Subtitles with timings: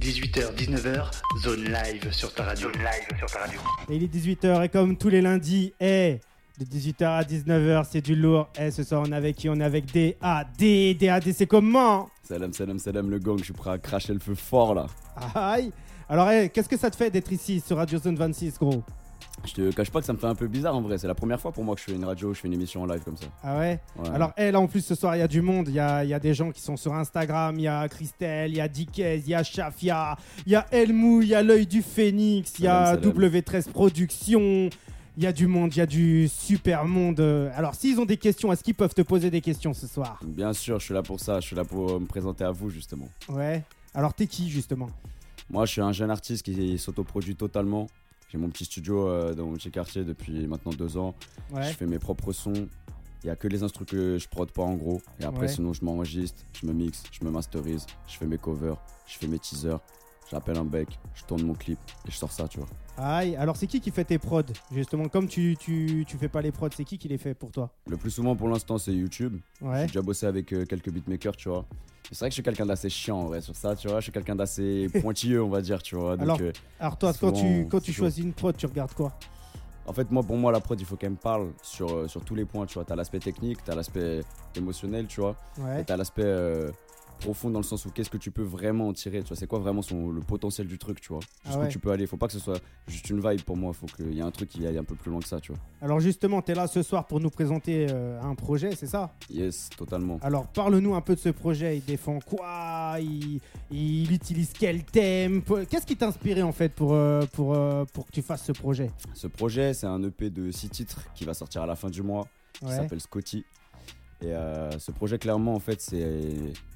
[0.00, 1.10] 18h, 19h,
[1.42, 2.72] zone live sur ta radio.
[2.72, 3.60] Zone live sur ta radio.
[3.90, 6.20] Et il est 18h et comme tous les lundis, eh,
[6.58, 8.48] de 18h à 19h, c'est du lourd.
[8.58, 9.50] Eh, ce soir, on est avec qui?
[9.50, 10.96] On est avec DAD.
[10.98, 12.08] DAD, c'est comment?
[12.22, 14.86] Salam, salam, salam, le gang, je suis prêt à cracher le feu fort là.
[15.34, 15.70] Aïe
[16.08, 18.82] Alors, eh, qu'est-ce que ça te fait d'être ici sur Radio Zone 26, gros?
[19.46, 21.14] Je te cache pas que ça me fait un peu bizarre en vrai, c'est la
[21.14, 23.02] première fois pour moi que je fais une radio, je fais une émission en live
[23.02, 23.26] comme ça.
[23.42, 24.08] Ah ouais, Ouais.
[24.10, 25.68] Alors, eh, là, en plus, ce soir, il y a du monde.
[25.68, 27.54] Il y a, y a des gens qui sont sur Instagram.
[27.58, 30.16] Il y a Christelle, il y a Dikez, il y a Shafia,
[30.46, 33.18] il y a Elmou, il y a l'œil du Phénix, il y a Salam, salam.
[33.18, 34.70] W13 Productions.
[35.16, 37.20] Il y a du monde, il y a du super monde.
[37.54, 40.52] Alors, s'ils ont des questions, est-ce qu'ils peuvent te poser des questions ce soir Bien
[40.52, 42.70] sûr, je suis là pour ça, je suis là pour euh, me présenter à vous
[42.70, 43.08] justement.
[43.28, 43.62] Ouais.
[43.92, 44.88] Alors, t'es qui, justement
[45.50, 47.88] Moi, je suis un jeune artiste qui s'autoproduit totalement.
[48.30, 51.14] J'ai mon petit studio euh, dans mon petit quartier depuis maintenant deux ans.
[51.50, 51.64] Ouais.
[51.64, 52.68] Je fais mes propres sons.
[53.22, 55.02] Il y a que les instrus que je prod pas en gros.
[55.20, 55.48] Et après, Ouais.
[55.48, 58.76] sinon, je m'enregistre, je me mixe, je me masterise, je fais mes covers,
[59.06, 59.78] je fais mes teasers.
[60.30, 62.68] J'appelle un bec, je tourne mon clip et je sors ça, tu vois.
[62.96, 63.34] Aïe.
[63.36, 66.52] Alors, c'est qui qui fait tes prods Justement, comme tu, tu, tu fais pas les
[66.52, 67.70] prods, c'est qui qui les fait pour toi?
[67.88, 69.38] Le plus souvent pour l'instant, c'est YouTube.
[69.60, 69.80] Ouais.
[69.80, 71.64] J'ai déjà bossé avec euh, quelques beatmakers, tu vois.
[72.12, 73.98] C'est vrai que je suis quelqu'un d'assez chiant en vrai sur ça, tu vois.
[74.00, 76.16] Je suis quelqu'un d'assez pointilleux, on va dire, tu vois.
[76.16, 78.02] Donc, Alors, euh, Alors, toi, quand tu, quand tu chaud.
[78.02, 79.12] choisis une prod, tu regardes quoi?
[79.86, 82.24] En fait, moi, pour moi, la prod, il faut qu'elle me parle sur, euh, sur
[82.24, 82.84] tous les points, tu vois.
[82.84, 84.20] T'as l'aspect technique, t'as l'aspect
[84.54, 85.34] émotionnel, tu vois.
[85.58, 85.80] Ouais.
[85.80, 86.70] Et t'as l'aspect euh,
[87.20, 89.36] profond dans le sens où qu'est-ce que tu peux vraiment en tirer, tu vois.
[89.36, 91.20] C'est quoi vraiment son, le potentiel du truc, tu vois.
[91.44, 91.68] Ah Jusqu'où ouais.
[91.68, 92.06] tu peux aller.
[92.06, 93.72] Faut pas que ce soit juste une vibe pour moi.
[93.72, 95.52] Faut qu'il y ait un truc qui aille un peu plus loin que ça, tu
[95.52, 95.60] vois.
[95.82, 99.12] Alors justement, tu es là ce soir pour nous présenter euh, un projet, c'est ça?
[99.28, 100.18] Yes, totalement.
[100.22, 101.76] Alors parle-nous un peu de ce projet.
[101.78, 102.96] Il défend quoi?
[103.00, 105.42] Il, il utilise quel thème?
[105.68, 108.52] Qu'est-ce qui t'a inspiré en fait pour, euh, pour, euh, pour que tu fasses ce
[108.52, 108.90] projet?
[109.14, 112.02] Ce projet, c'est un EP de 6 titres qui va sortir à la fin du
[112.02, 112.26] mois.
[112.52, 112.76] qui Ouais.
[112.76, 113.44] s'appelle Scotty.
[114.22, 116.02] Et euh, ce projet, clairement, en fait, c'est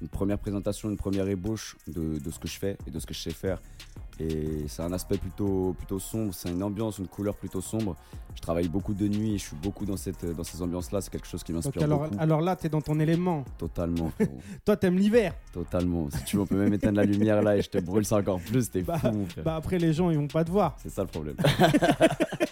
[0.01, 3.05] une première présentation, une première ébauche de, de ce que je fais et de ce
[3.05, 3.61] que je sais faire.
[4.19, 7.97] Et c'est un aspect plutôt, plutôt sombre, c'est une ambiance, une couleur plutôt sombre.
[8.33, 11.01] Je travaille beaucoup de nuit et je suis beaucoup dans, cette, dans ces ambiances-là.
[11.01, 12.15] C'est quelque chose qui m'inspire alors, beaucoup.
[12.19, 13.43] alors là, tu es dans ton élément.
[13.57, 14.11] Totalement.
[14.65, 15.33] Toi, t'aimes l'hiver.
[15.53, 16.09] Totalement.
[16.11, 18.17] Si tu veux, on peut même éteindre la lumière là et je te brûle ça
[18.17, 18.71] encore plus.
[18.71, 19.43] T'es Bah, fou, mon frère.
[19.43, 20.75] Bah après, les gens, ils vont pas te voir.
[20.81, 21.35] C'est ça le problème.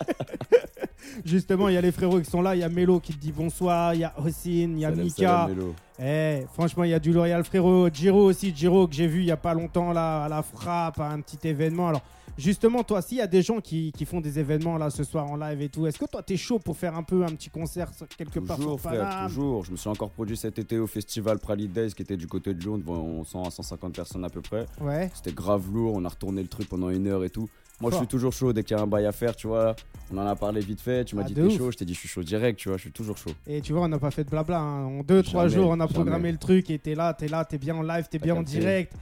[1.26, 2.56] Justement, il y a les frérots qui sont là.
[2.56, 3.94] Il y a Mélo qui te dit bonsoir.
[3.94, 5.48] Il y a Hossein, il y a Salam, Mika.
[5.48, 5.74] salam.
[6.00, 7.90] Eh, franchement, il y a du L'Oréal frérot.
[7.90, 11.00] Giro aussi, Giro que j'ai vu il y a pas longtemps là à la frappe,
[11.00, 11.90] à un petit événement.
[11.90, 12.02] Alors,
[12.38, 15.30] justement, toi, s'il y a des gens qui, qui font des événements là ce soir
[15.30, 17.50] en live et tout, est-ce que toi t'es chaud pour faire un peu un petit
[17.50, 19.66] concert quelque part Toujours, sur frère, Paname toujours.
[19.66, 22.54] Je me suis encore produit cet été au festival Pralid Days qui était du côté
[22.54, 24.66] de Lyon devant 100 à 150 personnes à peu près.
[24.82, 25.10] Ouais.
[25.14, 27.50] C'était grave lourd, on a retourné le truc pendant une heure et tout.
[27.82, 29.76] Moi, je suis toujours chaud dès qu'il y a un bail à faire, tu vois.
[30.14, 31.94] On en a parlé vite fait, tu m'as Ah, dit t'es chaud, je t'ai dit
[31.94, 33.32] je suis chaud direct, tu vois, je suis toujours chaud.
[33.48, 34.60] Et tu vois, on n'a pas fait de blabla.
[34.60, 34.86] hein.
[34.86, 36.32] En deux, trois Jamais, jours, on a programmé jamais.
[36.34, 38.44] le truc et t'es là, t'es là, t'es bien en live, t'es T'as bien en
[38.44, 38.94] direct.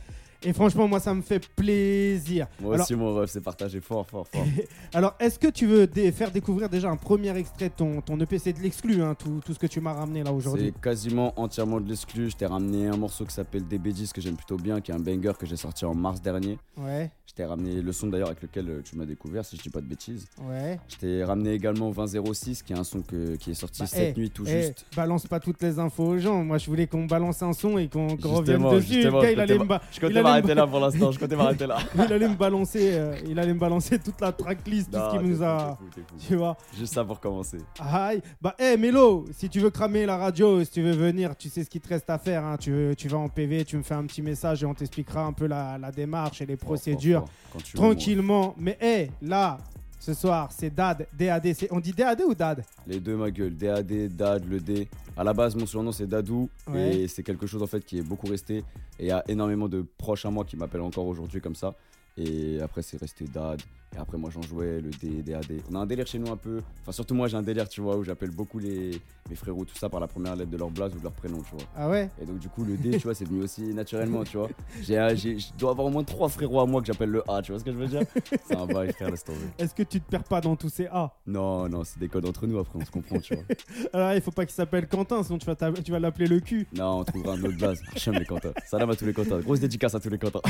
[0.43, 2.47] Et franchement, moi, ça me fait plaisir.
[2.59, 4.43] Moi Alors- aussi, mon ref, c'est partagé fort, fort, fort.
[4.93, 8.19] Alors, est-ce que tu veux dé- faire découvrir déjà un premier extrait de ton, ton
[8.19, 10.71] EP C'est de l'exclu, hein, tout, tout ce que tu m'as ramené là aujourd'hui?
[10.75, 12.29] c'est quasiment entièrement de l'exclu.
[12.29, 14.99] Je t'ai ramené un morceau qui s'appelle DB10 que j'aime plutôt bien, qui est un
[14.99, 16.57] banger que j'ai sorti en mars dernier.
[16.77, 19.61] Ouais, Je t'ai ramené le son d'ailleurs avec lequel euh, tu m'as découvert, si je
[19.61, 20.25] dis pas de bêtises.
[20.49, 20.79] ouais.
[20.89, 24.17] Je t'ai ramené également 2006, qui est un son que- qui est sorti Bah, cette
[24.17, 24.85] eh, nuit tout Eh, juste.
[24.95, 26.43] balance pas toutes les infos aux gens.
[26.43, 28.93] Moi, je voulais qu'on balance un son et qu'on revienne dessus.
[28.95, 30.79] justement, le gars, il allait, comptais me ba- Je il comptais allait m'arrêter là pour
[30.79, 31.77] l'instant, je comptais m'arrêter là.
[31.95, 35.27] il allait me balancer, euh, il allait me balancer toute la tracklist, tout ce qu'il
[35.29, 35.77] nous a.
[35.79, 36.01] fou, fou.
[36.27, 36.57] Tu vois.
[36.77, 37.57] Juste ça pour commencer.
[37.79, 38.21] Aïe.
[38.41, 41.63] Bah, hé, Mélo, si tu veux cramer la radio, si tu veux venir, tu sais
[41.63, 42.43] ce qu'il te reste à faire.
[42.45, 42.57] hein.
[42.59, 45.23] Tu, veux- tu vas en PV, tu me fais un petit message et on t'expliquera
[45.23, 47.25] un peu la, la démarche et les procédures.
[47.53, 48.55] Quand tu veux, tranquillement.
[48.57, 49.57] Mais hé, là,
[50.01, 51.53] ce soir, c'est Dad, DAD.
[51.53, 52.63] c'est- On dit DAD ou Dad?
[52.87, 53.55] Les deux, ma gueule.
[53.55, 54.87] DAD, Dad, le D.
[55.15, 56.49] À la base, mon surnom, c'est Dadou.
[56.67, 57.01] Ouais.
[57.01, 58.57] Et c'est quelque chose, en fait, qui est beaucoup resté.
[58.97, 61.75] Et il y a énormément de proches à moi qui m'appellent encore aujourd'hui comme ça.
[62.17, 63.61] Et après, c'est resté Dad.
[63.95, 65.61] Et après, moi, j'en jouais, le D, DAD.
[65.69, 66.61] On a un délire chez nous un peu.
[66.81, 69.01] Enfin, surtout moi, j'ai un délire, tu vois, où j'appelle beaucoup les...
[69.29, 71.41] mes frérots, tout ça, par la première lettre de leur blase ou de leur prénom,
[71.41, 71.65] tu vois.
[71.75, 72.09] Ah ouais?
[72.21, 74.49] Et donc, du coup, le D, tu vois, c'est venu aussi naturellement, tu vois.
[74.81, 77.41] J'ai, euh, je dois avoir au moins trois frérots à moi que j'appelle le A,
[77.41, 78.03] tu vois ce que je veux dire?
[78.45, 79.39] C'est un bail, frère, laisse tomber.
[79.59, 81.13] Est-ce que tu te perds pas dans tous ces A?
[81.27, 83.43] Non, non, c'est des codes entre nous, après, on se comprend, tu vois.
[83.93, 86.65] Alors, il faut pas qu'il s'appelle Quentin, sinon tu vas, tu vas l'appeler le cul.
[86.73, 87.81] Non, on trouvera un autre blaze.
[87.97, 88.53] J'aime les Quentins.
[88.65, 89.39] Salam à tous les Quentins.
[89.39, 90.41] Grosse dédicace à tous les Quentins.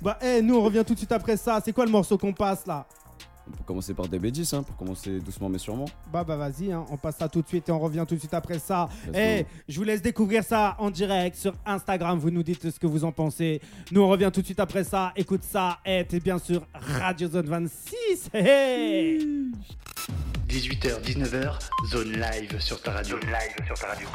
[0.00, 1.60] Bah, hé, nous, on revient tout de suite après ça.
[1.64, 2.86] C'est quoi le morceau qu'on passe là?
[3.48, 5.86] On peut commencer par DB10, hein, pour commencer doucement mais sûrement.
[6.12, 8.20] Bah, bah, vas-y, hein, on passe ça tout de suite et on revient tout de
[8.20, 8.88] suite après ça.
[9.08, 12.18] Let's Eh, je vous laisse découvrir ça en direct sur Instagram.
[12.18, 13.60] Vous nous dites ce que vous en pensez.
[13.90, 15.12] Nous, on revient tout de suite après ça.
[15.16, 15.78] Écoute ça.
[15.84, 18.30] Et t'es bien sûr Radio Zone 26.
[18.32, 19.52] Hey, hey.
[20.48, 21.58] 18h, 19h,
[21.90, 23.16] zone live sur ta radio.
[23.20, 24.08] Zone live sur ta radio.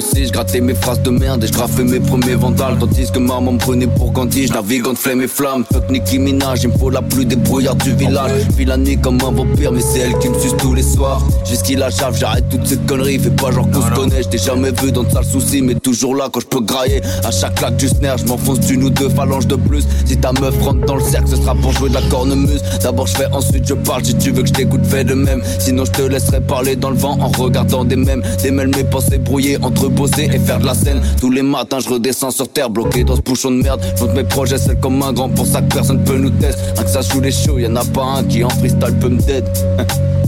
[0.00, 2.76] 06, je grattais mes phrases de merde et je graffais mes premiers vandales.
[2.78, 5.64] Tandis que maman me prenait pour Gandhi, je navigue entre flemme et flamme.
[5.72, 8.32] Fuck Nicki Minaj, il me faut la plus débrouillarde du village.
[8.56, 11.22] Vis la nuit comme un vampire, mais c'est elle qui me suce tous les soirs.
[11.44, 13.18] Jusqu'il la chave, j'arrête toutes ces conneries.
[13.18, 15.74] Fais pas genre qu'on se connaît, je t'ai jamais vu dans de sales soucis, mais
[15.74, 17.00] toujours là quand je peux grailler.
[17.24, 19.86] À chaque claque du snare, je m'enfonce d'une ou deux phalanges de plus.
[20.04, 22.62] Si ta meuf rentre dans le cercle, ce sera pour jouer de la cornemuse.
[22.82, 24.04] D'abord je fais, ensuite je parle.
[24.04, 25.42] Si tu veux que je t'écoute, fais de même.
[25.58, 28.22] Sinon je te laisserai parler dans le vent en regardant des mêmes.
[28.42, 31.00] Démêle mes pensées brouillées entre bosser et faire de la scène.
[31.20, 33.80] Tous les matins je redescends sur terre, bloqué dans ce bouchon de merde.
[33.98, 36.62] Je mes projets, c'est comme un grand pour ça que personne peut nous tester.
[36.78, 39.08] Un que ça joue les shows, y en a pas un qui en freestyle peut
[39.08, 39.44] me dead.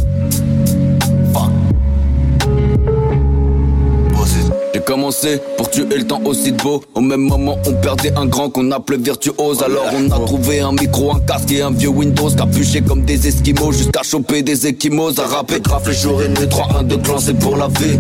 [4.88, 6.82] commencé pour tuer le temps aussi de beau.
[6.94, 9.62] Au même moment, on perdait un grand qu'on appelait virtuose.
[9.62, 12.30] Alors on a trouvé un micro, un casque et un vieux Windows.
[12.30, 15.10] Capuché comme des esquimaux jusqu'à choper des équimaux.
[15.20, 16.48] À rapper, grave les jours et nuits.
[16.48, 17.98] 3, 1, 2, clan, c'est pour la vie.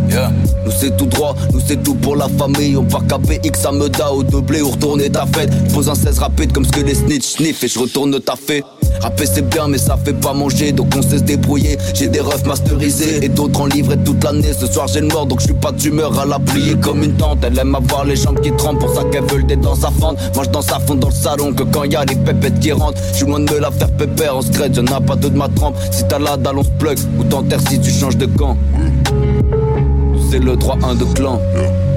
[0.64, 2.74] Nous c'est tout droit, nous c'est tout pour la famille.
[2.78, 5.50] On part KPX à Meda au doublé ou retourner ta fête.
[5.68, 8.64] J'pose un 16 rapide comme ce que les snitch sniff et je retourne ta fête.
[9.00, 11.78] Rapper c'est bien mais ça fait pas manger donc on sait se débrouiller.
[11.94, 14.52] J'ai des refs masterisés et d'autres en livret toute l'année.
[14.58, 17.14] Ce soir j'ai le mort donc je suis pas d'humeur à la plier comme une
[17.14, 19.90] tante Elle aime avoir les jambes qui tremblent pour ça qu'elle veut le dans sa
[19.90, 20.18] fente.
[20.34, 22.72] Moi je danse à fond dans le salon que quand y a les pépettes qui
[22.72, 23.00] rentrent.
[23.12, 25.36] Je suis loin de me la faire pépère en secret y'en a pas deux de
[25.36, 25.76] ma trempe.
[25.90, 28.56] Si t'as la dalle on se plug ou t'enterres si tu changes de camp.
[30.30, 31.87] C'est le 3-1 de clan– 18h,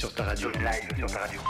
[0.00, 0.48] sur ta radio.
[0.52, 1.40] live sur ta radio.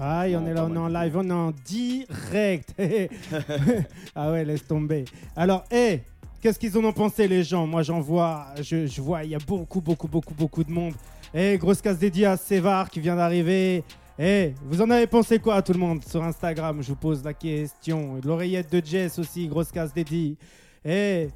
[0.00, 2.74] Aïe, on est là, on est en live, on est en direct.
[4.16, 5.04] ah ouais, laisse tomber.
[5.36, 6.02] Alors, hé,
[6.40, 7.68] qu'est-ce qu'ils en ont pensé les gens?
[7.68, 10.94] Moi, j'en vois, je, je vois, il y a beaucoup, beaucoup, beaucoup, beaucoup de monde.
[11.32, 13.84] Hé, grosse casse dédiée à Sévar qui vient d'arriver.
[14.18, 16.82] Hé, vous en avez pensé quoi tout le monde sur Instagram?
[16.82, 18.20] Je vous pose la question.
[18.24, 20.36] L'oreillette de Jess aussi, grosse casse dédiée.
[20.84, 21.28] Hé,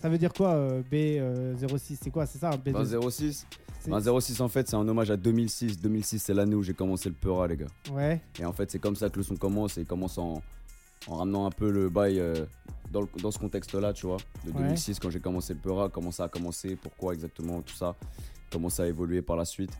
[0.00, 4.20] ça veut dire quoi euh, B06 C'est quoi C'est ça B2 Ben, 06 C'est- Ben,
[4.20, 5.80] 06 en fait c'est un hommage à 2006.
[5.80, 7.66] 2006 c'est l'année où j'ai commencé le Peura les gars.
[7.92, 8.20] Ouais.
[8.40, 10.42] Et en fait c'est comme ça que le son commence et il commence en,
[11.08, 12.44] en ramenant un peu le bail euh,
[12.90, 14.18] dans, le- dans ce contexte là tu vois.
[14.44, 14.62] De Ouais.
[14.62, 17.96] 2006 quand j'ai commencé le Peura, comment ça a commencé, pourquoi exactement tout ça,
[18.50, 19.72] comment ça a évolué par la suite.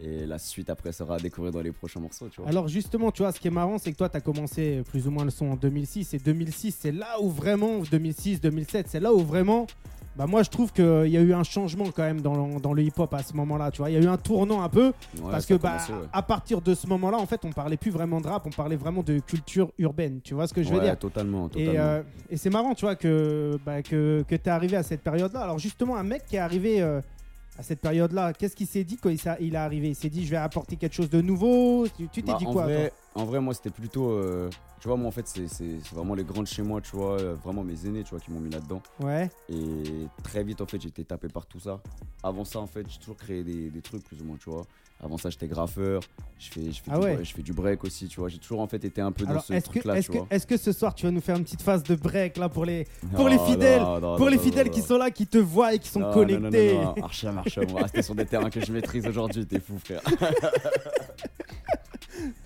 [0.00, 2.48] Et la suite après sera à découvrir dans les prochains morceaux tu vois.
[2.50, 5.06] Alors justement, tu vois, ce qui est marrant, c'est que toi, tu as commencé plus
[5.06, 6.14] ou moins le son en 2006.
[6.14, 9.66] Et 2006, c'est là où vraiment, 2006, 2007, c'est là où vraiment,
[10.14, 12.72] bah moi, je trouve qu'il y a eu un changement quand même dans, le- dans
[12.74, 13.70] le hip-hop à ce moment-là.
[13.70, 14.92] Tu vois, il y a eu un tournant un peu.
[15.18, 16.08] Ouais, parce que bah, commencé, ouais.
[16.12, 18.76] à partir de ce moment-là, en fait, on parlait plus vraiment de rap, on parlait
[18.76, 20.20] vraiment de culture urbaine.
[20.22, 20.98] Tu vois ce que je veux Ouais, dire?
[20.98, 21.72] totalement, totalement.
[21.72, 24.82] Et, euh, et c'est marrant, tu vois, que, bah, que, que tu es arrivé à
[24.82, 25.40] cette période-là.
[25.40, 27.00] Alors, justement, un mec qui est arrivé euh,
[27.58, 29.88] à cette période-là, qu'est-ce qu'il s'est dit quand il, est arrivé?
[29.88, 31.86] Il s'est dit, je vais apporter quelque chose de nouveau?
[31.96, 34.10] Tu t'es Bah, dit quoi vrai, en vrai, moi, c'était plutôt.
[34.10, 34.48] euh,
[34.80, 37.34] tu vois, moi, en fait, c'est vraiment les grands de chez moi, tu vois, euh,
[37.34, 38.82] vraiment mes aînés, tu vois, qui m'ont mis là-dedans.
[39.00, 39.30] Ouais.
[39.50, 41.80] Et très vite, en fait, j'ai été tapé par tout ça.
[42.22, 44.62] Avant ça, en fait, j'ai toujours créé des, des trucs, plus ou moins, tu vois.
[45.04, 46.00] Avant ça, j'étais graffeur,
[46.38, 47.14] je fais, je, fais Ah du, ouais.
[47.16, 48.28] break- je fais du break aussi, tu vois.
[48.28, 50.18] J'ai toujours, en fait, été un peu dans ce est-ce que, truc-là, est-ce tu que,
[50.18, 50.26] vois.
[50.30, 52.64] est-ce que ce soir tu vas nous faire une petite phase de break là pour
[52.64, 55.38] les, pour les fidèles, non, non, pour non, les fidèles qui sont là, qui te
[55.38, 58.48] voient et qui sont connectés non, non, Archam, Archam, on va rester sur des terrains
[58.50, 60.02] que je maîtrise aujourd'hui, t'es fou, frère.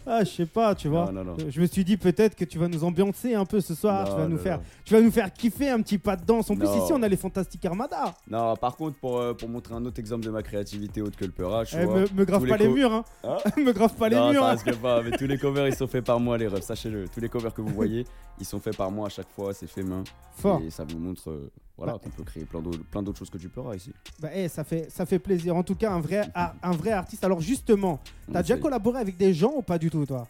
[0.07, 1.07] Ah, je sais pas, tu vois.
[1.13, 1.37] Non, non, non.
[1.49, 4.11] Je me suis dit peut-être que tu vas nous ambiancer un peu ce soir, Non,
[4.13, 4.65] tu vas nous non, faire, non.
[4.85, 6.49] tu vas nous faire kiffer un petit pas de danse.
[6.51, 6.85] En plus Non.
[6.85, 8.15] ici on a les Fantastic Armada.
[8.31, 11.25] Non, par contre, pour, euh, pour montrer un autre exemple de ma créativité autre que
[11.25, 13.05] le peura, tu Eh, me, me grave pas les murs, hein.
[13.25, 14.43] Hein me grave pas les non, murs.
[14.43, 14.73] ça hein.
[14.81, 17.07] pas, mais tous les covers ils sont faits par moi, les refs, sachez-le.
[17.09, 18.05] Tous les covers que vous voyez,
[18.41, 20.05] ils sont faits par moi à chaque fois, c'est fait main.
[20.37, 20.61] Fort.
[20.65, 22.01] Et ça vous montre euh, voilà, Bah.
[22.05, 23.91] qu'on peut créer plein d'autres, plein d'autres choses que du Peura ici.
[24.21, 25.57] Bah, eh, ça fait, ça fait plaisir.
[25.57, 27.25] En tout cas, un vrai, ar- un vrai artiste.
[27.25, 27.99] Alors justement,
[28.31, 30.27] t'as On déjà collaboré avec des gens ou pas du tout, toi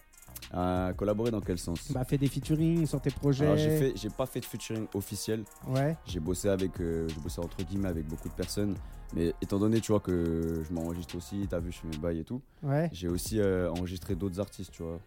[0.54, 3.46] Euh, collaborer dans quel sens Bah, fait des featuring sur tes projets.
[3.46, 5.96] Alors, j'ai, fait, j'ai pas fait de featuring officiel, Ouais.
[6.06, 8.74] j'ai bossé avec, euh, j'ai bossé entre guillemets avec beaucoup de personnes.
[9.14, 12.20] Mais étant donné, tu vois, que je m'enregistre aussi, t'as vu, je fais mes bails
[12.20, 12.88] et tout, Ouais.
[12.92, 15.00] j'ai aussi euh, enregistré d'autres artistes, tu vois,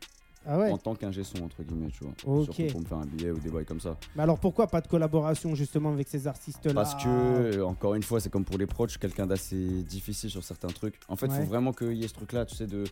[0.46, 0.72] Ah ouais.
[0.72, 2.14] en tant qu'ingé son, entre guillemets, tu vois.
[2.26, 2.46] Ok.
[2.46, 3.98] Surtout pour me faire un billet ou des bails comme ça.
[4.16, 8.04] Mais alors pourquoi pas de collaboration justement avec ces artistes-là Parce que, euh, encore une
[8.04, 10.96] fois, c'est comme pour les proches, je suis quelqu'un d'assez difficile sur certains trucs.
[11.08, 11.38] En fait, il Ouais.
[11.40, 12.84] faut vraiment qu'il y ait ce truc-là, tu sais, de.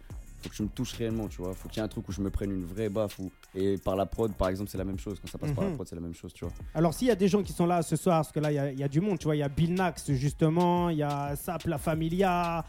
[0.44, 1.54] Faut que je me touche réellement, tu vois.
[1.56, 3.20] Faut qu'il y ait un truc où je me prenne une vraie baffe.
[3.56, 5.18] Et par la prod, par exemple, c'est la même chose.
[5.20, 5.76] Quand ça passe par la Mhm.
[5.78, 6.54] prod, c'est la même chose, tu vois.
[6.76, 8.56] Alors s'il y a des gens qui sont là ce soir, parce que là il
[8.56, 10.90] y a- il y, a du monde, tu vois, il y a Bill Nax justement,
[10.90, 12.64] il y a Sap La Familia,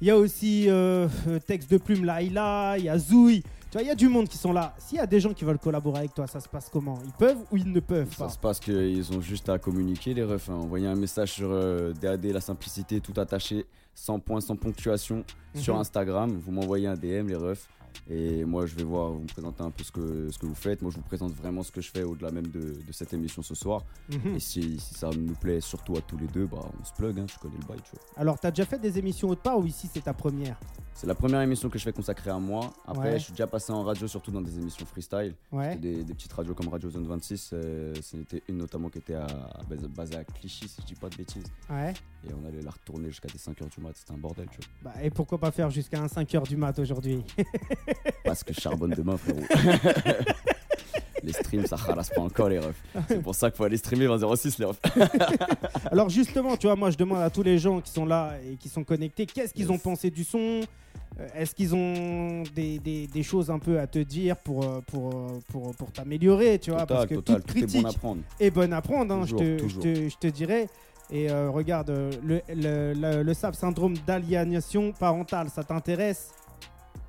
[0.00, 1.06] Il y a aussi euh,
[1.46, 3.44] Texte de Plume Laila, il y a Zouy.
[3.72, 4.74] Tu vois, il y a du monde qui sont là.
[4.78, 6.98] S'il y a des gens qui veulent collaborer avec toi, ça se passe comment?
[7.06, 10.12] Ils peuvent ou ils ne peuvent Ça pas se passe qu'ils ont juste à communiquer,
[10.12, 10.50] les refs.
[10.50, 10.56] hein.
[10.56, 13.64] Envoyer un message sur euh, DAD, la simplicité, tout attaché,
[13.94, 15.24] sans point, sans ponctuation,
[15.54, 15.80] sur Mhm.
[15.80, 16.30] Instagram.
[16.44, 17.66] Vous m'envoyez un DM, les refs.
[18.10, 20.54] Et moi, je vais voir, vous me présenter un peu ce que, ce que vous
[20.54, 20.82] faites.
[20.82, 23.40] Moi, je vous présente vraiment ce que je fais au-delà même de, de cette émission
[23.42, 23.84] ce soir.
[24.10, 24.36] Mhm.
[24.36, 27.18] Et si, si ça nous plaît, surtout à tous les deux, bah, on se plug,
[27.20, 28.02] hein, tu connais le bail, tu vois.
[28.16, 30.58] Alors, t'as déjà fait des émissions autre part ou ici c'est ta première?
[30.94, 32.72] C'est la première émission que je fais consacrée à moi.
[32.86, 33.18] Après, Ouais.
[33.18, 35.34] je suis déjà passé en radio, surtout dans des émissions freestyle.
[35.50, 35.74] Ouais.
[35.76, 37.50] Des, des petites radios comme Radio Zone 26.
[37.54, 39.26] euh, C'était une notamment qui était à,
[39.96, 41.44] basée à Clichy, si je dis pas de bêtises.
[41.70, 41.92] Ouais.
[42.28, 43.92] Et on allait la retourner jusqu'à des 5h du mat.
[43.96, 44.92] C'était un bordel, tu vois.
[44.92, 47.24] Bah, et pourquoi pas faire jusqu'à un 5h du mat aujourd'hui?
[48.24, 49.40] Parce que je charbonne demain, frérot.
[51.22, 52.82] les streams, ça ralasse pas encore, les refs.
[53.08, 54.80] C'est pour ça qu'il faut aller streamer 2006, les refs.
[55.90, 58.56] Alors justement, tu vois, moi je demande à tous les gens qui sont là et
[58.56, 59.70] qui sont connectés, qu'est-ce qu'ils Yes.
[59.70, 60.60] ont pensé du son?
[61.20, 64.80] Euh, Est-ce qu'ils ont des, des- des choses un peu à te dire pour, euh,
[64.86, 66.86] pour, euh, pour, pour t'améliorer, tu vois?
[66.86, 67.36] Parce Total, que total.
[67.42, 67.92] toute Tout est critique bon à
[68.50, 70.68] bonne à prendre, hein, je, Toujours, te, je, te, je te dirais.
[71.10, 71.90] Et euh, regarde,
[72.24, 76.30] le, le, le, le SAP, syndrome d'aliénation parentale, ça t'intéresse?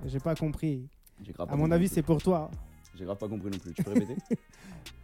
[0.06, 0.84] J'ai pas compris.
[1.48, 2.52] À mon avis, c'est pour toi.
[2.96, 3.74] J'ai grave pas compris non plus.
[3.74, 4.16] Tu peux répéter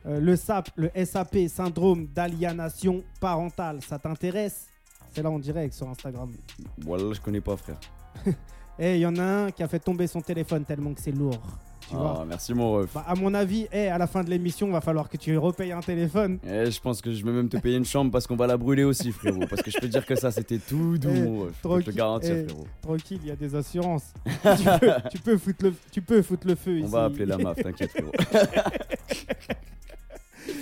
[0.06, 4.68] Euh, le SAP, le SAP, syndrome d'aliénation parentale, ça t'intéresse?
[5.12, 6.32] C'est là en direct sur Instagram.
[6.78, 7.78] Voilà, je connais pas, frère.
[8.80, 11.12] Et il y en a un qui a fait tomber son téléphone tellement que c'est
[11.12, 11.42] lourd.
[11.90, 12.92] Tu vois Ah, merci, mon ref.
[12.94, 15.80] bah, À mon avis, à la fin de l'émission, va falloir que tu repayes un
[15.82, 16.38] téléphone.
[16.48, 18.58] Eh, je pense que je vais même te payer une chambre parce qu'on va la
[18.58, 19.46] brûler aussi, frérot.
[19.50, 21.54] Parce que je peux te dire que ça, c'était tout doux, Eh, mon ref.
[21.86, 22.68] Je te garantir, eh, frérot.
[22.82, 24.14] Tranquille, il y a des assurances.
[24.26, 26.92] tu, peux, tu peux foutre le, tu peux foutre le feu On ici.
[26.92, 28.12] va appeler la MAF, t'inquiète, frérot.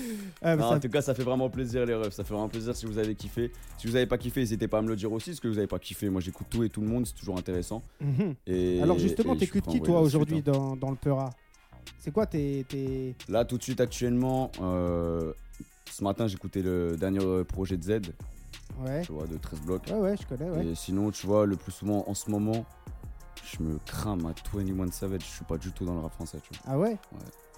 [0.42, 2.14] Ah, mais Non, ça- En tout cas, ça fait vraiment plaisir, les refs.
[2.14, 3.52] Ça fait vraiment plaisir si vous avez kiffé.
[3.78, 5.34] Si vous avez pas kiffé, n'hésitez pas à me le dire aussi.
[5.36, 7.38] Ce que vous avez pas kiffé, moi j'écoute tout et tout le monde, c'est toujours
[7.38, 7.82] intéressant.
[8.02, 8.36] Mhm.
[8.48, 10.52] Et, Alors justement, t'écoutes qui toi aujourd'hui hein.
[10.52, 11.30] dans, dans le Peura
[12.00, 12.66] C'est quoi tes...
[12.70, 13.16] tes...
[13.30, 15.34] Là, tout de suite, actuellement, euh,
[15.92, 18.02] ce matin, j'écoutais le dernier euh, projet de Z,
[18.86, 19.02] Ouais.
[19.04, 19.84] tu vois, de 13 blocs.
[19.88, 20.66] ouais, ouais, je connais, ouais.
[20.68, 22.66] Et sinon, tu vois, le plus souvent en ce moment,
[23.44, 25.22] je me crame à 21 Savage.
[25.22, 26.74] Je suis pas du tout dans le rap français, tu vois.
[26.74, 26.98] Ah ouais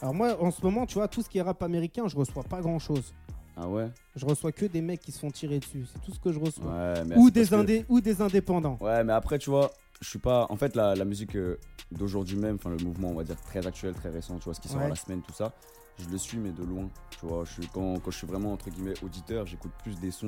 [0.01, 2.43] Alors moi, en ce moment, tu vois, tout ce qui est rap américain, je reçois
[2.43, 3.13] pas grand-chose.
[3.57, 3.89] Ah ouais?
[4.15, 5.85] Je reçois que des mecs qui se font tirer dessus.
[5.91, 6.71] C'est tout ce que je reçois.
[6.71, 8.77] Ouais, mais ou, des que- indé- ou des indépendants.
[8.79, 9.69] Ouais, mais après, tu vois,
[10.01, 10.47] je suis pas.
[10.49, 11.57] En fait, la, la musique euh,
[11.91, 14.61] d'aujourd'hui même, enfin, le mouvement, on va dire, très actuel, très récent, tu vois, ce
[14.61, 14.87] qui sort Ouais.
[14.87, 15.51] la semaine, tout ça,
[15.97, 16.87] je le suis, mais de loin.
[17.19, 20.11] Tu vois, je suis, quand, quand je suis vraiment, entre guillemets, auditeur, j'écoute plus des
[20.11, 20.27] sons,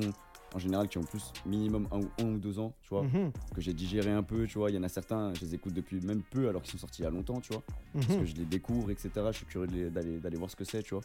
[0.54, 3.32] en général, qui ont plus minimum un, ou- un ou deux ans, tu vois, Mhm,
[3.54, 4.70] que j'ai digéré un peu, tu vois.
[4.70, 7.02] Il y en a certains, je les écoute depuis même peu, alors qu'ils sont sortis
[7.02, 7.62] il y a longtemps, tu vois,
[7.94, 8.18] parce mhm.
[8.18, 9.10] que je les découvre, etc.
[9.30, 11.02] Je suis curieux d'aller voir ce que c'est, tu vois.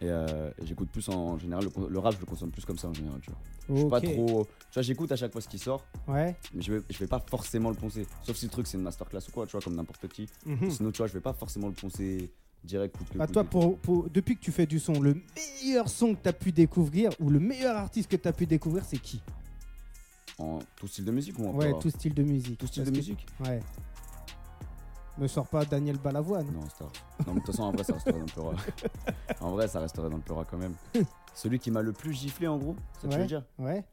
[0.00, 2.86] Et, euh, et j'écoute plus en, général, le, rap, je le consomme plus comme ça
[2.88, 3.38] en général, tu vois.
[3.68, 4.46] Je suis pas trop.
[4.70, 6.36] Tu vois, j'écoute à chaque fois ce qui sort, Ouais.
[6.54, 8.06] mais je vais, je vais pas forcément le poncer.
[8.22, 10.28] Sauf si le truc c'est une masterclass ou quoi, tu vois, comme n'importe qui.
[10.46, 10.70] mhm.
[10.70, 12.30] Sinon, tu vois, je vais pas forcément le poncer
[12.64, 15.00] direct coup de que Bah, coup toi, pour, pour- depuis que tu fais du son,
[15.00, 15.14] le
[15.62, 18.46] meilleur son que tu as pu découvrir ou le meilleur artiste que tu as pu
[18.46, 19.22] découvrir, c'est qui?
[20.38, 22.58] En tout style de musique ou en Ouais, tout style de musique.
[22.58, 23.26] Tout style de que- musique?
[23.44, 23.60] Ouais.
[25.18, 26.46] Me sors pas Daniel Balavoine.
[26.52, 26.92] Non, star.
[27.26, 28.54] Non, mais de toute façon, en vrai, ça resterait dans le pleura.
[29.40, 30.74] en vrai, ça resterait dans le pleura quand même.
[31.34, 33.22] Celui qui m'a le plus giflé, en gros, c'est ça que tu Ouais.
[33.22, 33.44] veux dire?
[33.58, 33.84] Ouais.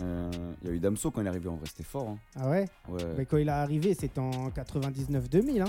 [0.00, 0.30] Euh,
[0.62, 2.08] Il y a eu Damso quand il est arrivé, en vrai, c'était fort.
[2.08, 2.18] Hein.
[2.36, 2.64] Ah ouais?
[2.88, 3.04] Ouais.
[3.18, 5.60] Mais quand il est arrivé, c'était en 99-2000.
[5.60, 5.66] Hein.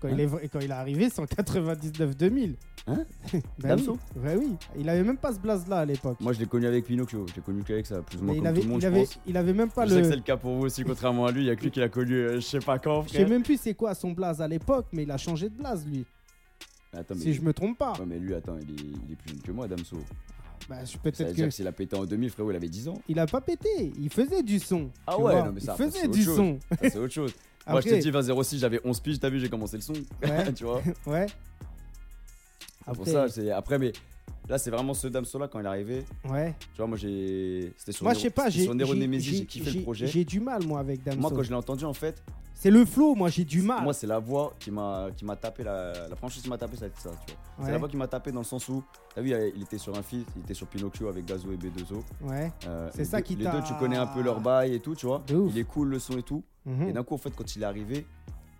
[0.00, 2.54] Quand, il est, quand il est arrivé, c'est en 99-2000.
[2.86, 3.04] Hein
[3.58, 4.22] Damso oui.
[4.22, 4.56] Ouais, oui.
[4.78, 6.18] Il avait même pas ce blaze là à l'époque.
[6.20, 7.26] Moi, je l'ai connu avec Pinocchio.
[7.34, 8.86] J'ai connu qu'avec ça, plus ou moins comme il avait, tout le monde, il, je
[8.86, 9.18] avait, pense.
[9.26, 10.02] il avait même pas je sais le.
[10.02, 11.42] que c'est le cas pour vous aussi, contrairement à lui.
[11.42, 13.14] Il y a que lui qui l'a connu, euh, je sais pas quand, Je sais
[13.16, 13.28] frère.
[13.28, 16.04] même plus c'est quoi son blaze à l'époque, mais il a changé de blaze lui.
[16.92, 17.20] Attends, mais...
[17.20, 17.92] Si je me trompe pas.
[17.98, 19.98] Ouais, mais lui, attends, il est, il est plus jeune que moi, Damso.
[20.68, 21.50] Bah, je- peut-être que.
[21.50, 23.00] s'il a pété en 2000, frérot, il avait 10 ans.
[23.08, 24.90] Il a pas pété, il faisait du son.
[25.06, 25.42] Ah ouais, vois.
[25.44, 26.58] non, mais ça, il faisait du autre son.
[26.82, 27.34] C'est autre chose.
[27.68, 29.82] Moi, je Après, t'ai dit, 20 06, j'avais 11 piges, t'as vu, j'ai commencé le
[29.82, 29.92] son.
[30.22, 30.52] Ouais.
[30.56, 31.26] tu vois Ouais.
[31.26, 33.92] C'est pour Après- ça, c'est après, mais
[34.48, 36.04] là, c'est vraiment ce Damso-là quand il est arrivé.
[36.28, 36.54] Ouais.
[36.72, 37.72] Tu vois, moi, j'ai.
[37.76, 39.82] C'était sur Moi, je sais pas, j'ai sur Nero j'ai- Nemesis, j'ai- j'ai kiffé le
[39.82, 40.06] projet.
[40.06, 41.20] J'ai du mal, moi, avec Damso.
[41.20, 42.22] Moi, quand je l'ai entendu, en fait,
[42.60, 43.84] C'est le flow, moi, j'ai du mal.
[43.84, 46.76] moi, c'est la voix qui m'a qui m'a tapé, la, la franchise qui m'a tapé,
[46.76, 47.40] ça a été ça, tu vois.
[47.58, 47.70] C'est Ouais.
[47.70, 48.82] la voix qui m'a tapé dans le sens où,
[49.14, 52.02] t'as vu, il était sur un feat, il était sur Pinocchio avec Gazo et B2O.
[52.22, 52.50] Ouais.
[52.66, 54.74] Euh, C'est les ça deux- qui Les t'a- deux, tu connais un peu leur bail
[54.74, 55.22] et tout, tu vois.
[55.28, 55.52] De ouf.
[55.54, 56.42] Il est cool le son et tout.
[56.66, 56.88] Mhm.
[56.88, 58.06] Et d'un coup, en fait, quand il est arrivé,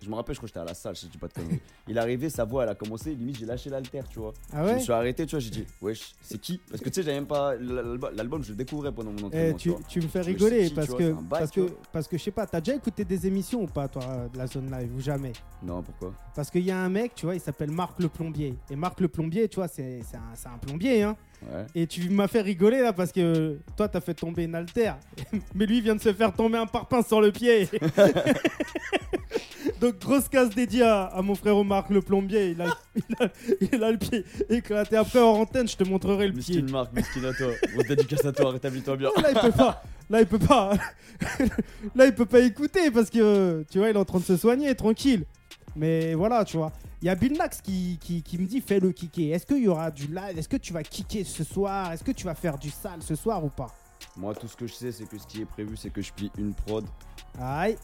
[0.01, 1.61] Je me rappelle, je crois que j'étais à la salle, je dis pas de conneries.
[1.89, 4.33] Il est arrivé, sa voix, elle a commencé, limite, j'ai lâché l'alter, tu vois.
[4.53, 6.61] Ah Je ouais me suis arrêté, tu vois, j'ai dit, wesh, c'est qui?
[6.71, 7.57] Parce que tu sais, j'avais même pas.
[7.57, 9.57] l'album- je le découvrais pendant mon Eh, entraînement.
[9.57, 9.81] tu tu, vois.
[9.89, 11.71] tu me fais Je rigoler parce vois, que, parce que, vois.
[11.93, 14.47] parce que je sais pas, t'as déjà écouté des émissions ou pas, toi, de la
[14.47, 15.33] zone live ou jamais?
[15.63, 16.15] Non, pourquoi?
[16.35, 18.55] Parce qu'il y a un mec, tu vois, il s'appelle Marc le plombier.
[18.71, 21.17] Et Marc le plombier, tu vois, c'est un, c'est un plombier, hein.
[21.43, 21.67] Ouais.
[21.75, 24.99] Et tu m'as fait rigoler là parce que toi, t'as fait tomber une altère.
[25.55, 27.69] Mais lui vient de se faire tomber un parpaing sur le pied.
[29.81, 32.51] Donc, grosse casse dédiée à, à mon frère Marc le plombier.
[32.51, 32.67] Il a,
[32.97, 33.29] il, a,
[33.73, 34.97] il a le pied éclaté.
[34.97, 36.63] Après, en antenne, je te montrerai le pied.
[36.63, 37.49] Miskin Marc, miskin à toi.
[37.73, 39.11] Grosse dédicace à toi, rétablis-toi bien.
[39.23, 39.83] Là, il peut pas.
[40.11, 40.73] Là, il peut pas.
[41.95, 44.37] Là, il peut pas écouter parce que tu vois, il est en train de se
[44.37, 45.25] soigner, tranquille.
[45.79, 46.73] Mais voilà, tu vois.
[47.01, 49.33] Il y a Bill Nax qui, qui, qui me dit fais-le kicker.
[49.33, 50.37] Est-ce qu'il y aura du live?
[50.37, 51.93] Est-ce que tu vas kicker ce soir?
[51.93, 53.69] Est-ce que tu vas faire du sale ce soir ou pas?
[54.17, 56.13] Moi, tout ce que je sais, c'est que ce qui est prévu, c'est que je
[56.13, 56.85] plie une prod.
[57.41, 57.77] Aïe.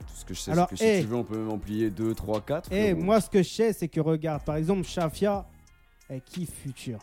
[0.00, 1.90] Tout ce que je sais, c'est que si tu veux, on peut même en plier
[1.90, 2.72] 2, 3, 4.
[2.72, 5.46] Et moi, ce que je sais, c'est que regarde, par exemple, Shafia,
[6.08, 6.98] elle kiffe Future.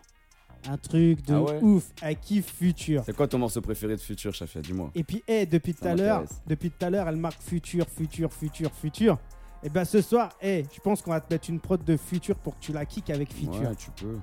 [0.70, 1.60] Un truc de Ah ouais?
[1.62, 1.86] ouf.
[2.02, 3.02] Elle kiffe Future.
[3.06, 4.92] C'est quoi ton morceau préféré de Future, Chafia Dis-moi.
[4.94, 6.42] Et puis, eh, depuis tout à l'heure, m'intéresse.
[6.48, 9.18] depuis tout à l'heure, elle marque futur, futur, futur, futur.
[9.64, 12.36] Et ben ce soir, eh, je pense qu'on va te mettre une prod de futur
[12.36, 13.62] pour que tu la kicks avec futur.
[13.62, 14.18] Ouais, tu peux.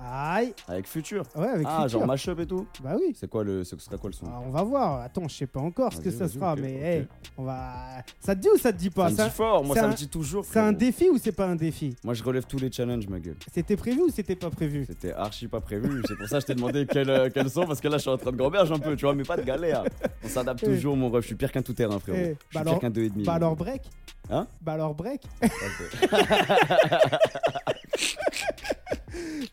[0.00, 0.54] Aïe.
[0.68, 1.98] Avec Future Ouais, avec Ah, futur.
[1.98, 3.14] genre mashup et tout Bah oui.
[3.18, 3.64] C'est quoi le.
[3.64, 4.26] Ce sera quoi le son?
[4.28, 5.00] Ah, on va voir.
[5.02, 6.80] Attends, je sais pas encore ce que ça sera, ok, mais ok.
[6.84, 7.72] eh, on va.
[8.20, 9.10] Ça te dit ou ça te dit pas?
[9.10, 10.44] Ça me dit fort, moi ça un- me dit toujours.
[10.44, 11.96] C'est un défi ou c'est pas un défi?
[12.04, 13.36] Moi je relève tous les challenges, ma gueule.
[13.52, 14.84] C'était prévu ou c'était pas prévu?
[14.86, 16.02] C'était archi pas prévu.
[16.06, 18.02] C'est pour ça que je t'ai demandé quel, euh, quel son, parce que là je
[18.02, 19.82] suis en train de gamberge un peu, tu vois, mais pas de galère.
[20.24, 20.66] On s'adapte Eh.
[20.66, 21.22] toujours, mon ref.
[21.22, 22.18] Je suis pire qu'un tout-terrain, frérot.
[22.18, 23.24] Eh, je bah suis alors- pire qu'un 2,5.
[23.24, 23.64] Bah mon alors gars.
[23.64, 23.82] break
[24.30, 24.46] Hein?
[24.60, 25.22] Bah alors break.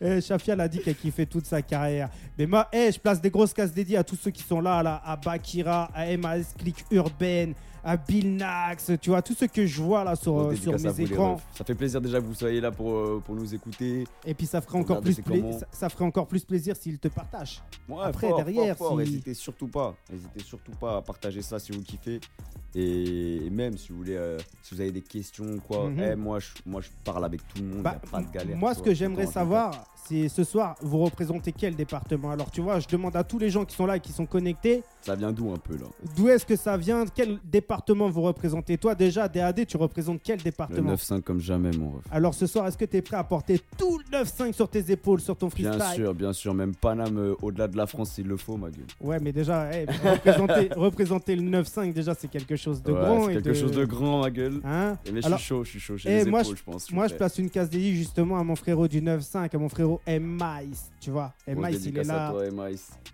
[0.00, 2.10] Eh, Shafia l'a dit qu'elle kiffait toute sa carrière.
[2.38, 5.02] Mais moi, eh, je place des grosses cases dédiées à tous ceux qui sont là,
[5.04, 7.54] à Bakira, à MAS Click Urbaine,
[7.86, 10.72] à Bill Nax, tu vois, tous ceux que je vois là sur, Grosse euh, sur
[10.72, 11.40] mes écrans.
[11.56, 14.04] Ça fait plaisir déjà que vous soyez là pour, euh, pour nous écouter.
[14.24, 17.62] Et puis ça ferait encore plus ça, ça ferait encore plus plaisir s'ils te partagent.
[17.88, 18.96] Ouais, Après, fort, derrière, fort, fort.
[19.02, 19.94] si- Hésitez surtout pas.
[20.12, 22.18] Hésitez surtout pas à partager ça si vous kiffez.
[22.74, 26.00] Et, et même si vous voulez, euh, si vous avez des questions ou quoi, Mhm.
[26.00, 27.82] eh, moi, je, moi je parle avec tout le monde.
[27.82, 28.56] Bah, y a pas de galère.
[28.56, 32.32] moi, ce que tout j'aimerais savoir, c'est ce soir, vous représentez quel département?
[32.32, 34.26] Alors, tu vois, je demande à tous les gens qui sont là et qui sont
[34.26, 34.82] connectés.
[35.02, 35.86] Ça vient d'où un peu là?
[36.16, 37.04] D'où est-ce que ça vient?
[37.14, 41.70] Quel département vous représentez Toi, déjà, DAD, tu représentes quel Le département 9-5 comme jamais,
[41.76, 42.04] mon ref.
[42.10, 44.90] Alors, ce soir, est-ce que tu es prêt à porter tout le 9-5 sur tes
[44.90, 46.54] épaules, sur ton freestyle Bien sûr, bien sûr.
[46.54, 48.86] Même Paname euh, au-delà de la France s'il le faut, ma gueule.
[49.00, 53.24] Ouais, mais déjà, eh, représenter, représenter le 9-5, déjà, c'est quelque chose de Ouais, grand.
[53.26, 54.60] c'est et quelque chose de grand, ma gueule.
[54.64, 55.96] Hein Et mais je suis chaud, je suis chaud.
[55.96, 56.90] J'ai Eh, les moi, épaules, je pense.
[56.92, 60.00] Moi, je place une case dédiée justement à mon frérot du 9-5, à mon frérot
[60.06, 61.32] M-Mice, tu vois.
[61.46, 62.44] M-Mice, il est là, toi,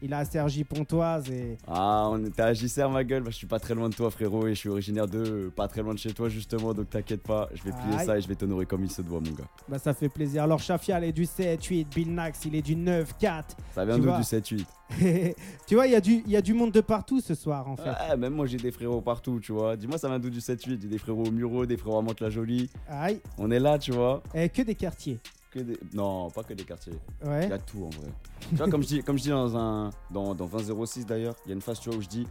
[0.02, 3.22] il a à Sergi Pontoise et Ah, on était à JCR, ma gueule.
[3.22, 4.46] Bah, je suis pas très loin de toi, frérot.
[4.52, 6.74] Et je suis originaire de euh, pas très loin de chez toi, justement.
[6.74, 8.04] Donc t'inquiète pas, je vais plier Aïe.
[8.06, 9.44] ça et je vais t'honorer comme il se doit, mon gars.
[9.66, 10.42] bah, ça fait plaisir.
[10.42, 13.44] Alors, Shafia, il est du 7-8, Bill Nax, il est du 9-4.
[13.74, 14.64] Ça vient d'où du 7-8
[15.66, 17.76] tu vois, il y, a du- y a du monde de partout ce soir, en
[17.78, 17.88] fait.
[17.88, 19.74] Ouais, même moi j'ai des frérots partout, tu vois.
[19.74, 22.68] Dis-moi, ça vient d'où du 7-8 J'ai des frérots au Muro, des frérots à Mantes-la-Jolie.
[22.90, 24.22] Aïe, On est là, tu vois.
[24.34, 25.18] Eh, que des quartiers.
[25.50, 25.78] Que des...
[25.94, 26.92] Non, pas que des quartiers.
[27.24, 27.44] Ouais.
[27.44, 28.08] Il y a tout en vrai.
[28.50, 31.48] tu vois, comme je dis, comme je dis dans, un, dans, dans 2006 d'ailleurs, il
[31.48, 32.26] y a une phase tu vois, où je dis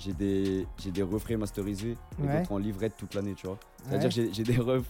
[0.00, 2.38] j'ai des, j'ai des refrains masterisés et Ouais.
[2.40, 3.58] d'autres en livrette toute l'année, tu vois.
[3.84, 4.08] C'est-à-dire Ouais.
[4.08, 4.84] que j'ai, j'ai des refs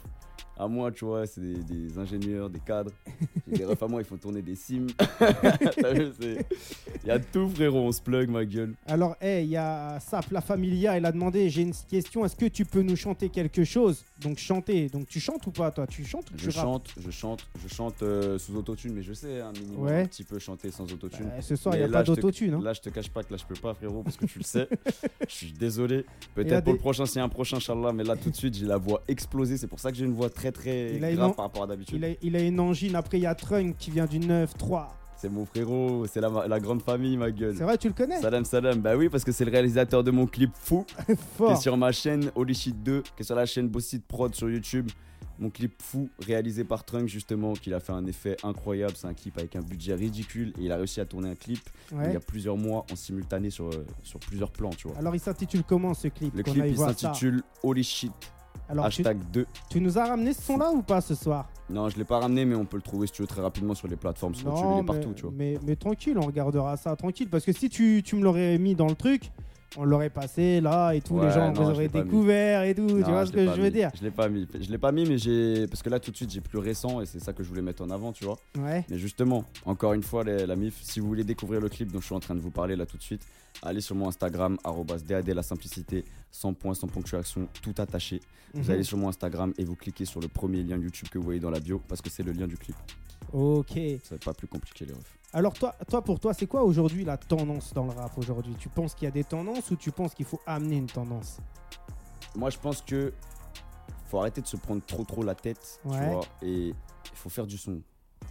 [0.59, 2.93] à moi, tu vois, c'est des, des ingénieurs, des cadres.
[3.51, 4.87] J'ai des refs à moi, ils font tourner des sims.
[6.21, 6.47] C'est-
[7.05, 8.75] Il y a tout, frérot, on se plug, ma gueule.
[8.87, 12.47] Alors, il y a Sap, la familia, il a demandé, j'ai une question, est-ce que
[12.47, 14.05] tu peux nous chanter quelque chose?
[14.21, 14.89] Donc, chanter.
[14.89, 15.87] Donc, tu chantes ou pas, toi?
[15.87, 16.65] Tu chantes ou Je tu rappes?
[16.67, 20.03] chante, je chante, je chante euh, sous autotune, mais je sais un minimum Ouais.
[20.03, 21.27] un petit peu chanter sans autotune.
[21.27, 22.55] Bah, Ce soir, il n'y a là, pas je d'autotune.
[22.55, 22.61] hein.
[22.63, 24.45] Là, je te cache pas que là, je peux pas, frérot, parce que tu le
[24.45, 24.69] sais.
[25.29, 26.05] je suis désolé.
[26.35, 28.37] Peut-être pour des- le prochain, s'il y a un prochain, Inch'Allah, mais là, tout de
[28.37, 29.57] suite, j'ai la voix explosée.
[29.57, 31.45] C'est pour ça que j'ai une voix très, très Il a une grave en- par
[31.45, 31.97] rapport à d'habitude.
[31.99, 32.97] Il a, il a une angine.
[32.97, 34.89] Après, il y a Trunk qui vient du 9-3.
[35.17, 37.55] C'est mon frérot, c'est la, la grande famille, ma gueule.
[37.57, 38.81] C'est vrai, tu le connais Salam, salam.
[38.81, 41.63] Bah oui, parce que c'est le réalisateur de mon clip fou, qui est Fort.
[41.63, 44.91] sur ma chaîne Holy Shit 2, qui est sur la chaîne Bossit Prod sur YouTube.
[45.39, 48.95] Mon clip fou, réalisé par Trunk, justement, qui a fait un effet incroyable.
[48.97, 51.61] C'est un clip avec un budget ridicule et il a réussi à tourner un clip
[51.93, 54.99] il y a plusieurs mois en simultané sur, euh, sur plusieurs plans, tu vois.
[54.99, 56.35] Alors, il s'intitule comment ce clip?
[56.37, 58.13] Le clip il s'intitule Holy Shit,
[58.73, 59.47] Alors, tu, hashtag 2.
[59.71, 62.45] tu nous as ramené ce son-là ou pas ce soir Non, je l'ai pas ramené,
[62.45, 64.65] mais on peut le trouver si tu veux très rapidement sur les plateformes, sur YouTube,
[64.67, 65.33] il est mais, partout, tu vois.
[65.37, 67.29] mais, mais tranquille, on regardera ça tranquille.
[67.31, 69.31] Parce que si tu, tu me l'aurais mis dans le truc,
[69.79, 72.03] on l'aurait passé là et tout, les gens non, auraient mis.
[72.03, 74.47] découvert et tout, tu Non, vois ce que je veux dire Je l'ai pas mis.
[74.61, 75.67] Je l'ai pas mis, mais j'ai.
[75.67, 77.63] Parce que là, tout de suite, j'ai plus récent et c'est ça que je voulais
[77.63, 78.37] mettre en avant, tu vois.
[78.59, 78.85] Ouais.
[78.91, 82.01] Mais justement, encore une fois, les- la MIF, si vous voulez découvrir le clip dont
[82.01, 83.23] je suis en train de vous parler là tout de suite,
[83.63, 88.21] allez sur mon Instagram, arrobas DAD la simplicité, sans point, sans ponctuation, tout attaché.
[88.55, 88.71] Vous Mhm.
[88.71, 91.41] allez sur mon Instagram et vous cliquez sur le premier lien YouTube que vous voyez
[91.41, 92.77] dans la bio parce que c'est le lien du clip.
[93.33, 93.73] Ok.
[94.03, 95.19] C'est pas plus compliqué les refs.
[95.33, 98.55] Alors toi, toi pour toi, c'est quoi aujourd'hui la tendance dans le rap aujourd'hui?
[98.59, 101.39] Tu penses qu'il y a des tendances ou tu penses qu'il faut amener une tendance?
[102.37, 103.13] Moi, je pense que
[104.09, 105.99] faut arrêter de se prendre trop trop la tête, Ouais.
[105.99, 106.75] tu vois, et il
[107.15, 107.81] faut faire du son.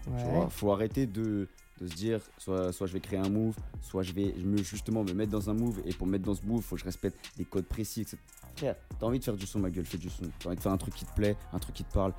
[0.05, 0.23] Tu Ouais.
[0.29, 1.47] vois, faut arrêter de,
[1.81, 5.03] de se dire soit, soit je vais créer un move, soit je vais me, justement
[5.03, 6.85] me mettre dans un move et pour me mettre dans ce move, faut que je
[6.85, 8.17] respecte des codes précis, etc.
[8.55, 10.23] Frère, t'as envie de faire du son, ma gueule, fais du son.
[10.39, 12.13] T'as envie de faire un truc qui te plaît, un truc qui te parle.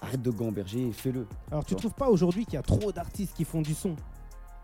[0.00, 1.26] Arrête de gamberger et fais-le.
[1.50, 1.80] Alors tu vois.
[1.80, 3.96] trouves pas aujourd'hui qu'il y a trop d'artistes qui font du son?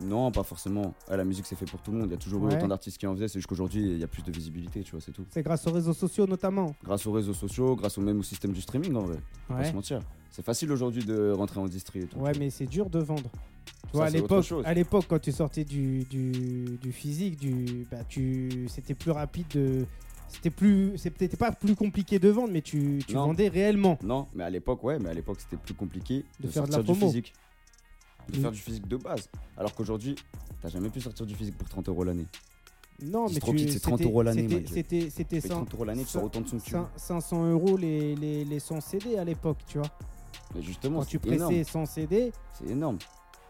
[0.05, 0.95] Non, pas forcément.
[1.09, 2.09] Ah, la musique c'est fait pour tout le monde.
[2.09, 2.53] Il y a toujours Ouais.
[2.53, 4.83] eu autant d'artistes qui en faisaient, c'est juste qu'aujourd'hui il y a plus de visibilité,
[4.83, 5.25] tu vois, c'est tout.
[5.31, 6.75] C'est grâce aux réseaux sociaux notamment.
[6.85, 9.17] Grâce aux réseaux sociaux, grâce au même système du streaming en vrai.
[9.49, 10.01] Faut pas se mentir.
[10.31, 12.19] C'est facile aujourd'hui de rentrer en distri et tout.
[12.19, 13.31] Ouais, mais c'est dur de vendre.
[13.91, 14.65] Tu vois, à l'époque, chose.
[14.67, 19.47] à l'époque, quand tu sortais du, du, du physique, du, bah, tu, c'était plus rapide
[19.55, 19.87] de,
[20.29, 23.97] c'était plus, c'était pas plus compliqué de vendre, mais tu, vendais réellement.
[24.03, 26.73] Non, mais à l'époque, ouais, mais à l'époque, c'était plus compliqué De de, faire de
[26.73, 27.07] la du promo.
[27.07, 27.33] physique.
[28.33, 28.43] De Mm.
[28.43, 29.29] faire du physique de base.
[29.57, 30.15] Alors qu'aujourd'hui,
[30.63, 32.27] t'as jamais pu sortir du physique pour 30 euros l'année.
[33.03, 34.73] Non, mais tu, c'est 30 c'était- euros l'année, c'était-.
[34.73, 36.79] C'était, c'était Paye cin- 30 euros l'année, tu sors autant de sons que tu veux.
[36.79, 39.89] cin- 500 euros les, les, les 100 CD à l'époque, tu vois.
[40.55, 41.53] Mais justement, Quand tu c'est énorme.
[41.53, 42.99] pressais 100 CD, C'est énorme.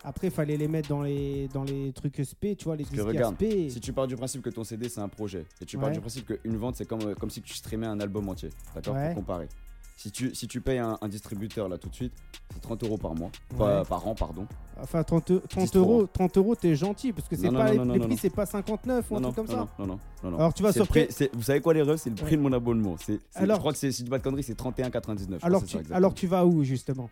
[0.02, 2.90] après, il fallait les mettre dans les, dans les trucs SP, tu vois, les Parce
[2.92, 3.68] que disques regarde, SP.
[3.70, 6.00] Si tu pars du principe que ton CD c'est un projet, et tu pars du
[6.00, 9.08] principe qu'une vente c'est comme, euh, comme si tu streamais un album entier, d'accord Ouais.
[9.08, 9.48] Pour comparer.
[9.96, 12.12] Si tu, si tu payes un, un distributeur là tout de suite,
[12.52, 13.30] c'est 30 euros par mois.
[13.56, 13.82] Ouais.
[13.88, 14.46] par an, pardon.
[14.80, 15.78] Enfin, 30, eu- 30 trop.
[15.78, 18.16] euros, 30 euros, t'es gentil, parce que c'est pas, non, les, non, les non, prix,
[18.16, 19.68] c'est pas 59 ou un truc comme ça.
[19.78, 20.36] non, non, non, non.
[20.38, 22.36] Alors, tu vas sur prix- Vous savez quoi les refs C'est le prix Ouais.
[22.36, 22.96] de mon abonnement.
[22.98, 25.38] C'est, Alors- je crois que c'est, si dis pas de conneries, c'est 31,99.
[25.40, 27.08] je Alors tu, ça, alors tu vas où, justement?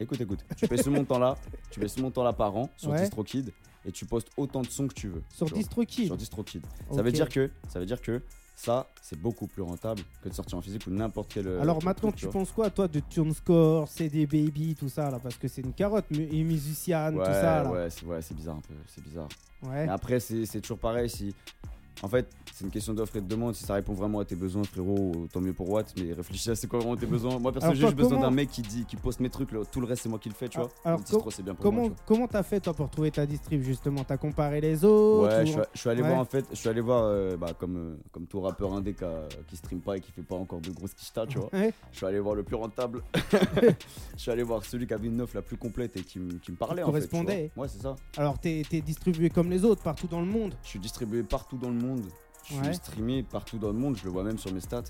[0.00, 1.36] Écoute, écoute, tu payes ce montant-là,
[1.70, 3.00] tu payes ce montant-là par an sur Ouais.
[3.00, 3.52] DistroKid
[3.84, 5.22] et tu postes autant de sons que tu veux.
[5.34, 6.62] Sur tu DistroKid Sur DistroKid.
[6.92, 8.22] Ça veut dire que, ça veut dire que
[8.56, 11.46] ça, c'est beaucoup plus rentable que de sortir en physique ou n'importe quel.
[11.48, 15.36] euh, Alors maintenant, tu penses quoi, toi, de TuneScore, CD Baby, tout ça, là Parce
[15.36, 17.70] que c'est une carotte, et musician, Ouais, tout ça, là.
[17.70, 19.28] ouais, c'est, ouais, c'est bizarre un peu, c'est bizarre.
[19.62, 19.86] Ouais.
[19.86, 21.10] Mais après, c'est, c'est toujours pareil.
[21.10, 21.34] Si,
[22.02, 23.54] en fait, c'est une question d'offre et de demande.
[23.54, 25.92] Si ça répond vraiment à tes besoins, frérot, tant mieux pour Watt.
[25.98, 27.38] Mais réfléchis à c'est quoi vraiment tes besoins.
[27.38, 29.52] Moi, perso, Alors j'ai juste besoin d'un mec qui dit, qui poste mes trucs.
[29.52, 30.70] là, tout le reste, c'est moi qui le fais, tu Ah, vois.
[30.84, 32.04] alors, bien pour Comment moi, tu vois.
[32.06, 34.04] comment t'as fait, toi, pour trouver ta distrib, justement?
[34.04, 36.08] T'as comparé les autres Ouais, ou- je suis, je suis allé Ouais.
[36.08, 38.92] voir en fait, je suis allé voir euh, bah, comme, euh, comme tout rappeur indé
[38.94, 41.48] qui, a- qui stream pas et qui fait pas encore de grosses quichetas, tu vois.
[41.52, 41.72] Ouais.
[41.92, 43.02] Je suis allé voir le plus rentable.
[44.16, 46.34] je suis allé voir celui qui avait une offre la plus complète et qui, me-
[46.38, 47.00] qui me parlait en fait.
[47.02, 47.50] tu correspondait.
[47.54, 47.64] vois.
[47.64, 47.96] Ouais, c'est ça.
[48.16, 50.54] Alors, t'es t'es distribué comme les autres, partout dans le monde?
[50.62, 51.83] Je suis distribué partout dans le monde.
[52.44, 52.64] Je Ouais.
[52.64, 54.82] suis streamé partout dans le monde, je le vois même sur mes stats.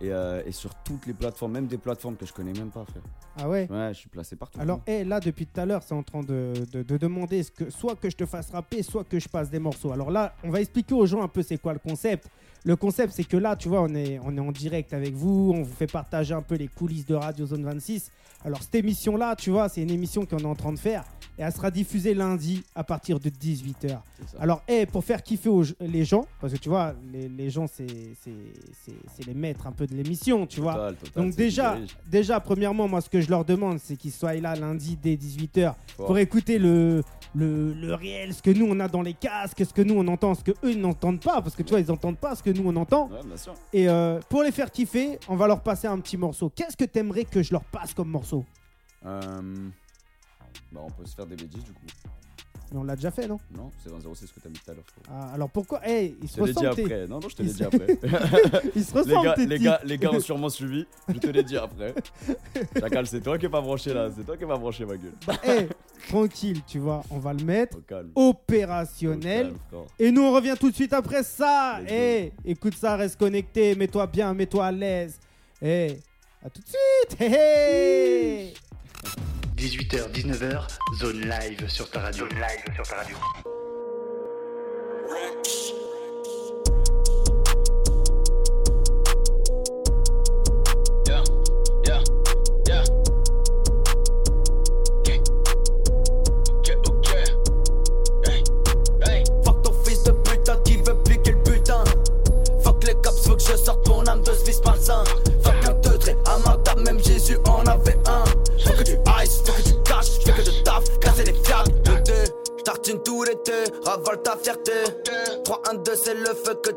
[0.00, 2.84] Et, euh, et sur toutes les plateformes, même des plateformes que je connais même pas,
[2.84, 3.02] frère.
[3.38, 3.68] Ah ouais?
[3.70, 4.58] Ouais, je suis placé partout.
[4.60, 7.50] Alors, hé, là, depuis tout à l'heure, c'est en train de, de- de demander ce
[7.50, 9.92] que, soit que je te fasse rapper, soit que je passe des morceaux.
[9.92, 12.28] Alors là, on va expliquer aux gens un peu c'est quoi le concept.
[12.64, 15.52] Le concept, c'est que là, tu vois, on est, on est en direct avec vous,
[15.54, 18.10] on vous fait partager un peu les coulisses de Radio Zone 26.
[18.44, 21.04] Alors, cette émission-là, tu vois, c'est une émission qu'on est en train de faire
[21.38, 23.72] et elle sera diffusée lundi à partir de 18h.
[23.80, 24.36] C'est ça.
[24.40, 27.66] Alors, hé, pour faire kiffer aux- les gens, parce que tu vois, les, les gens,
[27.66, 27.86] c'est
[29.26, 30.74] les maîtres un peu de l'émission, tu vois.
[30.92, 31.78] Total, Donc déjà,
[32.10, 35.74] déjà, premièrement, moi, ce que je leur demande, c'est qu'ils soient là lundi dès 18h
[35.96, 36.06] Fort.
[36.06, 37.02] pour écouter le,
[37.34, 40.06] le, le réel, ce que nous, on a dans les casques, ce que nous, on
[40.08, 42.42] entend, ce que eux, ils n'entendent pas, parce que tu vois, ils n'entendent pas ce
[42.42, 43.08] que nous, on entend.
[43.08, 43.54] Ouais, bien sûr.
[43.72, 46.50] Et euh, pour les faire kiffer, on va leur passer un petit morceau.
[46.54, 48.44] Qu'est-ce que t'aimerais que je leur passe comme morceau?
[49.04, 49.20] Euh,
[50.70, 51.86] Bah, on peut se faire des bêtises du coup.
[52.72, 53.38] Mais on l'a déjà fait, non?
[53.54, 54.84] Non, c'est 106 que t'as mis tout à l'heure.
[55.10, 55.80] Ah, Alors pourquoi?
[55.86, 57.06] Eh, ils se Je te l'ai dit tes- après.
[57.06, 57.86] Non, non, je te l'ai dit après.
[58.74, 60.86] ils se les, gars, tes les, gars, les gars ont sûrement suivi.
[61.08, 61.94] Je te l'ai dit après.
[62.80, 64.08] Chacal, c'est toi qui es pas branché là.
[64.16, 65.12] C'est toi qui es pas branché, ma gueule.
[65.26, 65.68] Bah, eh,
[66.08, 68.10] tranquille, tu vois, on va le mettre Au calme.
[68.14, 69.46] opérationnel.
[69.48, 69.80] Au calme, frère.
[69.98, 71.78] Et nous, on revient tout de suite après ça.
[71.82, 71.92] Let's.
[71.92, 75.18] Eh, écoute ça, reste connecté, mets-toi bien, mets-toi à l'aise.
[75.60, 75.98] Eh,
[76.42, 77.20] à tout de suite.
[77.20, 78.54] Hey, hey.
[79.62, 80.66] 18h, 19h,
[80.98, 82.28] zone live sur ta radio.
[82.28, 83.16] Zone live sur ta radio.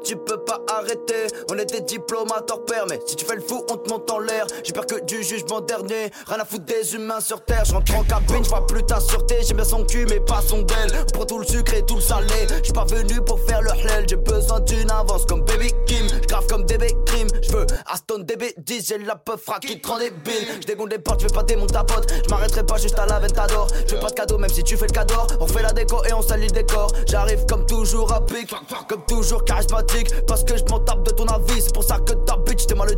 [0.06, 1.28] Tu peux pas arrêter.
[1.52, 4.10] On est des diplomates hors pair, mais si tu fais le fou, on te monte
[4.12, 4.46] en l'air.
[4.64, 6.12] J'ai peur que du jugement dernier.
[6.28, 7.66] Rien à foutre des humains sur terre.
[7.66, 9.38] J'rentre en cabine, j'vois plus ta sûreté.
[9.42, 10.92] J'aime bien son cul, mais pas son d'elle.
[10.94, 12.48] On prend tout le sucre et tout le salé.
[12.62, 14.06] J'suis pas venu pour faire le hlel.
[14.08, 16.06] J'ai besoin d'une avance comme Baby Kim.
[16.50, 17.28] Comme DB Crime.
[17.42, 18.88] J'veux Aston DB 10.
[18.88, 20.48] J'ai la peuf frac qui te rend débile.
[20.62, 22.12] J'dégonde les portes, j'vais pas démonter ta pote.
[22.28, 23.68] J'm'arrêterai pas juste à la ventador.
[23.88, 25.16] J'veux pas de cadeau, même si tu fais le cadeau.
[25.40, 26.92] On fait la déco et on salit le décor.
[27.08, 28.54] J'arrive comme toujours à pic.
[28.88, 30.26] Comme toujours charismatique.
[30.26, 31.62] Parce que j'm'en tape de ton avis.
[31.62, 32.90] C'est pour ça que ta bitch t'es mal.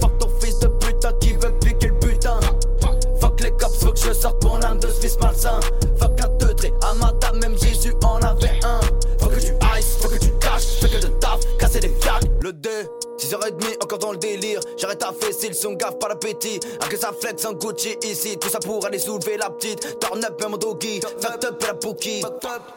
[0.00, 2.40] Fuck ton fils de putain qui veut piquer le butin.
[3.20, 5.60] Fuck les cops, faut que je sorte mon âme de ce fils malsain.
[12.48, 12.70] Le 2,
[13.18, 14.60] 6h30, encore dans le délire.
[14.78, 16.58] J'arrête à fesser, sont gaffe par l'appétit.
[16.80, 18.38] Ah que ça flex en Gucci ici.
[18.38, 20.00] Tout ça pour aller soulever la petite.
[20.00, 20.98] Turn up mon doggy.
[21.20, 22.22] Fuck up la bookie.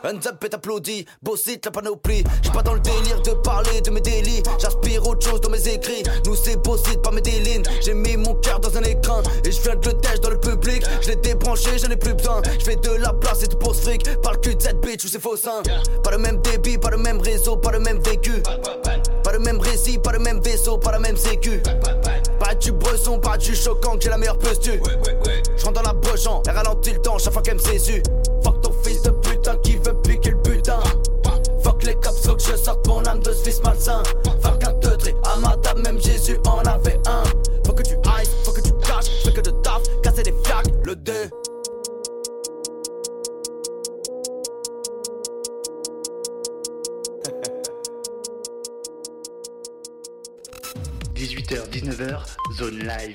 [0.03, 1.05] Hands up et t'applaudis.
[1.21, 2.25] Bossite la panoplie.
[2.41, 4.43] J'suis pas dans le délire de parler de mes délits.
[4.59, 6.03] J'aspire autre chose dans mes écrits.
[6.25, 7.63] Nous c'est bossite, pas mes délines.
[7.79, 9.21] J'ai mis mon cœur dans un écran.
[9.45, 10.83] Et je viens de le tèche dans le public.
[11.01, 12.41] Je l'ai débranché, j'en ai plus besoin.
[12.59, 14.21] Je fais de la place et tout pour ce fric.
[14.21, 15.63] Par le cul de cette bitch ou c'est faux sein.
[16.03, 18.43] Pas le même débit, pas le même réseau, pas le même vécu.
[19.31, 21.63] Pas le même récit, pas le même vaisseau, pas la même sécu.
[22.37, 24.73] Pas du bresson, pas du choquant, que j'ai la meilleure posture.
[25.55, 27.61] Je rentre dans la brochant, elle ralentit le temps chaque fois qu'elle me.
[28.43, 28.60] Fuck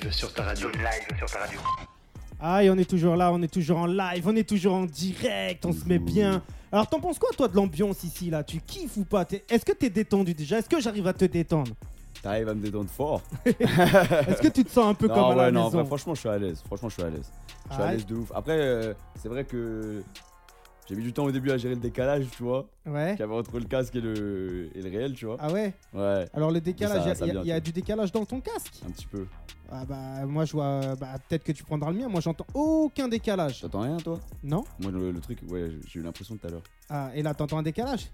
[0.07, 0.69] live sur ta radio.
[0.71, 1.59] Zone live sur ta radio.
[2.41, 5.65] Aïe, on est toujours là, on est toujours en live, on est toujours en direct,
[5.67, 6.43] on se met bien.
[6.71, 8.45] Alors, t'en penses quoi, toi, de l'ambiance ici, là?
[8.45, 9.25] Tu kiffes ou pas?
[9.25, 10.59] T'es- Est-ce que t'es détendu déjà?
[10.59, 11.73] Est-ce que j'arrive à te détendre?
[12.23, 13.23] T'arrives à me détendre fort.
[13.47, 15.85] Est-ce que tu te sens un peu comme à ouais, la non, maison?
[15.87, 16.63] franchement, je suis à l'aise.
[16.67, 17.31] Franchement, je suis à l'aise.
[17.71, 18.31] Je suis à l'aise de ouf.
[18.35, 20.03] Après, euh, c'est vrai que
[20.89, 23.13] j'ai mis du temps au début à gérer le décalage, tu vois, Ouais.
[23.13, 25.37] qu'il y avait entre le casque et le, et le réel, tu vois.
[25.41, 28.81] Ah ouais Ouais, Alors, le décalage, il y a- y du décalage dans ton casque?
[28.87, 29.27] Un petit peu.
[29.69, 30.95] Ah bah, moi, je vois.
[30.95, 32.09] Bah, peut-être que tu prendras le mien.
[32.09, 33.63] Moi, j'entends aucun décalage.
[33.63, 34.21] T'entends rien, toi?
[34.45, 36.63] Non Moi, le, le truc, ouais, j'ai eu l'impression tout à l'heure.
[36.89, 38.07] Ah, et là, t'entends un décalage?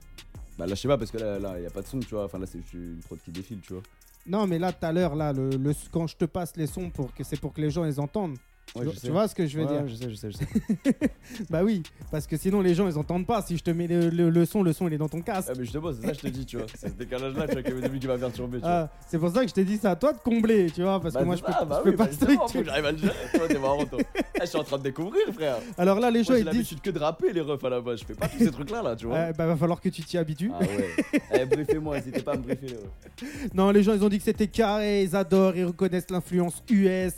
[0.58, 2.14] Bah là, je sais pas, parce que là, là, y a pas de son, tu
[2.14, 2.24] vois.
[2.24, 3.82] Enfin, là, c'est une prod qui défile, tu vois.
[4.26, 6.88] Non, mais là, tout à l'heure, là, le, le- quand je te passe les sons,
[6.88, 8.38] pour que c'est pour que les gens les entendent.
[8.74, 9.10] Ouais, tu, tu sais.
[9.10, 10.46] vois ce que je veux Ouais, dire je sais, je sais, je sais.
[11.50, 13.42] Bah oui, parce que sinon les gens ils entendent pas.
[13.42, 15.48] Si je te mets le, le- le son, le son il est dans ton casque.
[15.50, 16.64] Ah, mais justement, c'est ça que je te dis, tu vois.
[16.74, 18.64] C'est ce décalage-là, tu vois, qui début qui va perturber, tu.
[18.66, 20.98] Ah, c'est pour ça que je t'ai dit c'est à toi de combler, tu vois,
[21.00, 22.16] parce que Bah, moi c'est je peux, ça, bah je peux oui, pas bah, faut
[22.24, 22.64] structurer.
[22.64, 23.14] que j'arrive à le gérer.
[23.34, 23.98] Toi, t'es marrant, toi.
[24.16, 25.56] Eh, je suis en train de découvrir, frère.
[25.76, 27.68] Alors là, les gens Moi, j'ai ils disent, l'habitude que de rapper, les refs à
[27.68, 28.00] la base.
[28.00, 29.16] Je fais pas tous ces trucs-là, là, tu vois.
[29.16, 30.50] euh, bah va falloir que tu t'y habitues.
[30.54, 31.20] Ah ouais.
[31.34, 33.28] Eh, briefez-moi, n'hésitez pas à me briefer, les.
[33.52, 37.12] Non, les gens ils ont dit que c'était carré, ils adorent, ils reconnaissent l'influence US.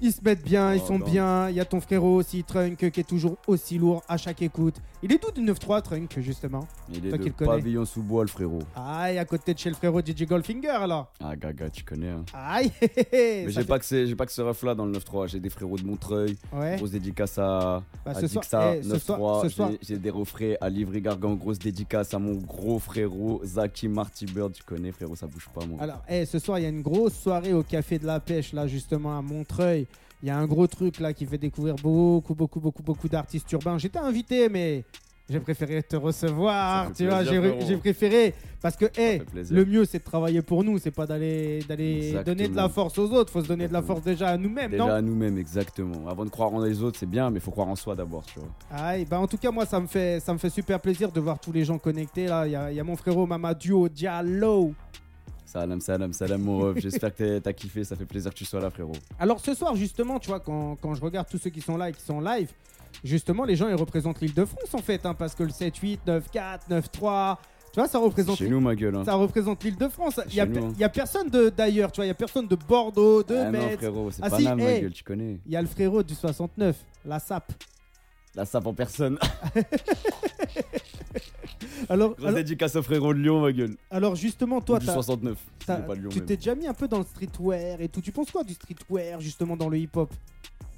[0.00, 1.48] Ils se mettent bien, ils Oh, sont bien.
[1.50, 4.76] Il y a ton frérot aussi, Trunk, qui est toujours aussi lourd à chaque écoute.
[5.02, 6.66] Il est tout du 9-3, Trunk, justement.
[6.92, 8.60] Il est Toi de pavillon sous bois, le frérot.
[8.76, 11.12] Aïe, à côté de chez le frérot DJ Goldfinger, alors.
[11.22, 12.24] Ah, gaga, tu connais, hein.
[12.32, 12.88] Aïe, Mais
[13.48, 15.26] j'ai fait- pas, que c'est- j'ai pas que ce ref-là dans le 9-3.
[15.26, 16.36] J'ai des frérots de Montreuil.
[16.52, 16.76] Ouais.
[16.76, 19.42] Grosse dédicace à, Bah, à ce soir, Dixa, eh, ce soir, 9-3.
[19.42, 21.34] ce soir, J'ai- J'ai des refrains à Livry Gargan.
[21.34, 24.52] Grosse dédicace à mon gros frérot Zaki Marty Bird.
[24.52, 25.78] Tu connais, frérot, ça bouge pas, moi.
[25.80, 28.52] Alors, eh, ce soir, il y a une grosse soirée au Café de la Pêche,
[28.52, 29.86] là, justement, à Montreuil.
[30.22, 33.50] Il y a un gros truc, là, qui fait découvrir beaucoup, beaucoup, beaucoup, beaucoup d'artistes
[33.52, 33.78] urbains.
[33.78, 34.84] J'étais invité, mais
[35.30, 37.22] j'ai préféré te recevoir, tu vois.
[37.22, 39.56] J'ai préféré, parce que, plaisir.
[39.56, 41.60] le mieux, c'est de travailler pour nous, c'est pas d'aller
[42.24, 43.30] donner de la force aux autres.
[43.30, 46.08] Faut se donner de la force déjà à nous-mêmes, Déjà non à nous-mêmes, exactement.
[46.08, 48.24] Avant de croire en les autres, c'est bien, mais il faut croire en soi d'abord,
[48.24, 48.48] tu vois.
[48.70, 51.20] Aïe, bah en tout cas, moi, ça me fait, ça me fait super plaisir de
[51.20, 52.46] voir tous les gens connectés, là.
[52.46, 54.72] Il y a, il y a mon frérot Mamadou Diallo.
[55.48, 56.78] Salam, salam, salam, mon ref.
[56.78, 57.82] J'espère que t'as kiffé.
[57.82, 58.92] Ça fait plaisir que tu sois là, frérot.
[59.18, 61.88] Alors ce soir, justement, tu vois, quand, quand je regarde tous ceux qui sont là
[61.88, 62.50] et qui sont live,
[63.02, 66.00] justement, les gens, ils représentent l'île de France, en fait, hein, parce que le 7-8,
[66.06, 67.36] 9-4, 9-3,
[67.72, 68.36] tu vois, ça représente...
[68.36, 68.96] Chez nous, ma gueule.
[68.96, 69.04] Hein.
[69.06, 70.20] Ça représente l'île de France.
[70.28, 70.72] Il y, a, nous, hein.
[70.74, 73.34] il y a personne de- d'ailleurs, tu vois, il y a personne de Bordeaux, de
[73.34, 73.76] Ah non, Metz.
[73.78, 75.40] frérot, c'est Ah pas si, Nam, ma gueule, tu connais.
[75.46, 77.52] Il y a le frérot du 69, la SAP.
[78.34, 79.18] La sape en personne.
[81.88, 83.76] Alors, Grosse alors, dédicace au frérot de Lyon, ma gueule.
[83.90, 85.38] alors, justement, Ou toi, du t'as- 69.
[85.66, 86.26] t'as- C'est pas de Lyon, tu même.
[86.26, 88.00] t'es déjà mis un peu dans le streetwear et tout.
[88.00, 90.12] Tu penses quoi du streetwear, justement, dans le hip-hop?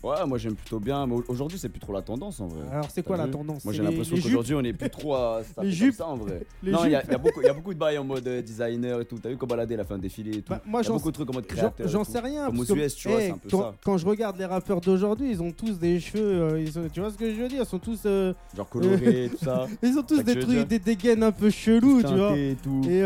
[0.02, 2.62] Ouais, moi j'aime plutôt bien, mais au- aujourd'hui c'est plus trop la tendance en vrai.
[2.72, 5.62] Alors, c'est quoi la tendance Moi j'ai l'impression qu'aujourd'hui on est plus trop à ça
[5.62, 6.40] Les comme jupes ça en vrai.
[6.62, 8.26] Les non, il y, y a beaucoup- il y a beaucoup de bails en mode
[8.26, 9.18] euh, designer et tout.
[9.22, 10.52] T'as vu comme Baladé, il a fait un défilé et tout.
[10.54, 12.06] Bah, moi, y a beaucoup de trucs en mode J'en- créateur.
[12.06, 12.46] sais rien.
[12.46, 13.74] Comme aux que, US, tu vois, hey, c'est un peu quand, ça.
[13.84, 16.22] quand je regarde les rappeurs d'aujourd'hui, ils ont tous des cheveux.
[16.42, 19.28] euh, ils tu vois ce que je veux dire Ils sont tous, euh, Genre coloré,
[19.30, 19.66] tout ça.
[19.82, 22.36] ils ont tous des trucs, des dégaines un peu chelous, tu vois.
[22.38, 22.80] Et tout.
[22.88, 23.00] Et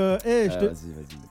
[0.49, 0.57] je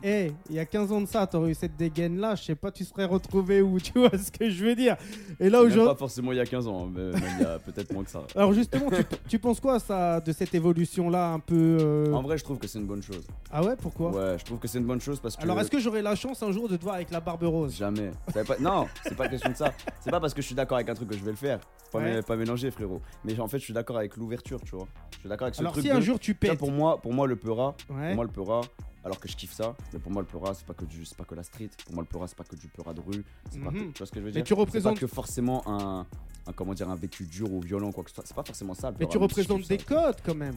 [0.02, 2.43] Ah, hey, il y a 15 ans de ça, t'aurais eu cette dégaine là, je
[2.43, 4.97] sais pas, tu serais retrouvé où, tu vois ce que je veux dire
[5.39, 5.94] Et là Même aujourd'hui.
[5.94, 8.10] pas forcément il y a 15 ans, mais même il y a peut-être moins que
[8.10, 8.24] ça.
[8.36, 12.22] Alors justement, tu, tu penses quoi ça de cette évolution là un peu euh, En
[12.22, 13.26] vrai, je trouve que c'est une bonne chose.
[13.52, 14.12] Ah ouais, pourquoi?
[14.12, 15.42] Ouais, je trouve que c'est une bonne chose parce que.
[15.44, 17.76] Alors est-ce que j'aurai la chance un jour de te voir avec la barbe rose?
[17.78, 18.12] Jamais.
[18.34, 19.72] Pas- Non, c'est pas question de ça.
[20.02, 21.60] C'est pas parce que je suis d'accord avec un truc que je vais le faire.
[21.92, 22.22] Pas, Ouais.
[22.24, 23.02] pas mélanger, frérot.
[23.24, 24.88] Mais en fait, je suis d'accord avec l'ouverture, tu vois.
[25.12, 25.84] Je suis d'accord avec ce Alors truc.
[25.84, 28.08] si de- un jour tu pètes, pour moi, pour moi, le peura, ouais.
[28.08, 28.62] pour moi, le peura,
[29.04, 31.18] alors que je kiffe ça, mais pour moi, le peura, c'est pas que du, c'est
[31.18, 31.70] pas que la street.
[31.86, 33.24] Pour moi, le peura, c'est pas que du peura de rue.
[33.52, 33.94] C'est pas que- Mhm.
[33.94, 34.44] tu vois ce que je veux Mais dire?
[34.44, 36.06] tu représentes- pas que forcément un,
[36.48, 38.24] un, comment dire, un vécu dur ou violent, quoi que ce soit.
[38.26, 38.92] C'est pas forcément ça.
[38.92, 39.86] Le mais tu représentes des ça.
[39.86, 40.56] codes quand même.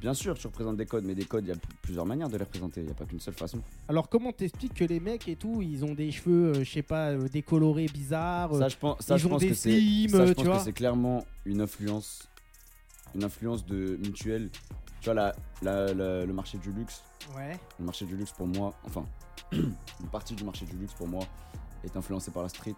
[0.00, 2.36] Bien sûr, tu représentes des codes, mais des codes, il y a plusieurs manières de
[2.36, 2.82] les représenter.
[2.82, 3.58] Il y a pas qu'une seule façon.
[3.88, 6.82] Alors comment t'expliques que les mecs et tout, ils ont des cheveux, euh, je sais
[6.82, 10.72] pas, euh, décolorés, bizarres euh, Ça, je pense, ça, ils je pense des que c'est,
[10.72, 12.28] clairement une influence,
[13.14, 14.50] une influance de mutuelle.
[15.00, 17.02] Tu vois, la, la- la- le marché du luxe,
[17.36, 17.56] Ouais.
[17.78, 19.04] le marché du luxe pour moi, enfin,
[19.52, 21.24] une partie du marché du luxe pour moi
[21.84, 22.74] est influencée par la street.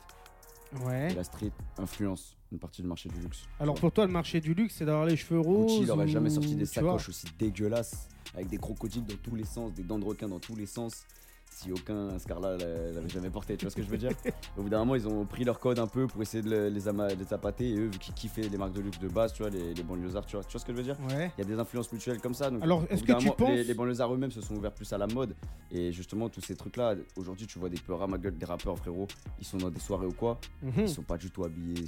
[0.85, 1.11] Ouais.
[1.13, 3.45] Et la street influence une partie du marché du luxe.
[3.61, 5.67] Alors pour toi, le marché du luxe, c'est d'avoir les cheveux roses.
[5.67, 9.45] Gucci, il aurait jamais sorti des sacoches aussi dégueulasses, avec des crocodiles dans tous les
[9.45, 11.05] sens, des dents de requin dans tous les sens,
[11.51, 13.57] si aucun Scarla l'a- l'avait jamais porté.
[13.57, 14.11] Tu vois ce que je veux dire
[14.57, 16.69] Au bout d'un moment, ils ont pris leur code un peu pour essayer de le-
[16.69, 16.81] les,
[17.17, 19.51] les appâter, et eux, vu qu'ils kiffaient les marques de luxe de base, tu vois,
[19.51, 21.31] les, les banlieusards, tu vois, tu vois ce que je veux dire Ouais.
[21.37, 22.51] il y a des influences mutuelles comme ça.
[22.51, 24.55] Donc Alors, est-ce bout que d'un tu moment, penses- les, les banlieusards eux-mêmes se sont
[24.55, 25.35] ouverts plus à la mode
[25.71, 26.95] et justement tous ces trucs-là.
[27.17, 29.07] Aujourd'hui, tu vois des peurs à ma gueule, des rappeurs frérot.
[29.39, 30.73] Ils sont dans des soirées ou quoi Mhm.
[30.79, 31.85] Ils sont pas du tout habillés.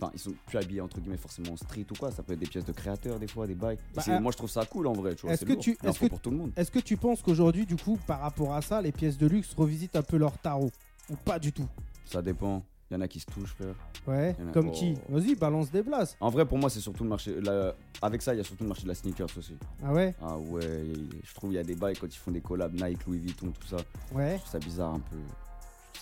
[0.00, 2.10] Enfin, ils sont plus habillés entre guillemets forcément street ou quoi.
[2.10, 3.78] Ça peut être des pièces de créateurs des fois, des bails.
[3.94, 5.14] Bah, euh, moi, je trouve ça cool en vrai.
[5.14, 6.52] Tu vois, est-ce c'est que tu- est-ce que- pour tout le monde.
[6.56, 9.52] Est-ce que tu penses qu'aujourd'hui, du coup, par rapport à ça, les pièces de luxe
[9.54, 10.70] revisitent un peu leur tarot?
[11.10, 11.68] Ou pas du tout?
[12.06, 12.62] Ça dépend.
[12.90, 13.74] Il y en a qui se touchent, frère.
[14.06, 14.36] Ouais.
[14.38, 14.72] A- Comme oh.
[14.72, 14.94] qui?
[15.08, 16.14] Vas-y, balance des blases.
[16.20, 17.40] En vrai, pour moi, c'est surtout le marché.
[17.40, 19.56] la- Avec ça, il y a surtout le marché de la sneakers aussi.
[19.82, 20.14] Ah ouais?
[20.20, 20.92] Ah ouais,
[21.24, 23.50] je trouve il y a des bails quand ils font des collabs Nike, Louis Vuitton,
[23.58, 23.76] tout ça.
[24.12, 24.32] Ouais.
[24.32, 25.16] Je trouve ça bizarre un peu.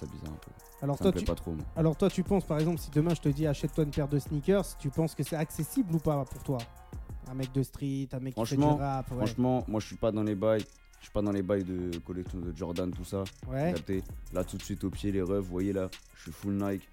[0.00, 0.50] Ça bizarre un peu.
[0.80, 1.26] Alors Ça toi, me plaît tu...
[1.26, 1.64] pas trop, moi.
[1.76, 4.18] Alors toi, tu penses, par exemple, si demain je te dis achète-toi une paire de
[4.18, 6.58] sneakers, tu penses que c'est accessible ou pas pour toi?
[7.30, 9.16] Un mec de street, un mec qui fait du Franchement, rap, ouais.
[9.18, 10.64] Franchement, moi je suis pas dans les bails.
[11.00, 13.24] Je suis pas dans les bails de collection de Jordan, tout ça.
[13.48, 13.74] Ouais.
[14.32, 16.88] Là, tout de suite au pied, les refs, vous voyez là, je suis full Nike.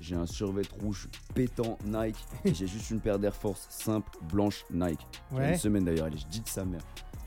[0.00, 2.16] J'ai un survêt rouge pétant Nike.
[2.44, 5.06] et j'ai juste une paire d'Air Force simple, blanche Nike.
[5.32, 5.52] Ouais.
[5.52, 6.82] une semaine d'ailleurs, allez, je dis de sa mère.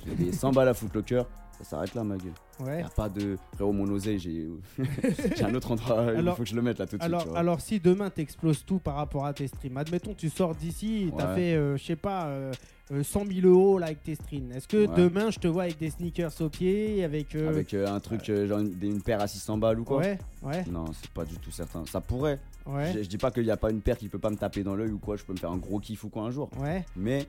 [0.05, 1.23] J'ai payé 100 balles à Footlocker.
[1.59, 2.33] Ça s'arrête là, ma gueule.
[2.59, 2.83] Y Ouais.
[2.83, 3.37] a pas de.
[3.55, 4.47] Frérot, mon oseille, j'ai
[5.43, 6.05] un autre endroit.
[6.15, 7.15] il faut que je le mette là tout de suite.
[7.31, 11.11] tu Alors, si demain t'exploses tout par rapport à tes streams, admettons tu sors d'ici,
[11.17, 11.35] t'as Ouais.
[11.35, 12.51] fait, euh, je sais pas, euh,
[12.91, 14.51] euh, 100 000 euros là avec tes streams.
[14.51, 14.95] Est-ce que Ouais.
[14.95, 17.35] demain je te vois avec des sneakers aux pieds, avec...
[17.35, 19.97] euh, Avec euh, un truc, euh, genre une, une paire à 600 balles ou quoi?
[19.99, 21.85] Ouais, ouais, Non, c'est pas du tout certain.
[21.85, 22.39] Ça pourrait.
[22.65, 24.37] ouais, Je, je dis pas qu'il y a pas une paire qui peut pas me
[24.37, 26.31] taper dans l'œil ou quoi, je peux me faire un gros kiff ou quoi un
[26.31, 26.49] jour.
[26.61, 26.85] ouais.
[26.95, 27.25] Mais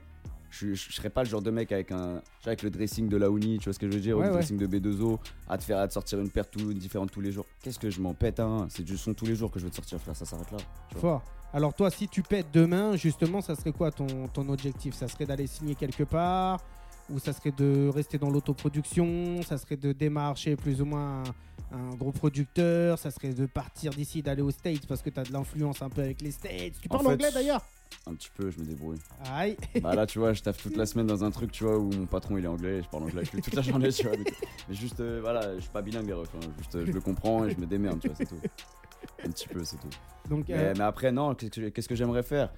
[0.49, 2.21] je, je, serais pas le genre de mec avec un.
[2.45, 4.27] avec le dressing de la Uni, tu vois ce que je veux dire, ou le
[4.27, 4.33] ouais.
[4.33, 7.31] dressing de B2O, à te faire à te sortir une paire tout, différente tous les
[7.31, 7.45] jours.
[7.61, 8.67] Qu'est-ce que je m'en pète, hein?
[8.69, 10.57] C'est du son tous les jours que je veux te sortir, frère, ça s'arrête là.
[10.89, 11.01] tu vois.
[11.01, 11.23] Fort.
[11.51, 14.93] Alors toi, si tu pètes demain, justement, ça serait quoi ton, ton objectif?
[14.93, 16.59] Ça serait d'aller signer quelque part?
[17.09, 19.41] Ou ça serait de rester dans l'autoproduction?
[19.41, 21.23] Ça serait de démarcher plus ou moins
[21.71, 25.23] un, gros producteur Ça serait de partir d'ici, d'aller aux States parce que tu as
[25.23, 27.61] de l'influence un peu avec les States Tu En parles fait, anglais d'ailleurs
[28.07, 28.99] Un petit peu, je me débrouille.
[29.25, 31.77] Aïe bah là, tu vois, je taffe toute la semaine dans un truc, tu vois,
[31.77, 33.91] où mon patron il est anglais et je parle anglais avec lui toute la journée,
[33.91, 34.17] tu vois.
[34.17, 37.01] mais juste, euh, voilà, je suis pas bilingue, les refs, hein, juste, euh, je le
[37.01, 38.39] comprends et je me démerde, tu vois, c'est tout.
[39.25, 39.89] Un petit peu, c'est tout.
[40.29, 42.51] Donc, Mais, euh, mais après, non, qu'est-ce que, j'aimerais faire?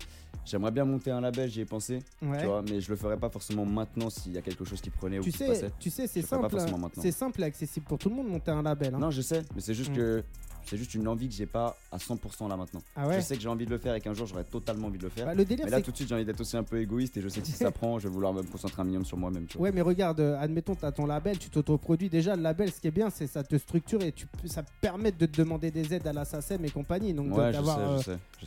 [0.46, 2.40] J'aimerais bien monter un label, j'y ai pensé, ouais.
[2.40, 4.90] tu vois, mais je le ferais pas forcément maintenant s'il y a quelque chose qui
[4.90, 5.72] prenait ou tu qui se sais, passait.
[5.80, 6.90] tu sais, c'est simple, hein.
[7.00, 8.96] c'est simple et accessible pour tout le monde de monter un label.
[8.96, 9.00] hein.
[9.00, 9.96] Non, je sais, mais c'est juste Mm.
[9.96, 10.24] que
[10.66, 12.82] c'est juste une envie que j'ai pas à 100% là maintenant.
[12.96, 13.16] Ah ouais.
[13.16, 15.04] Je sais que j'ai envie de le faire et qu'un jour j'aurai totalement envie de
[15.04, 15.26] le faire.
[15.26, 17.18] Bah, le délire, mais là tout de suite j'ai envie d'être aussi un peu égoïste
[17.18, 19.18] et je sais que si ça prend, je vais vouloir me concentrer un minimum sur
[19.18, 19.46] moi-même.
[19.58, 22.10] Ouais, mais regarde, euh, admettons, tu as ton label, tu t'autoproduis.
[22.10, 24.70] Déjà, le label, ce qui est bien, c'est ça te structure et tu, ça te
[24.82, 27.14] permet de te demander des aides à la SACEM et compagnie.
[27.14, 28.00] Donc, Ouais, d'avoir euh,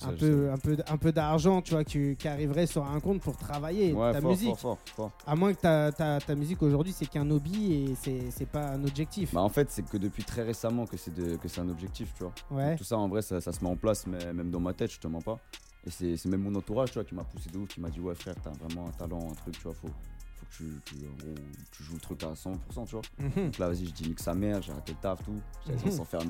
[0.03, 3.20] un, peu, un, peu, un peu d'argent, tu vois, tu- qui arriverait sur un compte
[3.20, 3.92] pour travailler.
[3.92, 4.57] Ouais, ta fort, musique.
[4.57, 5.12] fort, fort, fort.
[5.27, 7.94] À moins que ta, ta, ta musique aujourd'hui, c'est qu'un hobby et
[8.31, 9.33] c'est pas un objectif.
[9.35, 12.34] Bah en fait c'est que depuis très récemment que c'est un objectif, tu vois.
[12.50, 12.70] ouais.
[12.70, 14.72] Donc, tout ça en vrai ça, ça se met en place, mais même dans ma
[14.72, 15.38] tête, je te mens pas.
[15.86, 18.00] Et c'est même mon entourage, tu vois, qui m'a poussé de ouf, qui m'a dit
[18.00, 19.88] ouais frère, t'as vraiment un talent, un truc, tu vois, faut,
[20.56, 21.34] tu, tu, en gros,
[21.72, 23.02] tu joues le truc à 100%, tu vois.
[23.18, 23.44] Mhm.
[23.46, 25.32] Donc là, vas-y, je dis nique sa mère, j'ai arrêté le taf, tout.
[25.66, 25.80] Dit, Mhm.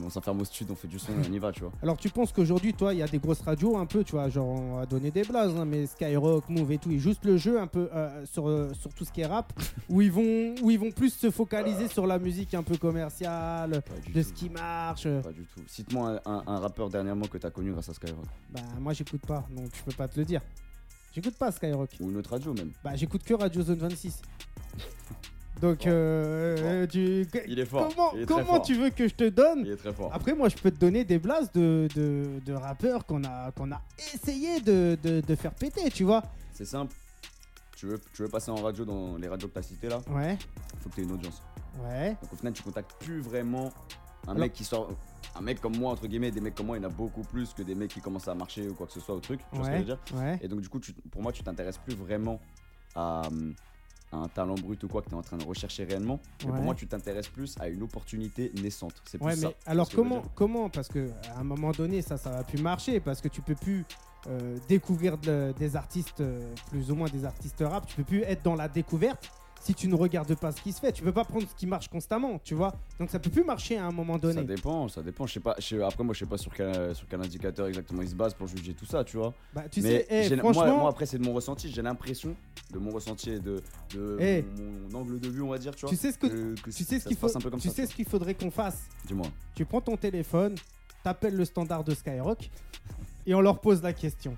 [0.05, 1.73] on s'enferme, au studio, on fait du son et on y va, tu vois.
[1.83, 4.29] Alors tu penses qu'aujourd'hui, toi, il y a des grosses radios un peu, tu vois,
[4.29, 7.37] genre on va donner des blazes, hein, mais Skyrock, Move et tout, et juste le
[7.37, 9.53] jeu un peu euh, sur, euh, sur tout ce qui est rap,
[9.89, 13.83] où ils vont où ils vont plus se focaliser sur la musique un peu commerciale,
[14.13, 14.29] de tout.
[14.29, 15.05] ce qui marche.
[15.23, 15.61] Pas du tout.
[15.67, 18.25] Cite-moi un, un- un rappeur dernièrement que t'as connu grâce à Skyrock.
[18.51, 20.41] Bah moi j'écoute pas, donc je peux pas te le dire.
[21.15, 21.91] J'écoute pas Skyrock.
[22.01, 22.73] Ou une autre radio même.
[22.83, 24.21] Bah j'écoute que Radio Zone 26.
[25.61, 27.89] Donc euh, euh, tu- Il est fort.
[27.95, 28.63] comment il est très comment fort.
[28.63, 30.11] tu veux que je te donne Il est très fort.
[30.13, 33.71] Après, moi, je peux te donner des blases de, de, de rappeurs qu'on a, qu'on
[33.71, 33.81] a
[34.15, 36.23] essayé de, de, de faire péter, tu vois.
[36.53, 36.95] C'est simple.
[37.77, 40.37] Tu veux, tu veux passer en radio dans les radios que t'as citées là, Ouais,
[40.83, 41.41] faut que t'aies une audience.
[41.85, 42.17] ouais.
[42.21, 43.73] Donc au final, tu contactes plus vraiment
[44.27, 44.91] un Alors- mec qui sort.
[45.37, 47.23] Un mec comme moi, entre guillemets, des mecs comme moi, il y en a beaucoup
[47.23, 49.41] plus que des mecs qui commencent à marcher ou quoi que ce soit au truc.
[49.51, 50.39] Tu vois ce que je veux dire ouais.
[50.43, 52.39] Et donc, du coup, tu- pour moi, tu t'intéresses plus vraiment
[52.95, 53.23] à,
[54.13, 56.21] à un talent brut ou quoi que tu es en train de rechercher réellement.
[56.45, 56.55] Mais Ouais.
[56.57, 58.95] pour moi, tu t'intéresses plus à une opportunité naissante.
[59.05, 59.49] C'est plus Ouais, ça.
[59.49, 63.01] mais alors comment, comment Parce que à un moment donné, ça, ça va plus marcher
[63.01, 63.85] parce que tu peux plus
[64.29, 67.87] euh, découvrir de- des artistes, euh, plus ou moins des artistes rap.
[67.87, 69.29] Tu peux plus être dans la découverte
[69.65, 70.93] si tu ne regardes pas ce qui se fait.
[70.93, 72.75] Tu peux pas prendre ce qui marche constamment, tu vois.
[72.99, 74.45] Donc ça peut plus marcher à un moment Ça donné.
[74.45, 75.27] dépend, ça dépend.
[75.27, 75.55] Je sais pas.
[75.59, 78.15] je sais- après, moi, je sais pas sur quel, sur quel indicateur exactement il se
[78.15, 79.33] base pour juger tout ça, tu vois.
[79.55, 81.71] Bah, tu mais sais, eh, franchement, moi, moi, après, c'est de mon ressenti.
[81.71, 82.37] J'ai l'impression
[82.73, 83.63] de mon ressenti et de,
[83.95, 84.45] de Eh.
[84.93, 85.91] mon, angle de vue, on va dire, tu vois.
[85.91, 87.87] tu sais ce que, que- que tu ça sais ce qu'il faut, tu ça, sais
[87.87, 88.83] ce qu'il faudrait qu'on fasse?
[89.07, 89.27] Dis-moi.
[89.55, 90.55] Tu prends ton téléphone,
[91.03, 92.51] t'appelles le standard de Skyrock
[93.27, 94.37] et on leur pose la question.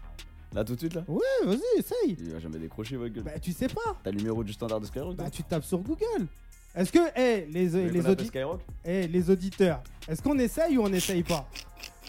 [0.54, 2.16] Là, tout de suite, là Ouais, vas-y, essaye.
[2.18, 3.24] Il va jamais décrocher, votre gueule.
[3.24, 3.96] Bah, tu sais pas.
[4.02, 6.26] T'as le numéro du standard de Skyrock Bah, toi tu tapes sur Google.
[6.74, 10.76] Est-ce que, eh, les, les, qu'on appelle audi- Skyrock eh, les auditeurs, est-ce qu'on essaye
[10.78, 11.48] ou on n'essaye pas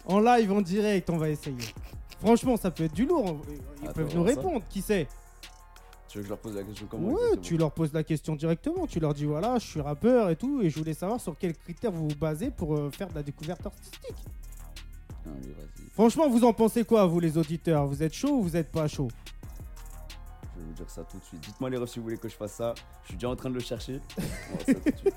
[0.05, 1.55] En live, en direct, on va essayer.
[2.19, 3.41] Franchement, ça peut être du lourd.
[3.81, 4.41] Ils Attends, peuvent on nous va voir ça.
[4.49, 4.65] répondre.
[4.69, 5.07] Qui sait
[6.09, 8.03] Tu veux que je leur pose la question comment Ouais, exactement tu leur poses la
[8.03, 8.87] question directement.
[8.87, 11.55] Tu leur dis voilà, je suis rappeur et tout, et je voulais savoir sur quels
[11.55, 14.15] critères vous vous basez pour euh, faire de la découverte artistique.
[15.33, 15.89] Vas-y.
[15.93, 17.85] Franchement, vous en pensez quoi, vous les auditeurs?
[17.87, 19.07] Vous êtes chaud ou vous êtes pas chaud?
[20.55, 21.41] Je vais vous dire ça tout de suite.
[21.41, 22.73] Dites-moi les refs si vous voulez que je fasse ça.
[23.03, 23.99] Je suis déjà en train de le chercher.
[24.17, 25.13] On va voir ça tout de suite.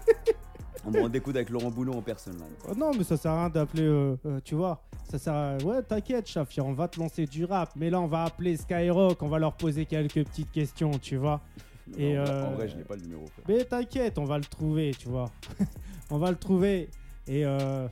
[0.87, 2.47] On me rend des coudes avec Laurent Boulot en personne là.
[2.67, 4.83] Oh non, mais ça sert à rien d'appeler, euh, euh, tu vois.
[5.11, 5.57] Ça sert à...
[5.59, 7.71] Ouais, t'inquiète, Shafir, on va te lancer du rap.
[7.77, 11.43] Mais là, on va appeler Skyrock, on va leur poser quelques petites questions, tu vois.
[11.87, 13.27] Non, Et, en, vrai, euh, en vrai, je n'ai pas le numéro.
[13.27, 13.45] frère.
[13.49, 15.31] Mais t'inquiète, on va le trouver, tu vois.
[16.11, 16.89] on va le trouver.
[17.27, 17.87] Et euh,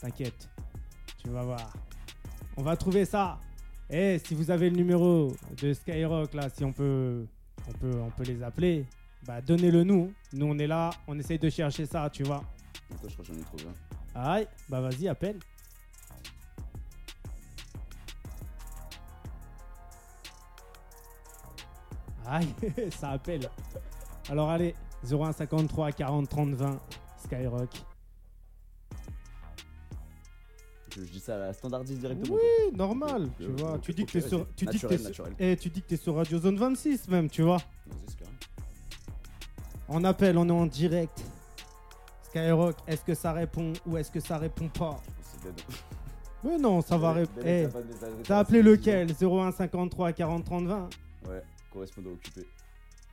[0.00, 0.50] t'inquiète,
[1.22, 1.72] tu vas voir.
[2.56, 3.38] On va trouver ça.
[3.88, 7.26] Et si vous avez le numéro de Skyrock, là, si on peut,
[7.68, 8.86] on peut, on peut les appeler,
[9.26, 10.12] bah donnez-le nous.
[10.32, 12.42] Nous, on est là, on essaye de chercher ça, tu vois.
[12.90, 13.64] Attends, je crois que j'en ai trouvé
[14.14, 14.20] un?
[14.20, 15.38] Aïe, bah vas-y, appelle.
[22.26, 22.48] Aïe,
[22.90, 23.48] ça appelle.
[24.30, 26.80] Alors allez, 0153 40 30 20,
[27.24, 27.70] Skyrock.
[30.94, 32.34] Je, dis ça à la standardise directement.
[32.36, 33.74] Oui, normal, tu ok, vois.
[33.74, 34.86] ok, tu dis que t'es sur, tu dis que
[35.38, 37.58] eh, tu dis que t'es sur Radio Zone 26 même, tu vois.
[39.88, 41.22] On appelle, on est en direct.
[42.24, 45.00] Skyrock, est-ce que ça répond ou est-ce que ça répond pas?
[46.44, 47.46] Mais non, ça va répondre.
[47.68, 47.80] va,
[48.24, 49.08] T'as appelé lequel?
[49.14, 50.88] 0153 40 30 20 bizarre.
[51.28, 52.46] Ouais, correspondant occupé.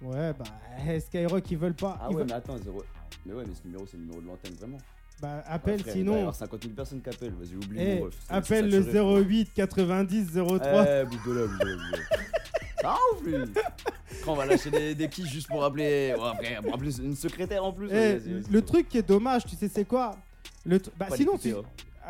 [0.02, 0.46] Ouais, bah,
[0.88, 1.98] eh, Skyrock, ils veulent pas.
[2.00, 2.82] Ah ils ouais, veulent- mais attends, zéro.
[3.26, 4.78] Mais ouais, mais ce numéro, c'est le numéro de l'antenne, vraiment.
[5.22, 6.20] Bah, Ouais, appelle frère, Il va y sinon.
[6.20, 7.34] avoir 50 000 personnes qui appellent.
[7.39, 9.28] Vas-y, oublie Eh, c'est- appelle le saturé, frère.
[9.28, 10.86] 08 90 03.
[10.88, 11.47] Eh, bouge de là.
[12.84, 13.34] Ah, ouf, lui
[14.24, 16.15] Quand on va lâcher des, des quiches juste pour appeler.
[16.17, 17.88] Ouais, après, pour appeler une secrétaire en plus.
[17.88, 18.51] Eh, vas-y, vas-y, vas-y.
[18.51, 20.15] le truc qui est dommage, tu sais, c'est quoi?
[20.65, 21.53] Le Bah, sinon, tu.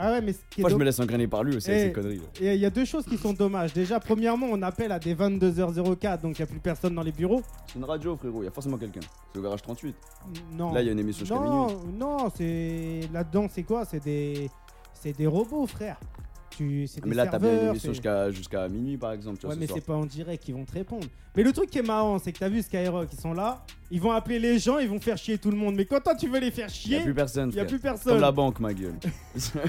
[0.02, 1.82] Ah ouais, mais ce qui est Moi, je me laisse engrainer par lui aussi avec
[1.82, 2.22] Eh, ces conneries.
[2.40, 3.74] Et il y a deux choses qui sont dommages.
[3.74, 7.12] Déjà, premièrement, on appelle à des 22h04, donc il n'y a plus personne dans les
[7.12, 7.42] bureaux.
[7.68, 9.02] C'est une radio, frérot, il y a forcément quelqu'un.
[9.34, 9.94] C'est au garage 38.
[10.54, 10.72] Non.
[10.74, 11.98] Là, il y a une émission jusqu'à non, minuit.
[12.00, 13.84] non, c'est là-dedans, c'est quoi?
[13.84, 14.50] C'est des,
[14.94, 16.00] c'est des robots, frère.
[16.52, 19.38] Tu, c'est des Mais là, t'as bien une émission jusqu'à jusqu'à minuit, par exemple.
[19.38, 19.78] Tu vois, Ouais, ce mais soir.
[19.80, 21.08] c'est pas en direct qu'ils vont te répondre.
[21.36, 24.02] Mais le truc qui est marrant, c'est que t'as vu Skyrock, ils sont là, ils
[24.02, 25.76] vont appeler les gens, ils vont faire chier tout le monde.
[25.76, 27.60] Mais quand toi tu veux les faire Il y chier, a plus personne, il y
[27.60, 27.68] a frère.
[27.68, 28.20] plus Comme personne.
[28.22, 28.96] la banque, ma gueule.
[29.36, 29.60] C'est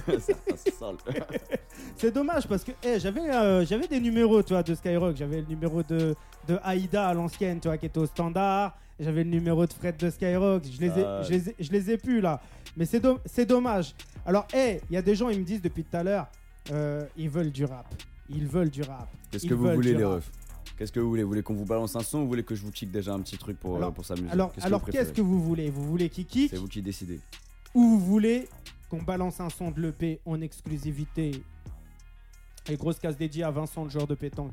[0.56, 0.96] c'est sale.
[1.96, 5.16] C'est dommage parce que eh, j'avais euh, j'avais des numéros, tu vois, de Skyrock.
[5.16, 6.14] J'avais le numéro de,
[6.48, 8.76] de Aïda à l'ancienne, tu vois, qui était au standard.
[8.98, 10.62] J'avais le numéro de Fred de Skyrock.
[10.64, 11.22] Je les ai, Ah.
[11.22, 12.40] je les ai, je les ai plus là.
[12.76, 13.94] Mais c'est do- c'est dommage.
[14.26, 16.26] Alors, eh, il y a des gens, ils me disent depuis tout à l'heure,
[16.70, 17.86] euh, ils veulent du rap.
[18.28, 19.08] Ils veulent du rap.
[19.30, 20.30] Qu'est-ce que vous voulez, les refs?
[20.76, 21.22] Qu'est-ce que vous voulez?
[21.22, 23.12] Vous voulez qu'on vous balance un son ou vous voulez que je vous kick déjà
[23.12, 24.30] un petit truc pour, Alors- euh, pour s'amuser?
[24.30, 25.68] Alors, Qu'est-ce que alors vous qu'est-ce que vous voulez?
[25.70, 26.50] Vous voulez qui kick?
[26.50, 27.20] C'est vous qui décidez.
[27.74, 28.48] ou vous voulez
[28.88, 31.42] qu'on balance un son de l'EP en exclusivité?
[32.68, 34.52] Et grosse casse dédiée à Vincent, le joueur de pétanque.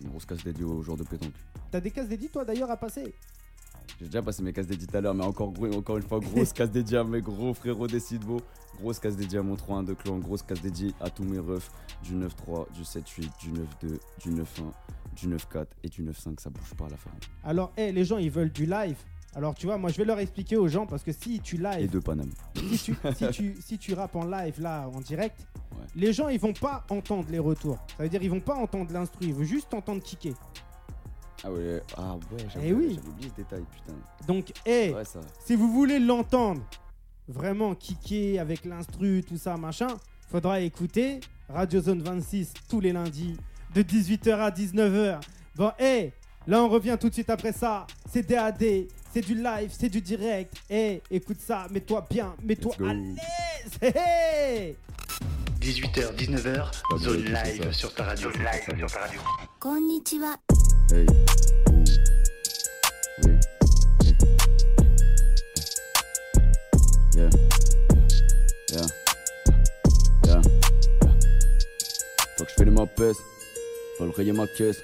[0.00, 1.32] Une grosse casse dédiée aux joueurs de pétanque.
[1.70, 3.14] T'as des cases dédiées, toi, d'ailleurs, à passer?
[3.98, 5.52] J'ai déjà passé mes cases dédiées tout à l'heure, mais encore,
[5.96, 8.40] une fois, grosse case dédiée à mes gros frérots des Sidbo.
[8.78, 10.18] Grosse case dédiée à mon 3-1 de clan.
[10.18, 11.70] Grosse case dédiée à tous mes refs
[12.02, 14.44] du 9-3, du 7-8, du 9-2, du 9-1,
[15.16, 16.38] du 9-4 et du 9-5.
[16.40, 17.10] Ça bouge pas à la fin.
[17.42, 18.96] Alors, eh, les gens, ils veulent du live.
[19.34, 21.58] Alors, tu vois, moi, je vais leur expliquer aux gens parce que si tu Et
[21.58, 22.30] live, de Paname.
[22.54, 25.84] si tu, si tu, si tu rappes en live, là, en direct, Ouais.
[25.94, 27.76] les gens, ils vont pas entendre les retours.
[27.98, 30.32] Ça veut dire, ils vont pas entendre l'instru, ils vont juste entendre kicker.
[31.44, 33.98] Ah ouais, ah ouais eh j'avais oublié ce détail, putain.
[34.26, 34.94] Donc, hey,
[35.44, 36.62] si vous voulez l'entendre,
[37.28, 39.88] vraiment kicker avec l'instru, tout ça, machin,
[40.30, 43.36] faudra écouter Radio Zone 26 tous les lundis
[43.74, 45.20] de 18h à 19h.
[45.54, 46.12] Bon, hey,
[46.46, 47.86] là on revient tout de suite après ça.
[48.10, 48.64] C'est DAD,
[49.12, 50.54] c'est du live, c'est du direct.
[50.68, 54.76] Hey, écoute ça, mets-toi bien, mets-toi à l'aise.
[55.60, 58.30] 18h, 19h, zone live sur ta radio.
[58.30, 59.20] Zone live sur ta radio.
[60.92, 61.04] Hey.
[72.36, 73.20] Faut que je fais ma peste.
[73.98, 74.76] Faut le rayer ma caisse.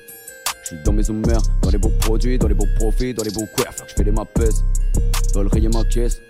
[0.63, 3.31] Je suis dans mes mères, dans les bons produits, dans les bons profits, dans les
[3.31, 3.69] bons coups.
[3.71, 4.25] Faut que je fais les ma.
[5.33, 6.21] Faut le rayer ma caisse.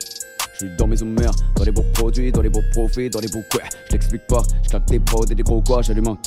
[0.53, 3.29] Je suis dans mes mères, dans les bons produits, dans les bons profits, dans les
[3.29, 3.65] bons coups.
[3.87, 6.19] Je l'explique pas, je claque des prods et des gros quoi, j'allume un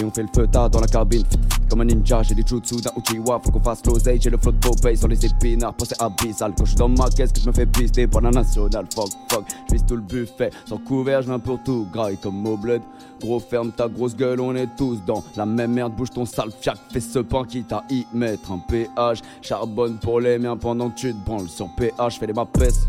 [0.00, 1.24] et on fait le feu tard dans la cabine.
[1.68, 3.40] Comme un ninja, j'ai des jutsu d'un Uchiwa.
[3.42, 5.74] Faut qu'on fasse l'oseille, j'ai le flow de Popeye sur les épinards.
[5.74, 6.52] Pensez abyssal.
[6.56, 8.86] Quand je suis dans ma caisse, que je me fais pister par la nationale.
[8.94, 9.44] Fuck, fuck.
[9.72, 10.50] Je tout le buffet.
[10.66, 11.86] Sans couvert, je viens pour tout.
[11.92, 12.82] Graille comme au bled.
[13.20, 15.94] Gros, ferme ta grosse gueule, on est tous dans la même merde.
[15.94, 16.76] Bouge ton sale fiac.
[16.92, 19.20] Fais ce pain quitte à y mettre un péage.
[19.42, 22.18] Charbonne pour les miens pendant que tu te branles sur PH.
[22.18, 22.88] Fais les ma peste.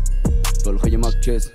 [0.64, 1.50] Veulent rayer ma caisse.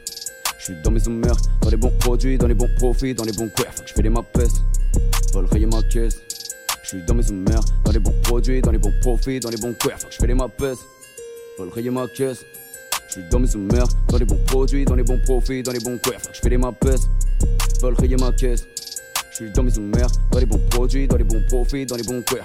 [0.59, 3.31] Je suis dans mes mères, dans les bons produits, dans les bons profits, dans les
[3.31, 3.67] bons coups.
[3.71, 4.21] Faut que je fais les ma
[5.33, 6.21] rayer ma caisse.
[6.83, 9.57] Je suis dans mes mères, dans les bons produits, dans les bons profits, dans les
[9.57, 9.93] bons coups.
[9.97, 10.81] Faut que je fais les ma peste.
[11.57, 12.45] Veulent rayer ma caisse.
[13.07, 15.79] Je suis dans mes mères, dans les bons produits, dans les bons profits, dans les
[15.79, 16.17] bons coups.
[16.17, 16.71] Faut que je fais les ma
[17.97, 18.67] rayer ma caisse.
[19.31, 22.03] Je suis dans mes mères, dans les bons produits, dans les bons profits, dans les
[22.03, 22.41] bons coups.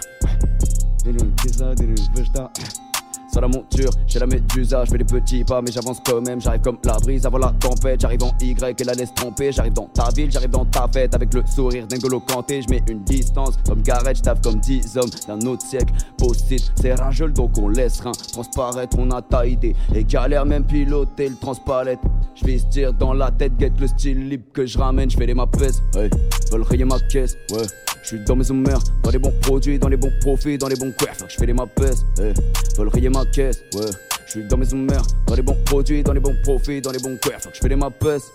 [3.30, 6.40] Sur la monture, j'ai la médusa, je fais des petits pas, mais j'avance quand même.
[6.40, 9.52] J'arrive comme la brise avant la tempête, j'arrive en Y et la laisse tromper.
[9.52, 12.62] J'arrive dans ta ville, j'arrive dans ta fête avec le sourire d'Engolo Kanté.
[12.62, 15.92] Je mets une distance comme Gareth, j'taffe comme 10 hommes d'un autre siècle.
[16.18, 18.96] Post-it, c'est rageux donc on laisse rien transparaître.
[18.98, 22.00] On a ta idée et galère même piloter le transpalette.
[22.34, 25.10] Je vais se dire dans la tête, get le style libre que je ramène.
[25.10, 26.10] Je fais les ma ouais,
[26.52, 27.66] veulent rayer ma caisse, ouais.
[28.06, 30.76] Je suis dans mes mères, dans les bons produits, dans les bons profits, dans les
[30.76, 32.32] bons que je fais les ma peste, eh.
[32.78, 33.90] Veulent rayer ma caisse, ouais.
[34.26, 37.00] Je suis dans mes mères, dans les bons produits, dans les bons profits, dans les
[37.00, 38.26] bons que je fais les ma peste.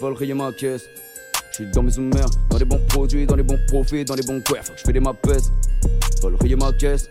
[0.00, 0.88] Veulent rayer ma caisse.
[1.50, 4.22] Je suis dans mes mères, dans les bons produits, dans les bons profits, dans les
[4.24, 5.52] bons que je fais les ma peste.
[6.20, 7.08] Veulent rayer ma caisse.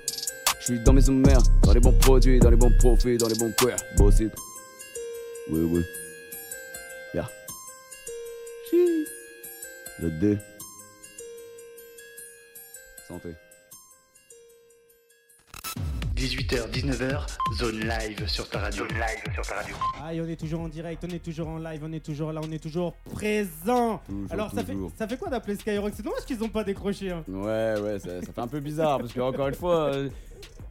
[0.59, 3.35] Je suis dans mes mères, dans les bons produits, dans les bons profits, dans les
[3.35, 3.71] bons coups.
[3.95, 4.33] Boss it.
[5.49, 5.81] Oui, oui.
[7.13, 7.29] Yeah.
[10.01, 10.37] Le D.
[13.07, 13.29] Santé.
[16.15, 17.27] 18h, 19h,
[17.59, 18.87] zone live sur ta radio.
[18.87, 19.75] Zone live sur ta radio.
[20.03, 22.41] Aïe, on est toujours en direct, on est toujours en live, on est toujours là,
[22.43, 24.01] on est toujours présent.
[24.07, 24.91] Toujours, Alors, ça fait, toujours.
[24.97, 25.93] ça fait quoi d'appeler Skyrock?
[25.95, 27.11] C'est dommage qu'ils ont pas décroché.
[27.11, 27.23] Hein.
[27.27, 30.09] Ouais, ouais, ça, ça fait un peu bizarre parce que, encore une fois, euh,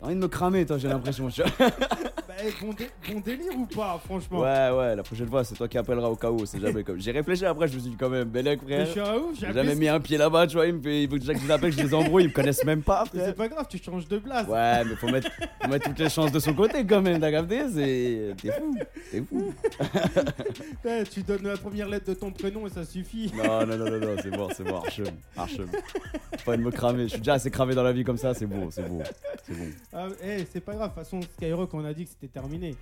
[0.04, 1.28] envie de me cramer, toi, j'ai l'impression.
[1.28, 1.50] tu vois.
[2.26, 4.40] Bah, bon, dé- bon délire ou pas, franchement?
[4.40, 6.98] Ouais, ouais, la prochaine fois, c'est toi qui appelleras au cas où, c'est jamais comme.
[7.00, 8.86] J'ai réfléchi après, je me suis dit, quand même, Bellec, Mais frère.
[8.86, 10.82] je suis ouf, j'ai J'ai appelé jamais mis un pied là-bas, tu vois, il, me
[10.82, 12.64] fait, il faut déjà que je les appelle, que je les embrouille, ils me connaissent
[12.64, 13.28] même pas, Mais frère.
[13.28, 14.48] c'est pas grave, tu changes de place.
[14.48, 15.30] Ouais, mais faut mettre,
[15.62, 18.34] faut mettre toutes les chances de son côté quand même, t'as capté C'est.
[18.42, 18.76] T'es fou,
[19.12, 19.52] t'es fou.
[20.86, 23.32] Eh, tu donnes la première lettre de ton prénom et ça suffit.
[23.36, 25.66] Non, non, non, non, non, c'est bon, c'est bon, archem, archem.
[25.68, 28.34] Faut pas de me cramer, je suis déjà assez cramé dans la vie comme ça,
[28.34, 29.00] c'est bon, c'est bon,
[29.46, 29.64] c'est bon.
[29.94, 32.74] Ah, eh, c'est pas grave, de toute façon, Skyrock, on a dit que c'était terminé.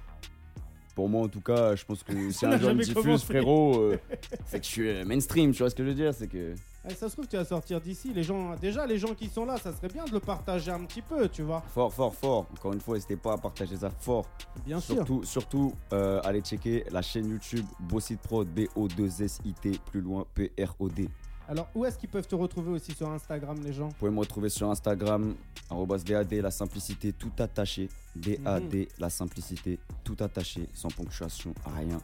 [0.95, 2.83] Pour moi, en tout cas, je pense que si Ça un n'a jour il me
[2.83, 3.27] jamais diffuse, commencé.
[3.27, 3.99] frérot, euh,
[4.47, 6.55] c'est que je suis euh, mainstream, tu vois ce que je veux dire C'est que.
[6.89, 8.13] Eh, ça se trouve, tu vas sortir d'ici.
[8.13, 10.81] Les gens, déjà, les gens qui sont là, ça serait bien de le partager un
[10.85, 11.63] petit peu, tu vois.
[11.73, 12.47] Fort, fort, fort.
[12.53, 14.27] Encore une fois, n'hésitez pas à partager ça fort.
[14.67, 14.97] Bien sûr.
[14.97, 21.09] Surtout, surtout euh, allez checker la chaîne YouTube Bossit Prod, B-O-2-S-I-T, plus loin, P-R-O-D.
[21.49, 24.21] Alors, où est-ce qu'ils peuvent te retrouver aussi sur Instagram, les gens Vous pouvez me
[24.21, 25.35] retrouver sur Instagram,
[25.71, 27.89] arrobas DAD, la simplicité, tout attaché.
[28.15, 31.99] D-A-D, la simplicité, tout attaché, sans ponctuation, rien.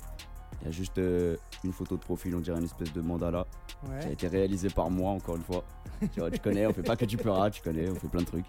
[0.60, 3.46] Il y a juste euh, une photo de profil, on dirait une espèce de mandala,
[3.84, 4.12] qui a Ouais.
[4.12, 5.64] été réalisé par moi, encore une fois.
[6.12, 8.22] tu vois, tu connais, on fait pas que du peurat, tu connais, on fait plein
[8.22, 8.46] de trucs.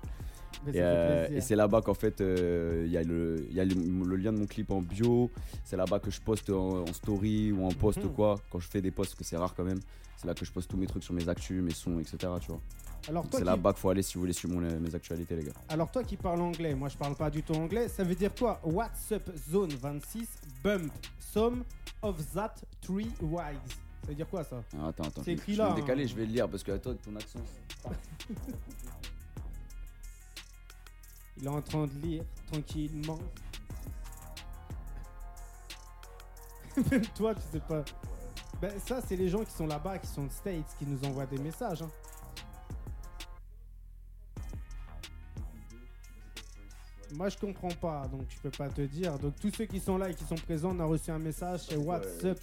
[0.68, 3.66] Et, euh, et c'est là-bas qu'en fait, euh, il y a, le, il y a
[3.66, 5.32] le, le lien de mon clip en bio.
[5.64, 8.12] C'est là-bas que je poste en, en story ou en post Mhm.
[8.14, 8.36] quoi.
[8.50, 9.80] Quand je fais des posts, parce que c'est rare quand même.
[10.18, 12.18] C'est là que je poste tous mes trucs sur mes actus, mes sons, etc.
[12.42, 12.60] Tu vois.
[13.08, 13.44] Alors C'est qui...
[13.46, 15.54] là-bas qu'il faut aller si vous voulez suivre mon- mes actualités, les gars.
[15.70, 18.36] Alors toi qui parles anglais, moi je parle pas du tout anglais, ça veut dire
[18.38, 18.60] quoi?
[18.66, 20.28] What's up zone 26
[20.62, 20.92] bump
[21.34, 21.64] some
[22.02, 23.70] of that three wigs
[24.02, 24.62] Ça veut dire quoi ça?
[24.78, 25.22] Ah, attends, attends.
[25.24, 26.08] C'est je- écrit je vais là, me décaler, hein.
[26.08, 27.40] je vais le lire parce que toi, ton accent.
[31.40, 33.20] Il est en train de lire tranquillement.
[36.92, 37.84] Même toi tu sais pas.
[38.62, 41.26] Ben ça c'est les gens qui sont là-bas, qui sont de States, qui nous envoient
[41.26, 41.82] des messages.
[41.82, 41.90] hein.
[47.12, 49.18] Moi je comprends pas, donc je peux pas te dire.
[49.18, 51.64] Donc tous ceux qui sont là et qui sont présents, on a reçu un message
[51.66, 52.38] chez WhatsApp.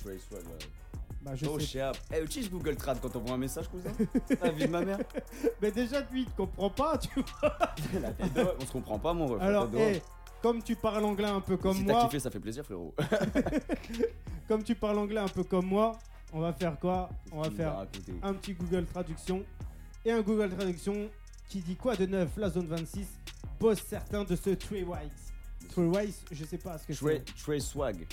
[1.27, 1.83] Bah je Oh, sais.
[2.15, 3.91] Eh, utilise Google Trad quand on voit un message, cousin.
[4.41, 4.99] La vie de ma mère.
[5.61, 7.09] Mais déjà lui il te comprend pas, tu
[7.41, 7.59] vois.
[8.01, 9.43] La de- On se comprend pas, mon ref.
[9.43, 10.01] Alors, eh,
[10.41, 12.95] comme tu parles anglais un peu comme si moi, t'as kiffé, ça fait plaisir, frérot.
[14.49, 15.99] comme tu parles anglais un peu comme moi,
[16.33, 17.09] on va faire quoi?
[17.33, 17.85] On va faire
[18.23, 19.45] un petit Google Traduction
[20.05, 21.11] et un Google Traduction
[21.49, 22.31] qui dit quoi de neuf?
[22.37, 23.05] La zone 26
[23.59, 25.33] bosse certains de ce Trey Wise.
[25.71, 27.25] Trey Wise, je sais pas ce que c'est.
[27.43, 28.07] Trey Swag.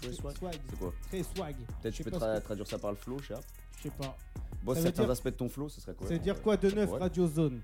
[0.00, 0.54] Trey Swag Swag.
[0.70, 1.56] C'est quoi Très swag.
[1.82, 3.40] Peut-être Je tu peux tra- que- traduire ça par le flow, Shéab.
[3.78, 4.16] Je sais pas.
[4.62, 6.40] Bosse Ça veut certains dire- aspects de ton flow, ce serait quoi Ça veut dire
[6.42, 7.60] quoi de neuf Radio Zone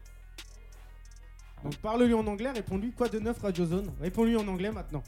[1.62, 5.02] Donc parle-lui en anglais, réponds-lui quoi de neuf Radio Zone Réponds-lui en anglais maintenant.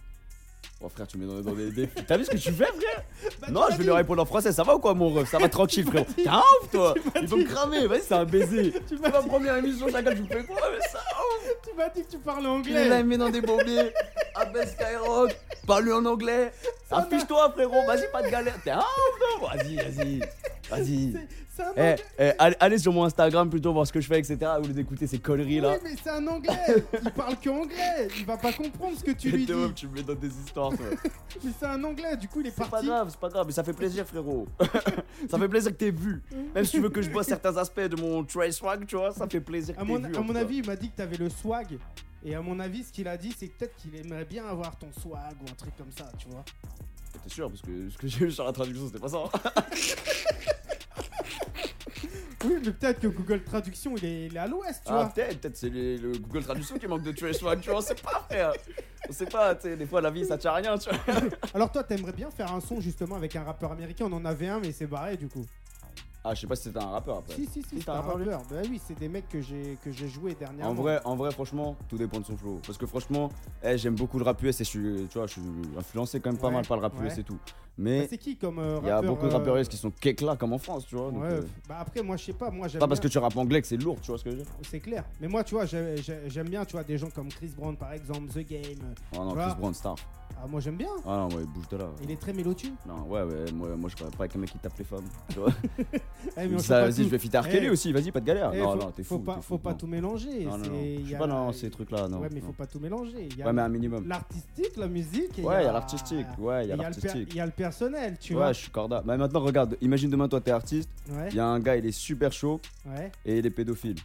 [0.82, 2.04] Oh frère, tu me mets dans, des défis.
[2.06, 3.02] T'as vu ce que tu fais, frère
[3.40, 4.52] Bah, Non, je vais lui répondre en français.
[4.52, 5.30] Ça va ou quoi, mon ref?
[5.30, 7.86] Ça va tranquille, dit- T'es un ouf, toi Il faut me cramer.
[7.86, 8.74] Vas-y, c'est un baiser.
[8.88, 11.00] Tu m'as ma première émission, chacun, tu fais quoi Mais ça,
[11.64, 12.84] Tu m'as dit que tu là, anglais.
[12.86, 13.90] il me met dans des bombés.
[14.34, 15.34] Abel Skyrock.
[15.66, 16.52] Parle-lui en anglais.
[16.90, 17.86] Affiche-toi, frérot.
[17.86, 18.56] Vas-y, pas de galère.
[18.62, 20.20] T'es un ouf, toi Vas-y, vas-y.
[20.68, 21.14] Vas-y.
[21.62, 21.96] Un Eh, anglais.
[22.18, 24.38] eh, allez, allez sur mon Instagram plutôt voir ce que je fais, etc.
[24.58, 25.72] Au lieu d'écouter ces conneries là.
[25.74, 26.84] Oui, mais c'est un anglais.
[27.02, 28.08] Il parle que anglais.
[28.18, 29.52] Il va pas comprendre ce que tu lui dis.
[29.74, 30.86] tu me mets dans des histoires, toi.
[31.44, 32.16] Mais c'est un anglais.
[32.16, 32.86] Du coup, il est, C'est pas parti.
[32.86, 34.46] grave, c'est pas grave, mais ça fait plaisir, frérot.
[35.30, 36.22] ça fait plaisir que t'aies vu.
[36.54, 39.12] Même si tu veux que je bosse certains aspects de mon Trey Swag, tu vois,
[39.12, 40.16] ça fait plaisir que À t'aies mon, vu.
[40.16, 41.78] à mon avis, il m'a dit que t'avais le swag.
[42.24, 44.88] Et à mon avis, ce qu'il a dit, c'est peut-être qu'il aimerait bien avoir ton
[45.00, 46.44] swag ou un truc comme ça, tu vois.
[47.22, 49.18] T'es sûr Parce que ce que j'ai vu sur la traduction, c'était pas ça.
[52.46, 55.06] Oui, mais peut-être que Google Traduction, il est, il est à l'ouest, tu Ah, vois.
[55.08, 57.94] peut-être, peut-être c'est le Google Traduction qui manque de Trey Swag, tu vois, on sait
[57.94, 58.52] pas, frère.
[59.08, 60.98] On sait pas, tu sais, des fois la vie ça tient à rien, tu vois.
[61.54, 64.06] Alors toi, t'aimerais bien faire un son justement avec un rappeur américain.
[64.08, 65.44] On en avait un, mais c'est barré du coup.
[66.28, 67.34] Ah, je sais pas si c'était un rappeur après.
[67.34, 68.42] Si, si, si, t'as un rappeur.
[68.50, 70.72] Bah oui, c'est des mecs que j'ai que j'ai joué dernièrement.
[70.72, 72.60] En vrai, en vrai, franchement, tout dépend de son flow.
[72.66, 73.30] Parce que franchement,
[73.62, 75.42] eh, j'aime beaucoup le rap US et je suis, tu vois, je suis
[75.78, 77.06] influencé quand même pas Ouais, mal par le rap ouais.
[77.06, 77.38] US et tout.
[77.78, 79.92] Bah, Mais c'est qui comme euh, il y a beaucoup de rappeurs euh, qui sont
[80.22, 81.10] là comme en France, tu vois.
[81.10, 82.50] donc, Ouais, euh, bah après, moi, je sais pas.
[82.50, 84.30] Moi, j'aime pas parce que tu rappes anglais que c'est lourd, tu vois ce que
[84.30, 84.50] je veux dire.
[84.62, 85.04] C'est clair.
[85.20, 87.76] Mais moi, tu vois, j'ai- j'ai- j'aime bien, tu vois, des gens comme Chris Brown,
[87.76, 88.94] par exemple, The Game.
[89.14, 89.96] Oh non, Chris Brown, star.
[90.38, 90.88] Ah, moi, j'aime bien.
[91.06, 91.86] Ah non, ouais, bouge de là.
[92.02, 92.72] Il est très mélodieux.
[92.86, 95.04] Non, ouais, ouais, moi, moi je parle pas avec un mec qui tape les femmes.
[95.30, 95.48] Tu vois.
[96.38, 97.40] Eh, mais Ça, vas-y, je vais fitter.
[97.50, 98.50] Kelly Eh, aussi, vas-y, pas de galère.
[98.52, 99.22] eh, non, faut, non, t'es faut fou.
[99.22, 99.76] pas, faut pas non.
[99.76, 100.44] tout mélanger.
[100.44, 100.80] Non, non, non.
[100.82, 102.18] Il pas dans ces trucs-là, non.
[102.18, 102.46] Ouais, mais non.
[102.48, 103.28] faut pas tout mélanger.
[103.30, 104.06] Il y a Ouais, mais un minimum.
[104.06, 105.38] l'artistique, la musique.
[105.42, 106.26] Ouais, il y a l'artistique.
[106.38, 107.28] Ouais, il y a il l'artistique.
[107.30, 108.52] il y a le personnel, tu Ouais, vois.
[108.52, 109.02] je suis corda.
[109.04, 110.88] Mais maintenant, regarde, imagine demain, toi, t'es artiste.
[111.10, 113.10] Ouais, Il y a un gars, il est super chaud ouais.
[113.24, 113.96] et il est pédophile.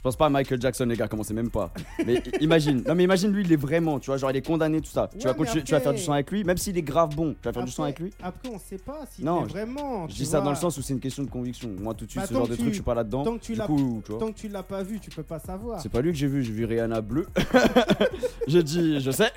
[0.00, 1.70] Je pense pas à Michael Jackson, les gars, commencez même pas.
[2.06, 4.80] Mais imagine, non mais imagine lui, il est vraiment, tu vois, genre il est condamné,
[4.80, 5.10] tout ça.
[5.12, 7.46] Ouais, tu vas tu faire du son avec lui, même s'il est grave bon, tu
[7.46, 8.10] vas faire du son avec lui?
[8.22, 10.08] Après, on sait pas s'il Non, est vraiment.
[10.08, 11.68] Je dis ça dans le sens où c'est une question de conviction.
[11.78, 13.24] Moi, tout de suite, Bah, ce genre de tu- truc, je suis pas là-dedans.
[13.24, 14.20] tant que tu l'as- coup, tu vois.
[14.20, 15.78] Tant que tu l'as pas vu, tu peux pas savoir.
[15.82, 17.26] C'est pas lui que j'ai vu, j'ai vu Rihanna bleu.
[18.46, 19.30] j'ai dit, je sais.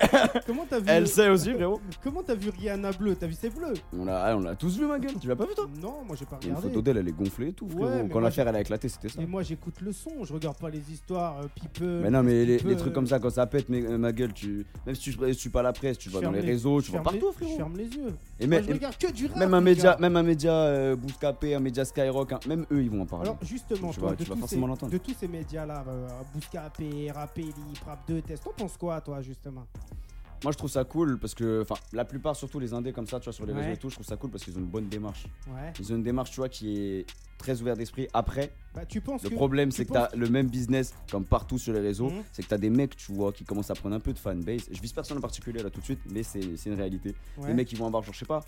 [0.46, 1.80] Comment t'as vu Elle sait aussi, frérot.
[2.02, 3.74] Comment t'as vu Rihanna bleu T'as vu ses bleus?
[3.96, 5.12] On l'a, on l'a tous vu, ma gueule.
[5.20, 5.68] Tu l'as pas vu, toi?
[5.82, 6.68] Non, moi j'ai pas a une regardé.
[6.68, 8.08] photo d'elle, elle est gonflée et tout, frérot.
[8.10, 9.16] Quand l'affaire, elle a éclaté, c'était ça.
[9.20, 12.00] Mais moi j'écoute le son, je regarde pas les histoires euh, people.
[12.02, 14.64] Mais non, mais les, trucs comme ça, quand ça pète, mais, euh, ma gueule, tu...
[14.86, 16.80] même si tu ne suis pas à la presse, tu je vas dans les réseaux,
[16.80, 17.56] tu ferme partout, Je frérot.
[17.56, 18.14] ferme les yeux.
[18.40, 19.36] Et Moi, même, je regarde que du rap.
[19.36, 22.90] même un média, même un média euh, Bouscapé, un média Skyrock, hein, même eux, ils
[22.90, 23.26] vont en parler.
[23.28, 24.92] Alors justement, Tu toi, de, tu vas forcément l'entendre.
[24.92, 27.52] de tous ces médias-là, euh, Bouscapé, Rapeli,
[27.86, 29.66] Rap 2, Test, t'en penses quoi toi justement?
[30.42, 33.18] Moi, je trouve ça cool parce que, enfin, la plupart, surtout les indés comme ça,
[33.18, 33.60] tu vois, sur les Ouais.
[33.60, 35.26] réseaux et tout, je trouve ça cool parce qu'ils ont une bonne démarche.
[35.48, 35.72] Ouais.
[35.80, 37.06] Ils ont une démarche, tu vois, qui est
[37.38, 38.08] très ouverte d'esprit.
[38.12, 41.58] Après, Bah tu penses le que problème, c'est que t'as le même business comme partout
[41.58, 42.10] sur les réseaux.
[42.10, 42.22] Mhm.
[42.32, 44.68] C'est que t'as des mecs, tu vois, qui commencent à prendre un peu de fanbase.
[44.70, 47.14] Je vise personne en particulier là tout de suite, mais c'est une réalité.
[47.38, 47.48] Ouais.
[47.48, 48.40] Les mecs, ils vont avoir, genre, je sais pas,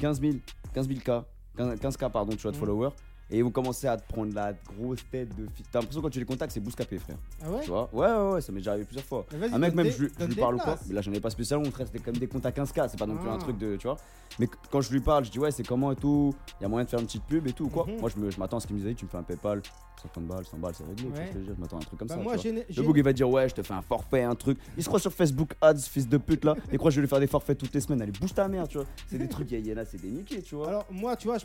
[0.00, 0.34] 15 000,
[0.74, 1.24] 15 000 K,
[1.56, 2.60] 15, 15 K, pardon, tu vois, de Mhm.
[2.60, 2.90] followers.
[3.30, 5.64] Et ils vont commencer à te prendre la grosse tête de fille.
[5.70, 7.16] T'as l'impression quand tu les contactes, c'est bouscapé, frère.
[7.44, 7.88] Ah ouais Tu vois?
[7.92, 9.24] Ouais, ouais, ouais, ça m'est déjà arrivé plusieurs fois.
[9.52, 10.76] Un mec, même, des- je, lui- je donne lui des parle ou quoi.
[10.88, 13.06] Mais là, j'en ai pas spécialement, frère, c'était comme des comptes à 15K, c'est pas
[13.06, 13.38] non plus un Ah.
[13.38, 13.76] truc de.
[13.76, 13.96] Tu vois
[14.38, 16.66] Mais qu- quand je lui parle, je dis, ouais, c'est comment et tout, il y
[16.66, 17.86] a moyen de faire une petite pub et tout, ou quoi.
[17.86, 18.00] Mhm.
[18.00, 19.60] Moi, je m'attends à ce qu'il me dise, tu me fais un PayPal,
[20.02, 22.14] 50 balles, 100 balles, c'est réglé, tu vois je m'attends à un truc comme Bah,
[22.14, 22.20] ça.
[22.22, 24.82] moi, Le bug il va dire ouais je te fais un forfait un truc Il
[24.82, 27.08] se croit sur Facebook Ads fils de pute là Il croit que je vais lui
[27.10, 29.50] faire des forfaits toutes les semaines Allez bouge ta mère tu vois C'est des trucs
[29.52, 31.44] il y, en a c'est des niqués tu vois Alors moi, tu vois, je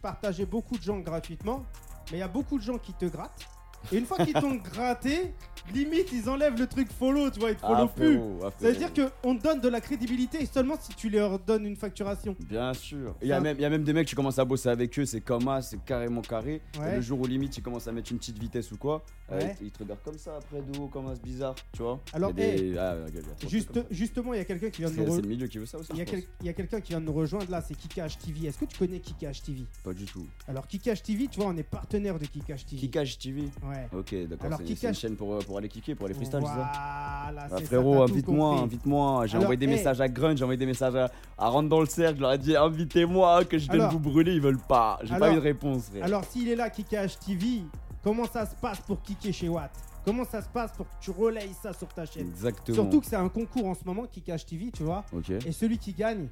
[0.00, 1.64] partageais beaucoup de gens gratuitement,
[2.10, 3.48] mais il y a beaucoup de gens qui te grattent.
[3.92, 5.32] Et une fois qu'ils t'ont gratté,
[5.74, 8.18] limite ils enlèvent le truc follow, tu vois, ils te follow Ah, plus.
[8.42, 8.92] ah, Ça veut frérot.
[8.94, 12.36] dire qu'on te donne de la crédibilité seulement si tu leur donnes une facturation.
[12.48, 13.14] Bien sûr.
[13.22, 14.98] Il y, a même- il y a même des mecs, tu commences à bosser avec
[14.98, 16.60] eux, c'est comme ça, c'est carrément carré.
[16.76, 19.38] Et le jour où limite, ils commencent à mettre une petite vitesse ou quoi, euh,
[19.40, 19.56] Ouais.
[19.60, 22.00] ils, ils te regardent comme ça après de haut, comme c'est bizarre, tu vois.
[22.12, 24.82] Alors, Il y a des- ah, y a Juste, justement, il y a quelqu'un qui
[24.82, 25.90] vient de C'est nous c'est re- le milieu qui veut ça aussi.
[25.92, 28.46] il y a, quel- a quelqu'un qui vient de nous rejoindre là, c'est Kikash TV.
[28.48, 30.26] Est-ce que tu connais Kikash TV Pas du tout.
[30.48, 32.80] Alors Kikash TV, tu vois, on est partenaire de Kikash TV.
[32.82, 33.75] Kikash TV Ouais.
[33.92, 34.46] Ok, d'accord.
[34.46, 36.72] Alors, C'est une chaîne pour, euh, pour aller kicker, pour aller freestyle, c'est ça Voilà,
[36.74, 39.26] Ah, c'est ça, frérot, invite-moi, invite-moi.
[39.26, 41.86] J'ai envoyé des messages à Grunge, j'ai envoyé des messages à, à Rentre dans le
[41.86, 42.16] cercle.
[42.16, 44.32] Je leur ai dit invitez-moi, que je vienne vous brûler.
[44.34, 44.98] Ils veulent pas.
[45.02, 46.04] J'ai pas eu de réponse, frère.
[46.04, 47.62] Alors s'il est là, Kikash TV,
[48.02, 49.70] comment ça se passe pour kicker chez Watt?
[50.04, 52.28] Comment ça se passe pour que tu relayes ça sur ta chaîne?
[52.28, 52.76] Exactement.
[52.76, 55.04] Surtout que c'est un concours en ce moment, Kikash TV, tu vois.
[55.44, 56.28] Et celui qui gagne,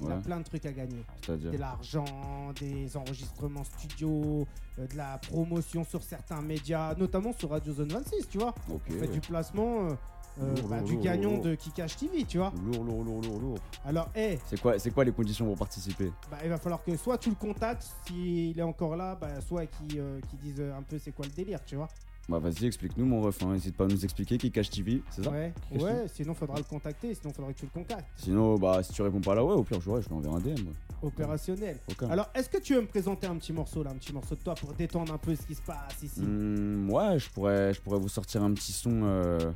[0.00, 0.22] il a Ouais.
[0.22, 1.04] plein de trucs à gagner.
[1.24, 1.50] c'est-à-dire.
[1.52, 2.04] De l'argent,
[2.58, 4.46] des enregistrements studio,
[4.78, 8.54] euh, de la promotion sur certains médias, notamment sur Radio Zone 26, tu vois.
[8.72, 8.80] Ok.
[8.90, 9.94] On fait du placement euh,
[10.40, 11.42] euh, Lourd, bah, lourd, du lourd, gagnant lourd.
[11.44, 12.52] de Kikash TV, tu vois.
[12.64, 13.58] Lourd, lourd, lourd, lourd, lourd.
[13.84, 16.10] Alors, hé, C'est quoi, c'est quoi les conditions pour participer?
[16.30, 19.66] bah, il va falloir que soit tu le contactes, s'il est encore là, bah, soit
[19.66, 21.88] qu'il euh, dise un peu c'est quoi le délire, tu vois.
[22.28, 23.42] Bah vas-y, explique-nous mon ref.
[23.42, 23.52] Hein.
[23.52, 25.30] N'hésite pas à nous expliquer qui cache TV, c'est ça?
[25.30, 28.06] Ouais, ouais, sinon faudra le contacter, sinon faudrait que tu le contactes.
[28.16, 30.36] Sinon, bah si tu réponds pas là, ouais, au pire, je, ouais, je lui enverrai
[30.36, 30.48] un DM.
[30.50, 30.72] ouais.
[31.02, 31.78] Opérationnel.
[31.90, 32.08] Aucun.
[32.10, 34.40] Alors, est-ce que tu veux me présenter un petit morceau là, un petit morceau de
[34.40, 36.20] toi pour détendre un peu ce qui se passe ici?
[36.20, 39.00] Hmm, ouais, je pourrais, je pourrais vous sortir un petit son.
[39.02, 39.52] euh,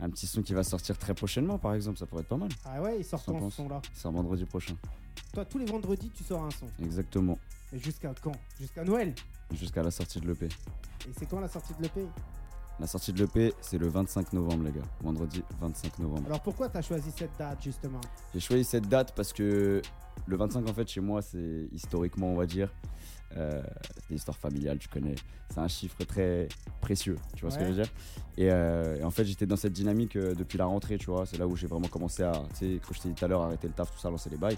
[0.00, 1.98] un petit son qui va sortir très prochainement, par exemple.
[1.98, 2.48] Ça pourrait être pas mal.
[2.64, 4.74] Ah ouais, il sort quand ce son là C'est un vendredi prochain.
[5.32, 6.66] Toi, tous les vendredis, tu sors un son.
[6.82, 7.38] Exactement.
[7.76, 8.32] Et jusqu'à quand?
[8.58, 9.14] Jusqu'à Noël
[9.52, 10.46] Jusqu'à la sortie de l'EP.
[10.46, 12.06] Et c'est quand la sortie de l'EP
[12.80, 14.86] La sortie de l'EP, c'est le 25 novembre, les gars.
[15.02, 16.22] Vendredi 25 novembre.
[16.26, 18.00] Alors pourquoi t'as choisi cette date justement?
[18.32, 19.82] J'ai choisi cette date parce que
[20.26, 22.72] le 25, en fait, chez moi, c'est historiquement, on va dire,
[23.36, 23.62] euh,
[23.94, 25.14] c'est une histoire familiale, tu connais.
[25.50, 26.48] C'est un chiffre très
[26.80, 27.92] précieux, tu vois ce que je veux dire?
[28.38, 31.26] Et, euh, et en fait, j'étais dans cette dynamique euh, depuis la rentrée, tu vois.
[31.26, 33.28] C'est là où j'ai vraiment commencé à, tu sais, comme je t'ai dit tout à
[33.28, 34.56] l'heure, arrêter le taf, tout ça, lancer les bails.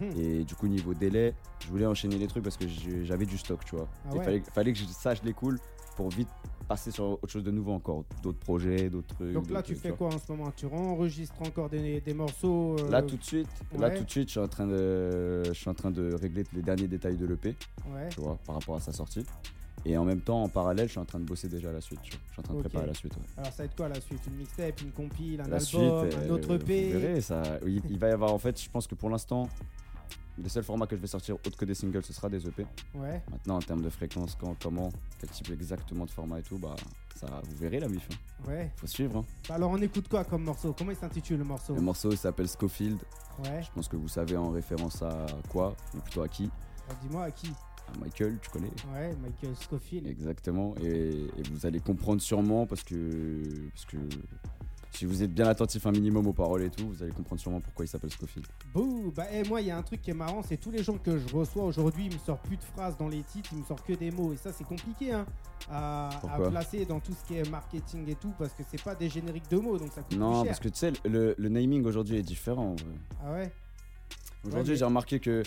[0.00, 0.18] Mhm.
[0.18, 2.66] Et du coup, niveau délai, je voulais enchaîner les trucs parce que
[3.04, 3.88] j'avais du stock, tu vois.
[4.04, 4.24] Ah Il ouais.
[4.24, 5.58] fallait, fallait que je sache les cool
[5.96, 6.28] pour vite
[6.68, 8.04] passer sur autre chose de nouveau encore.
[8.22, 9.32] D'autres projets, d'autres trucs.
[9.32, 10.52] Donc là, tu fais quoi en ce moment?
[10.56, 14.28] Tu enregistres encore des, des morceaux euh, Là tout de suite, là tout de suite,
[14.28, 17.26] je suis en train de, je suis en train de régler les derniers détails de
[17.26, 17.56] l'EP,
[17.92, 18.08] Ouais.
[18.10, 19.24] tu vois, par rapport à sa sortie.
[19.84, 22.00] Et en même temps, en parallèle, je suis en train de bosser déjà la suite.
[22.04, 23.14] Je suis en train de préparer la suite.
[23.16, 23.22] ouais.
[23.38, 24.20] Alors ça va être quoi la suite?
[24.26, 27.42] Une mixtape, une compile, un La album, suite, un euh, autre vous EP verrez, ça,
[27.66, 29.48] il, il va y avoir en fait, je pense que pour l'instant,
[30.42, 32.64] le seul format que je vais sortir autre que des singles, ce sera des EP.
[32.94, 33.22] Ouais.
[33.30, 36.76] Maintenant, en termes de fréquence, quand, comment, quel type exactement de format et tout, bah
[37.16, 38.06] ça, vous verrez la mif.
[38.10, 38.48] hein.
[38.48, 38.70] Ouais.
[38.76, 39.18] Faut suivre.
[39.18, 39.24] hein.
[39.48, 40.74] Bah alors on écoute quoi comme morceau?
[40.76, 41.74] Comment il s'intitule le morceau?
[41.74, 42.98] Le morceau il s'appelle Schofield.
[43.44, 43.62] Ouais.
[43.62, 46.46] Je pense que vous savez en référence à quoi, ou plutôt à qui
[46.88, 47.48] Bah, Dis-moi à qui?
[47.48, 50.06] À Michael, tu connais Ouais, Michael Scofield.
[50.06, 52.94] Exactement, et, et vous allez comprendre sûrement parce que,
[53.72, 53.96] parce que
[54.92, 57.60] si vous êtes bien attentif un minimum aux paroles et tout, vous allez comprendre sûrement
[57.60, 58.46] pourquoi il s'appelle Scofield.
[58.74, 60.82] Bouh Bah eh, moi il y a un truc qui est marrant, c'est tous les
[60.82, 63.58] gens que je reçois aujourd'hui, ils me sortent plus de phrases dans les titres, ils
[63.60, 64.32] me sortent que des mots.
[64.32, 65.24] Et ça c'est compliqué hein,
[65.70, 66.10] à,
[66.50, 69.48] placer dans tout ce qui est marketing et tout, parce que c'est pas des génériques
[69.50, 70.46] de mots, donc ça coûte Non, plus cher.
[70.46, 72.72] parce que tu sais, le, le naming aujourd'hui est différent.
[72.72, 72.84] en vrai.
[73.24, 73.52] Ah ouais?
[74.46, 75.42] Aujourd'hui, mais- j'ai remarqué que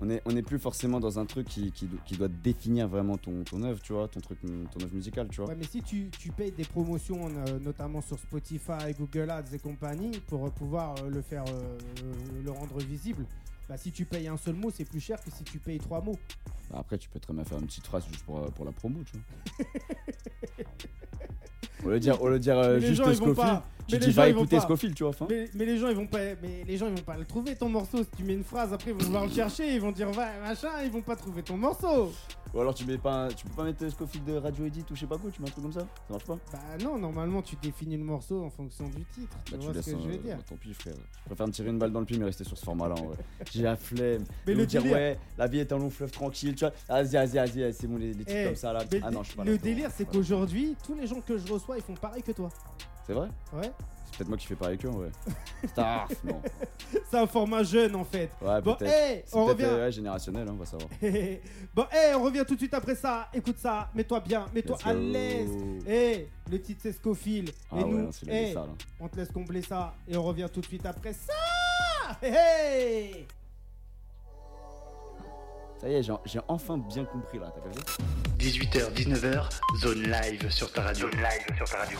[0.00, 2.88] on est, on est plus forcément dans un truc qui, qui, do- qui doit définir
[2.88, 5.48] vraiment ton, ton œuvre, tu vois, ton truc, ton œuvre musicale, tu vois.
[5.50, 9.58] Ouais, mais si tu, tu payes des promotions, euh, notamment sur Spotify, Google Ads et
[9.58, 11.78] compagnie, pour euh, pouvoir euh, le faire, euh,
[12.44, 13.24] le rendre visible,
[13.68, 16.00] bah si tu payes un seul mot, c'est plus cher que si tu payes trois
[16.02, 16.16] mots.
[16.70, 19.00] Bah, après, tu peux très bien faire une petite phrase juste pour, pour la promo,
[19.04, 19.66] tu vois.
[21.84, 24.28] Au lieu de dire, au lieu de dire euh, juste Scofield, pas- tu dis va
[24.28, 24.60] écouter.
[24.60, 25.12] Scofield, tu vois.
[25.28, 27.56] Mais, mais les gens ils vont pas, mais les gens ils vont pas le trouver
[27.56, 27.98] ton morceau.
[27.98, 30.26] Si tu mets une phrase, après ils vont vouloir le chercher, ils vont dire va
[30.46, 32.12] machin, ils vont pas trouver ton morceau.
[32.54, 35.00] Ou alors tu mets pas, tu peux pas mettre Scofield de Radio Edit ou je
[35.00, 36.38] sais pas quoi, tu mets un truc comme ça, ça marche pas?
[36.52, 39.34] Bah non, normalement tu définis le morceau en fonction du titre.
[39.46, 40.94] Tu Bah, tu vois ce que je veux dire bah, tant pis frère.
[41.22, 43.04] Je préfère me tirer une balle dans le pied mais rester sur ce format-là en
[43.06, 43.16] vrai.
[43.52, 44.24] J'ai la flemme.
[44.46, 46.74] Mais le dire délire- ouais, la vie est un long fleuve tranquille, tu vois.
[46.88, 48.84] Vas-y, vas-y, vas-y, c'est bon les, les trucs Eh, comme ça là.
[49.02, 51.76] Ah non, je suis pas le délire c'est qu'aujourd'hui, tous les gens que je reçois
[51.78, 52.50] ils font pareil que toi.
[53.06, 53.28] C'est vrai?
[53.54, 53.72] Ouais.
[54.12, 55.08] C'est faites-moi kiffer par avec eux, ouais.
[55.68, 56.40] Star, non.
[57.10, 58.30] C'est un format jeune en fait.
[58.40, 58.92] Ouais, Bon, peut-être.
[58.92, 59.64] hey, on peut-être revient.
[59.64, 60.88] euh, ouais, générationnel, hein, on va savoir.
[61.74, 63.28] bon, hey, on revient tout de suite après ça.
[63.32, 65.50] Écoute ça, mets-toi bien, mets-toi à l'aise.
[65.86, 67.50] Hey, le titre c'est Scofield.
[67.70, 68.76] Ah et ouais, nous, hey, sale, hein.
[69.00, 71.32] on te laisse combler ça et on revient tout de suite après ça.
[72.22, 73.26] Hey.
[75.80, 78.02] Ça y est, j'ai j'ai enfin bien compris là, t'as capté?
[78.38, 79.48] 18h, 19h,
[79.80, 81.10] zone live sur ta radio.
[81.10, 81.98] Zone live sur ta radio.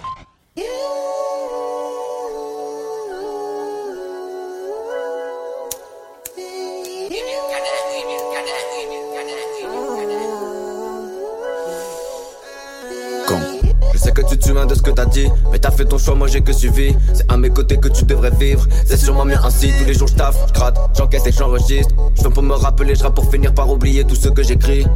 [14.28, 16.40] Tu te souviens de ce que t'as dit, mais t'as fait ton choix, moi j'ai
[16.40, 16.94] que suivi.
[17.12, 19.72] C'est à mes côtés que tu devrais vivre, c'est sûrement mieux ainsi.
[19.78, 21.94] Tous les jours je taffe, je gratte, j'encaisse et j'enregistre.
[22.14, 24.86] Je pour me rappeler, je pour finir par oublier tout ce que j'écris.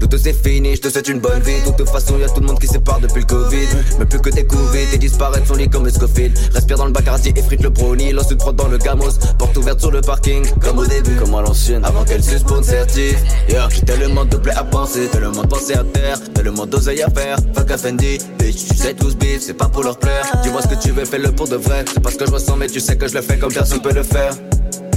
[0.00, 1.60] Tout c'est fini, je te souhaite une bonne vie.
[1.64, 3.68] De toute façon, y a tout le monde qui sépare depuis le Covid.
[3.98, 6.36] Mais plus que tes Covid, et disparaître son lit comme Escoffield.
[6.52, 9.12] Respire dans le Bacardi, effrite le brownie, lance une prod dans le gamos.
[9.38, 11.84] Porte ouverte sur le parking, comme au début, comme à l'ancienne.
[11.84, 13.16] Avant qu'elle se spawn certif.
[13.48, 17.36] Yeah, tellement de blé à penser, tellement de pensées à terre, tellement d'oseille à faire.
[17.54, 20.24] Fuck Fendi, bitch, tu sais tous beef, c'est pas pour leur plaire.
[20.42, 21.84] Dis-moi ce que tu veux, fais-le pour de vrai.
[21.92, 23.80] C'est pas ce que je ressens, mais tu sais que je le fais comme personne
[23.80, 24.32] peut le faire.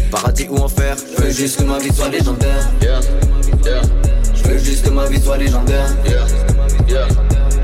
[0.10, 2.70] Paradis ou enfer, je veux juste que ma vie soit légendaire.
[4.44, 5.88] Je veux juste que ma vie soit légendaire.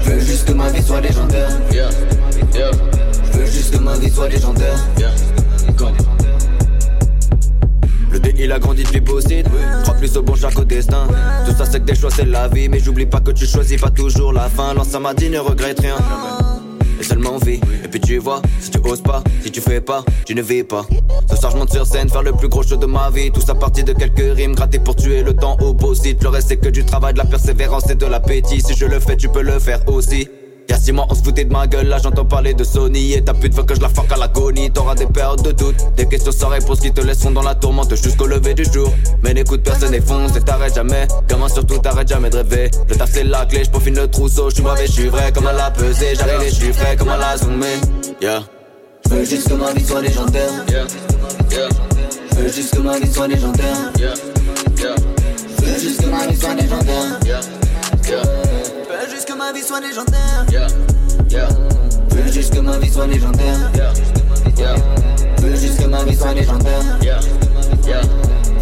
[0.04, 1.50] Je veux juste que ma vie soit légendaire.
[1.72, 4.78] Je veux juste que ma vie soit légendaire.
[8.12, 9.52] Le dé il a grandi depuis possible
[9.84, 11.08] Crois plus au bon choix qu'au destin
[11.46, 13.80] Tout ça c'est que des choix c'est la vie Mais j'oublie pas que tu choisis
[13.80, 15.98] pas toujours la fin Lance à ma dit ne regrette rien
[17.12, 20.64] Et puis tu vois Si tu oses pas Si tu fais pas Tu ne vis
[20.64, 20.86] pas.
[21.30, 23.32] Ce soir je monte sur scène Faire le plus gros show de ma vie.
[23.32, 26.50] Tout ça parti de quelques rimes Gratter pour tuer le temps au beau Le reste
[26.50, 28.62] c'est que du travail De la persévérance et de l'appétit.
[28.62, 30.28] Si je le fais tu peux le faire aussi
[30.70, 33.24] Y'a six mois on se foutait de ma gueule, là j'entends parler de Sony Et
[33.24, 34.70] ta pute veut que je la fuck à l'agonie.
[34.70, 37.96] T'auras des périodes de doute, des questions sans réponse qui te laisseront dans la tourmente
[37.96, 38.92] jusqu'au lever du jour.
[39.24, 41.08] Mais n'écoute personne et fonce et t'arrêtes jamais.
[41.28, 42.70] Gamin surtout t'arrêtes jamais de rêver.
[42.88, 44.52] Le taf c'est la clé, j'profile le trousseau.
[44.52, 46.14] J'suis mauvais, j'suis vrai comme à la pesée.
[46.16, 47.80] J'arrive et j'suis frais comme à la zoomée
[48.22, 48.44] Yeah.
[49.08, 50.52] J'veux juste que ma vie soit légendaire.
[50.70, 50.86] Yeah
[51.52, 51.70] Yeah
[52.32, 53.76] J'veux juste que ma vie soit légendaire.
[53.98, 54.14] Yeah
[54.78, 54.96] Yeah
[55.58, 57.20] J'veux juste que ma vie soit légendaire.
[57.26, 57.40] Yeah
[58.08, 58.49] Yeah veux
[59.40, 60.46] ma vie soit légendaire.
[60.52, 60.68] Yeah,
[61.30, 61.48] yeah.
[62.10, 63.72] Veux juste que ma vie soit légendaire.
[63.74, 63.94] Yeah,
[64.58, 64.76] yeah.
[65.42, 66.84] Veux juste que ma vie soit légendaire.
[67.02, 67.20] Yeah,
[67.88, 68.02] yeah.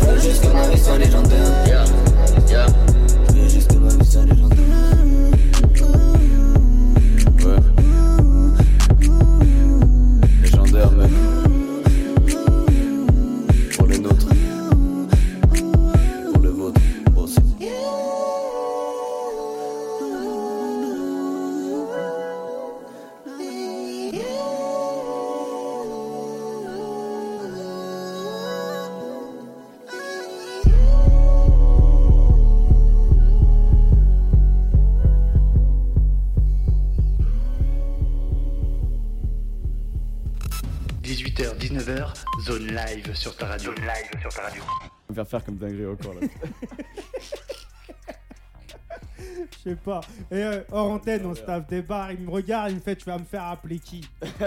[0.01, 1.65] Veux juste que ma vie soit légendaire.
[1.65, 1.84] Yeah,
[2.47, 2.65] yeah.
[3.34, 4.66] Veux juste que ma vie soit légendaire.
[42.95, 43.73] Live sur ta radio.
[43.75, 44.63] Zone live sur ta radio.
[45.09, 46.21] On va faire faire comme dinguerie encore là.
[49.68, 50.01] Sais pas.
[50.32, 52.11] Et euh, hors antenne, on se tape des barres.
[52.13, 54.07] Il me regarde, il me fait Tu vas me faire appeler qui?
[54.39, 54.45] Bah,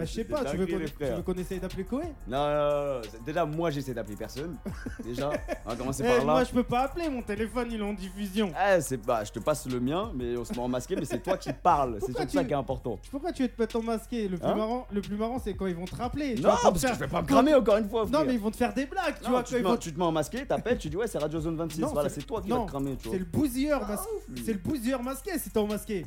[0.00, 2.04] Je sais pas, tu veux, qu'on tu veux qu'on essaye d'appeler Koé?
[2.26, 3.00] Non, non, non, non.
[3.10, 4.56] c'est- Déjà, moi j'essaie d'appeler personne.
[5.04, 5.30] Déjà,
[5.64, 6.24] on va commencer Eh, par là.
[6.24, 8.52] Moi, je peux pas appeler, mon téléphone, il est en diffusion.
[8.54, 11.04] Eh, c'est bah, je te passe le mien, mais on se met en masqué, mais
[11.04, 11.94] c'est toi qui parles.
[12.00, 12.98] C'est Pourquoi surtout ça tu- qui est important.
[13.10, 14.28] Pourquoi tu veux te mettre en masqué?
[14.28, 16.34] Le plus, Hein marrant, le plus marrant, c'est quand ils vont te rappeler.
[16.34, 17.88] Tu Non, vas pas te parce que faire- je vais pas me cramer encore une
[17.88, 18.02] fois.
[18.04, 18.24] Non, frère.
[18.26, 19.42] mais ils vont te faire des blagues, tu Non, vois.
[19.42, 21.06] tu, quand te ils mets, vont- tu te mets en masqué, t'appelles, tu dis ouais,
[21.06, 21.80] c'est Radio Zone 26.
[21.80, 23.12] Non, voilà, c'est- c'est toi qui non, vas te cramer, tu vois.
[23.12, 24.08] C'est le bousilleur Ah, masqué.
[24.28, 24.42] lui.
[24.58, 26.04] C'est le bousilleur masqué si t'es en masqué.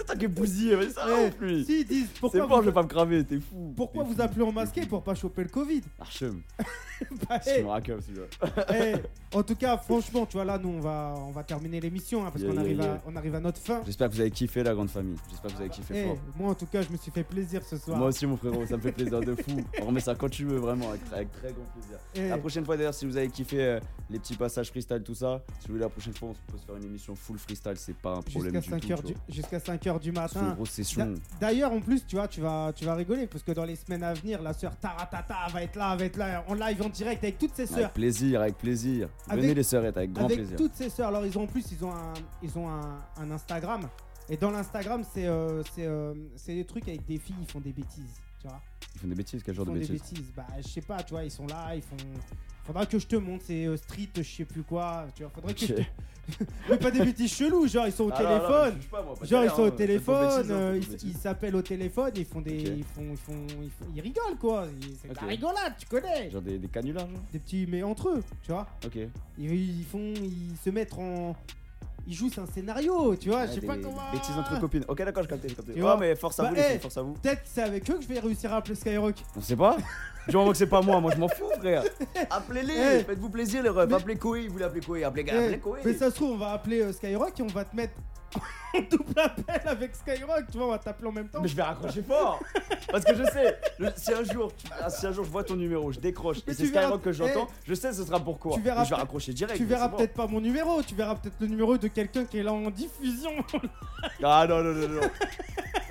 [0.00, 1.64] C'est toi qui es bousillé, mais ça Eh, ouf, lui.
[1.64, 3.74] Si ils disent C'est pourquoi, bon, vous, je vais pas me cramer, t'es fou.
[3.76, 5.82] pourquoi vous appelez en masqué pour pas choper le Covid?
[5.98, 6.40] Archem,
[7.28, 8.64] Bah, je eh, me raccole celui-là.
[8.74, 12.24] eh, En tout cas, franchement, tu vois, là, nous, on va, on va terminer l'émission
[12.26, 12.92] hein, parce Yeah, qu'on yeah, arrive, yeah.
[12.94, 13.80] À, on arrive à notre fin.
[13.86, 15.16] J'espère que vous avez kiffé la grande famille.
[15.30, 16.18] J'espère que vous avez kiffé Eh, fort.
[16.36, 17.96] moi, en tout cas, je me suis fait plaisir ce soir.
[17.98, 19.62] Moi aussi, mon frérot, ça me fait plaisir de fou.
[19.82, 21.98] On remet ça quand tu veux, vraiment, avec, avec très grand plaisir.
[22.14, 23.80] Eh, La prochaine fois, d'ailleurs, si vous avez kiffé euh,
[24.10, 26.64] les petits passages freestyle, tout ça, si vous voulez, la prochaine fois, on peut se
[26.66, 30.00] faire une émission full freestyle, c'est pas un problème Jusqu'à du 5h jusqu'à 5 heures
[30.00, 30.54] du matin.
[30.54, 31.14] grosse session.
[31.40, 34.02] D'ailleurs, en plus, tu vois, tu vas, tu vas rigoler parce que dans les semaines
[34.02, 37.22] à venir, la sœur Taratata va être là, va être là en live, en direct
[37.24, 37.78] avec toutes ses sœurs.
[37.78, 39.08] Avec plaisir, avec plaisir.
[39.28, 40.56] Avec- Venez les sœurettes, avec grand avec plaisir.
[40.56, 41.08] toutes ses sœurs.
[41.08, 43.82] Alors ils ont en plus ils ont un ils ont un, un Instagram
[44.28, 47.60] et dans l'Instagram c'est euh, c'est euh, c'est des trucs avec des filles ils font
[47.60, 48.60] des bêtises, tu vois.
[48.94, 50.32] Ils font des bêtises, quel Ils genre de font des bêtises bêtises.
[50.36, 51.96] Bah je sais pas, tu vois, ils sont là, ils font
[52.64, 55.06] Faudra que je te montre, c'est euh, street, je sais plus quoi.
[55.14, 55.82] Tu vois, faudrait que je te...
[56.70, 58.72] Mais pas des bêtises chelous, genre ils sont au Ah, non, non, mais téléphone.
[58.76, 59.70] je juge pas, moi, pas Genre ils sont au hein.
[59.70, 61.16] Téléphone, bêtises, hein, euh, ils- ils bêtises.
[61.16, 64.66] s'appellent au téléphone, ils font des, ils font, ils font, ils font- ils rigolent quoi.
[64.80, 66.30] Ils- C'est de la rigolade, tu connais.
[66.30, 68.68] Genre des, des canulars, genre Des petits, mais entre eux, tu vois.
[68.84, 68.96] Ok.
[69.38, 71.34] Ils, ils font, ils se mettent en,
[72.10, 73.46] ils jouent c'est un scénario, tu vois.
[73.46, 74.10] je sais pas comment.
[74.12, 74.84] Bêtises entre copines.
[74.88, 75.68] Ok, d'accord, je capte, je capte.
[75.72, 77.12] Tu Oh, vois mais force à Bah, vous, les filles, force à vous.
[77.14, 79.14] Peut-être que c'est avec eux que je vais réussir à appeler Skyrock.
[79.36, 79.76] On sait pas
[80.28, 81.84] Du moment que c'est pas moi, moi je m'en fous, frère.
[82.30, 83.92] Appelez-les, faites-vous plaisir, les refs.
[83.92, 85.80] Appelez Koei, vous voulez appeler Koei, appelez, appelez Koei.
[85.84, 87.94] mais ça se trouve, on va appeler euh, Skyrock et on va te mettre
[88.90, 91.40] double appel avec Skyrock, tu vois, on va t'appeler en même temps.
[91.42, 92.38] Mais je vais raccrocher fort
[92.90, 93.58] Parce que je sais,
[93.96, 96.52] si un jour, tu- ah, si un jour je vois ton numéro, je décroche Mais
[96.52, 98.54] et c'est tu verras- Skyrock que j'entends, je sais ce sera pourquoi.
[98.54, 99.56] tu verras Mais je vais raccrocher direct.
[99.56, 99.96] Tu mais verras c'est bon.
[99.96, 102.70] peut-être pas mon numéro, tu verras peut-être le numéro de quelqu'un qui est là en
[102.70, 103.32] diffusion.
[104.22, 105.00] Ah non, non, non, non.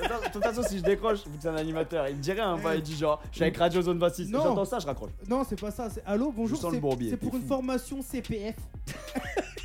[0.04, 2.32] Attends, De toute façon, si je décroche, vu que c'est un animateur, il me dit
[2.32, 4.30] rien, bah, il dit genre, je suis avec Radio Zone 26.
[4.32, 4.42] Non.
[4.42, 5.12] J'entends ça, je raccroche.
[5.28, 7.48] non, c'est pas ça, c'est allô, bonjour, sens le c'est bourbier, c'est pour une fou.
[7.48, 8.56] formation CPF.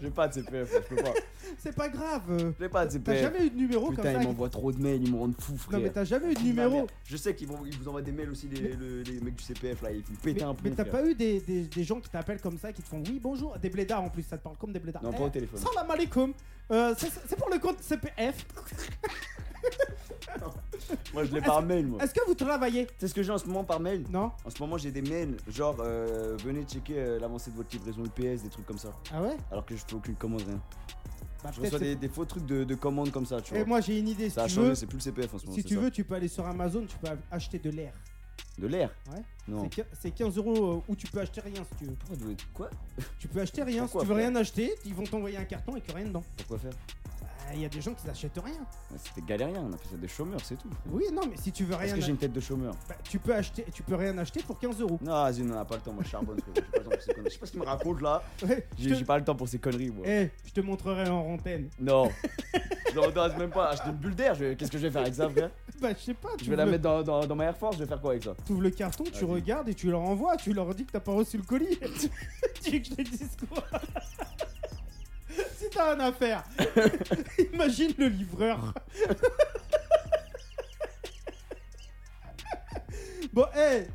[0.00, 1.12] J'ai pas de CPF, je peux pas.
[1.58, 2.22] C'est pas grave.
[2.30, 3.20] euh, J'ai pas de T'as CPF.
[3.22, 5.34] jamais eu de numéro Putain, comme ça ils m'envoient trop de mails, ils me rendent
[5.40, 5.78] fou, frère.
[5.78, 6.86] Non, mais t'as jamais eu de Putain, numéro.
[7.04, 9.42] Je sais qu'ils vont, ils vous envoient des mails aussi, les, le- les mecs du
[9.44, 10.70] CPF là, ils péter Mais, un plomb.
[10.70, 13.02] mais t'as pas eu des, des, des gens qui t'appellent comme ça, qui te font
[13.06, 15.02] oui, bonjour, des blédards en plus, ça te parle comme des blédards.
[15.02, 15.58] Non, Eh, pas au téléphone.
[15.60, 16.32] Salam alaikum.
[16.70, 18.46] Euh, c'est c'est pour le compte CPF.
[21.12, 22.02] Moi, je l'ai par mail, moi.
[22.02, 22.86] Est-ce que vous travaillez?
[22.98, 24.04] C'est ce que j'ai en ce moment par mail.
[24.10, 27.70] Non En ce moment, j'ai des mails genre euh, venez checker euh, l'avancée de votre
[27.72, 28.92] livraison UPS, des trucs comme ça.
[29.12, 29.36] Ah ouais?
[29.50, 30.60] Alors que je fais aucune commande, rien.
[31.42, 33.54] Bah, Je peut-être reçois c'est- des, des faux trucs de, de commandes comme ça, tu
[33.54, 33.66] Et vois.
[33.66, 35.38] moi j'ai une idée, si ça a tu changé, veux, c'est plus le CPF en
[35.38, 35.54] ce moment.
[35.56, 35.80] si c'est tu ça.
[35.80, 37.92] veux, tu peux aller sur Amazon, tu peux acheter de l'air.
[38.58, 39.22] De l'air Ouais.
[39.48, 39.62] Non.
[39.64, 41.94] C'est quin- C'est 15 euros euh, où tu peux acheter rien si tu veux.
[41.94, 42.70] Pourquoi Quoi?
[43.18, 44.28] Tu peux acheter rien Pourquoi si tu veux faire?
[44.28, 46.24] rien acheter, ils vont t'envoyer un carton et que rien dedans.
[46.36, 46.72] Pourquoi faire?
[47.20, 48.54] Bah, Il y a des gens qui n'achètent rien.
[48.90, 50.68] Ouais, C'était galérien, on a fait ça des chômeurs, c'est tout.
[50.68, 50.80] frère.
[50.92, 52.74] Oui, non, mais si tu veux Parce rien que j'ai une tête de chômeur.
[53.04, 54.98] tu peux acheter, tu peux rien acheter pour 15 euros.
[55.02, 56.54] Non, vas-y, on a pas le temps, moi je charbonne, frère.
[56.54, 57.28] J'ai pas le temps pour ces conneries.
[57.30, 58.22] Je sais pas ce qu'il me raconte là.
[58.42, 60.04] Ouais, je J'ai te- pas le temps pour ces conneries, moi.
[60.06, 61.68] Eh, je te montrerai en antenne.
[61.80, 62.10] Non.
[62.94, 64.34] je m'intéresse même pas acheter une bulle d'air.
[64.34, 65.50] je Qu'est-ce que je vais faire avec ça, frère?
[65.80, 67.56] Bah, je sais pas, tu Je vais la le- mettre dans, dans, dans ma Air
[67.56, 68.34] Force, je vais faire quoi avec ça?
[68.46, 69.24] T'ouvres le carton, tu Vas-y.
[69.24, 71.78] regardes et tu leur envoies, tu leur dis que t'as pas reçu le colis.
[72.62, 73.64] tu veux que je te dise quoi
[75.58, 76.42] Si t'as un affaire,
[77.52, 78.74] imagine le livreur.
[83.32, 83.86] bon, hé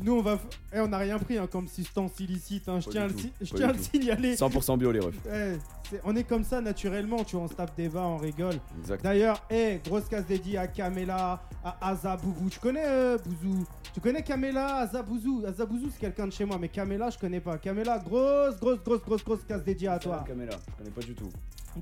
[0.00, 0.38] Nous, on va.
[0.74, 2.68] Eh, on a rien pris hein, comme substance illicite.
[2.68, 4.34] hein, Je tiens, à le, si- je tiens à le signaler.
[4.36, 5.14] 100% bio, les refs.
[5.32, 5.56] Eh,
[6.04, 8.56] on est comme ça naturellement, tu vois, on se tape des bas, on rigole.
[9.02, 12.50] D'ailleurs, eh, grosse case dédiée à Kamela, à Aza Boubou.
[12.50, 13.64] Tu connais euh, Bouzou?
[13.94, 15.44] Tu connais Kamela, Aza Bouzou?
[15.46, 17.56] Aza Bouzou, c'est quelqu'un de chez moi, mais Kamela, je connais pas.
[17.56, 20.24] Kamela, grosse, grosse, grosse, grosse, grosse case dédiée à toi.
[20.26, 21.30] Caméra, je connais pas du tout.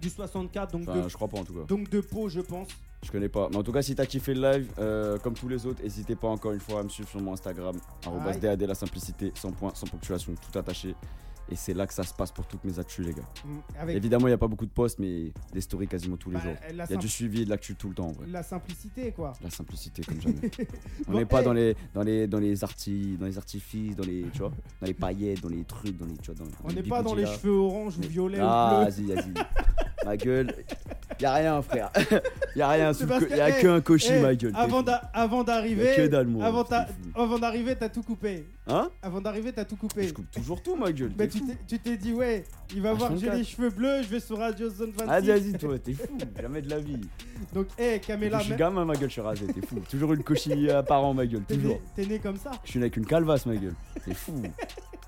[0.01, 1.65] Du 64, donc, Enfin, de, je crois pas en tout cas.
[1.65, 2.69] donc de peau, je pense.
[3.03, 3.49] Je connais pas.
[3.51, 6.17] Mais en tout cas, si t'as kiffé le live, euh, comme tous les autres, n'hésitez
[6.17, 7.77] pas encore une fois à me suivre sur mon Instagram.
[8.41, 10.95] DAD la simplicité, sans point, sans ponctuation, tout attaché.
[11.51, 13.23] Et c'est là que ça se passe pour toutes mes actus, les gars.
[13.45, 16.31] Mm, Avec Évidemment, il n'y a pas beaucoup de posts, mais des stories quasiment tous
[16.31, 16.55] les bah, jours.
[16.71, 18.27] Il y a du suivi et de l'actu tout le temps, en vrai.
[18.29, 19.35] la simplicité, quoi.
[19.43, 20.37] La simplicité comme jamais.
[21.09, 21.45] On Bon, n'est pas eh.
[21.45, 24.87] dans les dans les dans les arti- dans les artifices, dans les tu vois, dans
[24.87, 27.27] les paillettes, dans les trucs, dans les tu vois, dans On n'est pas dans les
[27.27, 29.33] cheveux orange ou violet Ah, vas-y, vas-y.
[30.05, 30.55] ma gueule.
[31.21, 31.91] Y a rien, frère.
[32.57, 32.93] y a rien.
[32.93, 34.53] Sous que, y a eh, qu'un cochis, Eh, ma gueule.
[34.57, 36.45] avant d'arriver, que dalle, moi.
[37.15, 38.45] avant, d'arriver, t'as tout coupé.
[38.67, 38.91] Hein?
[39.03, 40.09] Avant d'arriver, t'as tout coupé.
[40.09, 41.13] Je coupe toujours tout, ma gueule.
[41.17, 41.29] Mais
[41.69, 43.37] tu t'es- dit, ouais, il va voir que j'ai H24.
[43.37, 45.07] les cheveux bleus, je vais sur Radio Zone 26.
[45.07, 46.19] Vas-y, vas-y, toi, t'es fou.
[46.41, 47.01] Jamais de la vie.
[47.55, 49.47] Donc, hé, Kamela, je suis gamin, ma gueule, je suis rasé.
[49.47, 49.81] T'es fou.
[49.89, 51.43] Toujours une cochille apparent, ma gueule.
[51.43, 51.81] Toujours.
[51.95, 52.53] t'es né comme ça.
[52.65, 53.75] Je suis né avec une calvasse, ma gueule.
[54.05, 54.43] T'es fou.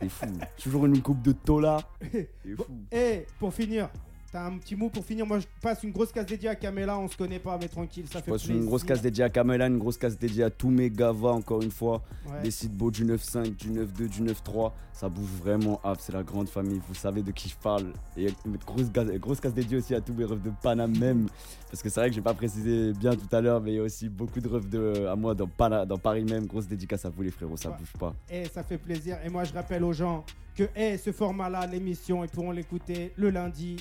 [0.01, 0.27] T'es fou.
[0.63, 1.79] Toujours une coupe de tola.
[2.13, 2.65] T'es fou.
[2.93, 3.89] Et pour finir,
[4.33, 5.27] t'as un petit mot pour finir.
[5.27, 6.99] Moi, je passe une grosse case dédiée à Kamela.
[6.99, 8.61] On se connaît pas, mais tranquille, ça fait passe plaisir.
[8.63, 11.63] une grosse case dédiée à Kamela, une grosse case dédiée à tous mes gavas, encore
[11.63, 12.03] une fois.
[12.29, 12.43] Ouais.
[12.43, 14.73] Des sites beaux du 9.5, du 9.2, du 9.3.
[14.93, 16.81] Ça bouge vraiment up, c'est la grande famille.
[16.89, 17.93] Vous savez de qui je parle.
[18.17, 21.27] Et une grosse, grosse case dédiée aussi à tous mes refs de Paname même.
[21.71, 23.79] Parce que c'est vrai que j'ai pas précisé bien tout à l'heure, mais il y
[23.79, 26.47] a aussi beaucoup de refs de, à moi dans, Pana- dans Paris même.
[26.47, 27.77] Grosse dédicace à vous les frérots, ça Ouais.
[27.79, 28.15] bouge pas.
[28.31, 29.19] Et ça fait plaisir.
[29.25, 30.25] Et moi, je rappelle aux gens
[30.57, 33.77] que eh, ce format-là, l'émission, ils pourront l'écouter le lundi,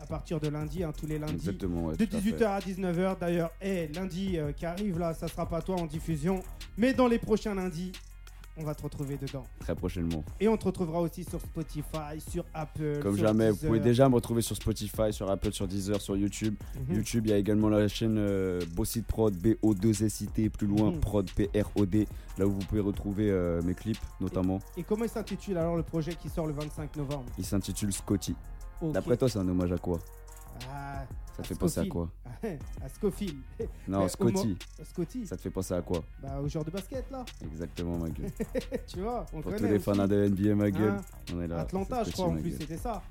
[0.00, 1.34] à partir de lundi, hein, tous les lundis.
[1.34, 2.30] Exactement, ouais, De tout à fait.
[2.30, 3.18] 18h à 19h.
[3.18, 3.50] D'ailleurs,
[3.94, 6.42] lundi euh, qui arrive là, ça sera pas toi en diffusion.
[6.78, 7.92] Mais dans les prochains lundis,
[8.56, 9.44] on va te retrouver dedans.
[9.60, 10.22] Très prochainement.
[10.40, 12.98] Et on te retrouvera aussi sur Spotify, sur Apple.
[13.02, 16.16] Comme sur jamais, vous pouvez déjà me retrouver sur Spotify, sur Apple, sur Deezer, sur
[16.16, 16.54] YouTube.
[16.88, 16.96] Mhm.
[16.96, 21.00] YouTube, il y a également la chaîne euh, Bossit Prod, B-O-2-S-I-T, plus loin, Mhm.
[21.00, 22.06] Prod, P-R-O-D,
[22.38, 24.58] là où vous pouvez retrouver euh, mes clips notamment.
[24.76, 27.24] Et comment il s'intitule alors le projet qui sort le 25 novembre?
[27.38, 28.34] Il s'intitule Scotty.
[28.82, 29.98] D'après toi, c'est un hommage à quoi?
[30.70, 31.04] Ah,
[31.36, 32.08] Ça te fait penser à quoi
[32.84, 33.36] à Scofield.
[33.88, 34.56] Non, Scotty.
[34.84, 35.26] Scotty.
[35.26, 37.24] Ça te fait penser à quoi Bah, au joueur de basket, là.
[37.44, 38.30] Exactement, ma gueule.
[38.86, 39.58] tu vois, on Pour connaît.
[39.68, 40.90] tous les fans de NBA, ma gueule.
[40.90, 41.00] Hein,
[41.34, 41.60] On est là.
[41.60, 42.58] Atlanta, je crois, en plus, gueule.
[42.60, 43.02] c'était ça.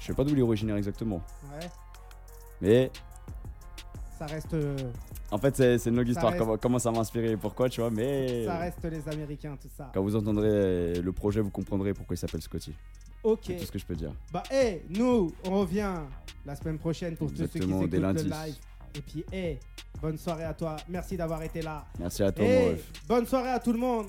[0.00, 1.22] Je sais pas d'où il est originaire exactement.
[1.52, 1.66] Ouais,
[2.60, 2.90] Mais
[4.18, 4.76] ça reste, euh,
[5.30, 6.32] en fait, c'est une longue histoire.
[6.32, 7.90] reste- Comment, comment ça m'a inspiré et pourquoi, tu vois.
[7.90, 9.90] Mais ça reste les Américains, tout ça.
[9.92, 12.74] quand vous entendrez le projet, vous comprendrez pourquoi il s'appelle Scotty.
[13.26, 13.40] Ok.
[13.48, 14.12] C'est tout ce que je peux dire.
[14.32, 15.94] Bah, hé, nous, on revient
[16.44, 18.54] la semaine prochaine pour tous ceux qui Exactement, écoutent le live.
[18.94, 19.58] Et puis, hé,
[20.00, 20.76] bonne soirée à toi.
[20.88, 21.84] Merci d'avoir été là.
[21.98, 22.92] Merci à toi, mon ref.
[23.08, 24.06] bonne soirée à tout le monde.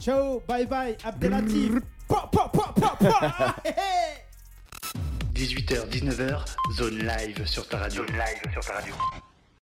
[0.00, 1.72] Ciao, bye bye, Abdelatif.
[2.08, 3.56] Pa, pa, pa, pa, pa.
[3.66, 4.24] Hé, hé.
[5.34, 6.44] 18h, 19h,
[6.78, 8.06] zone live sur ta radio.
[8.06, 8.94] Zone live sur ta radio.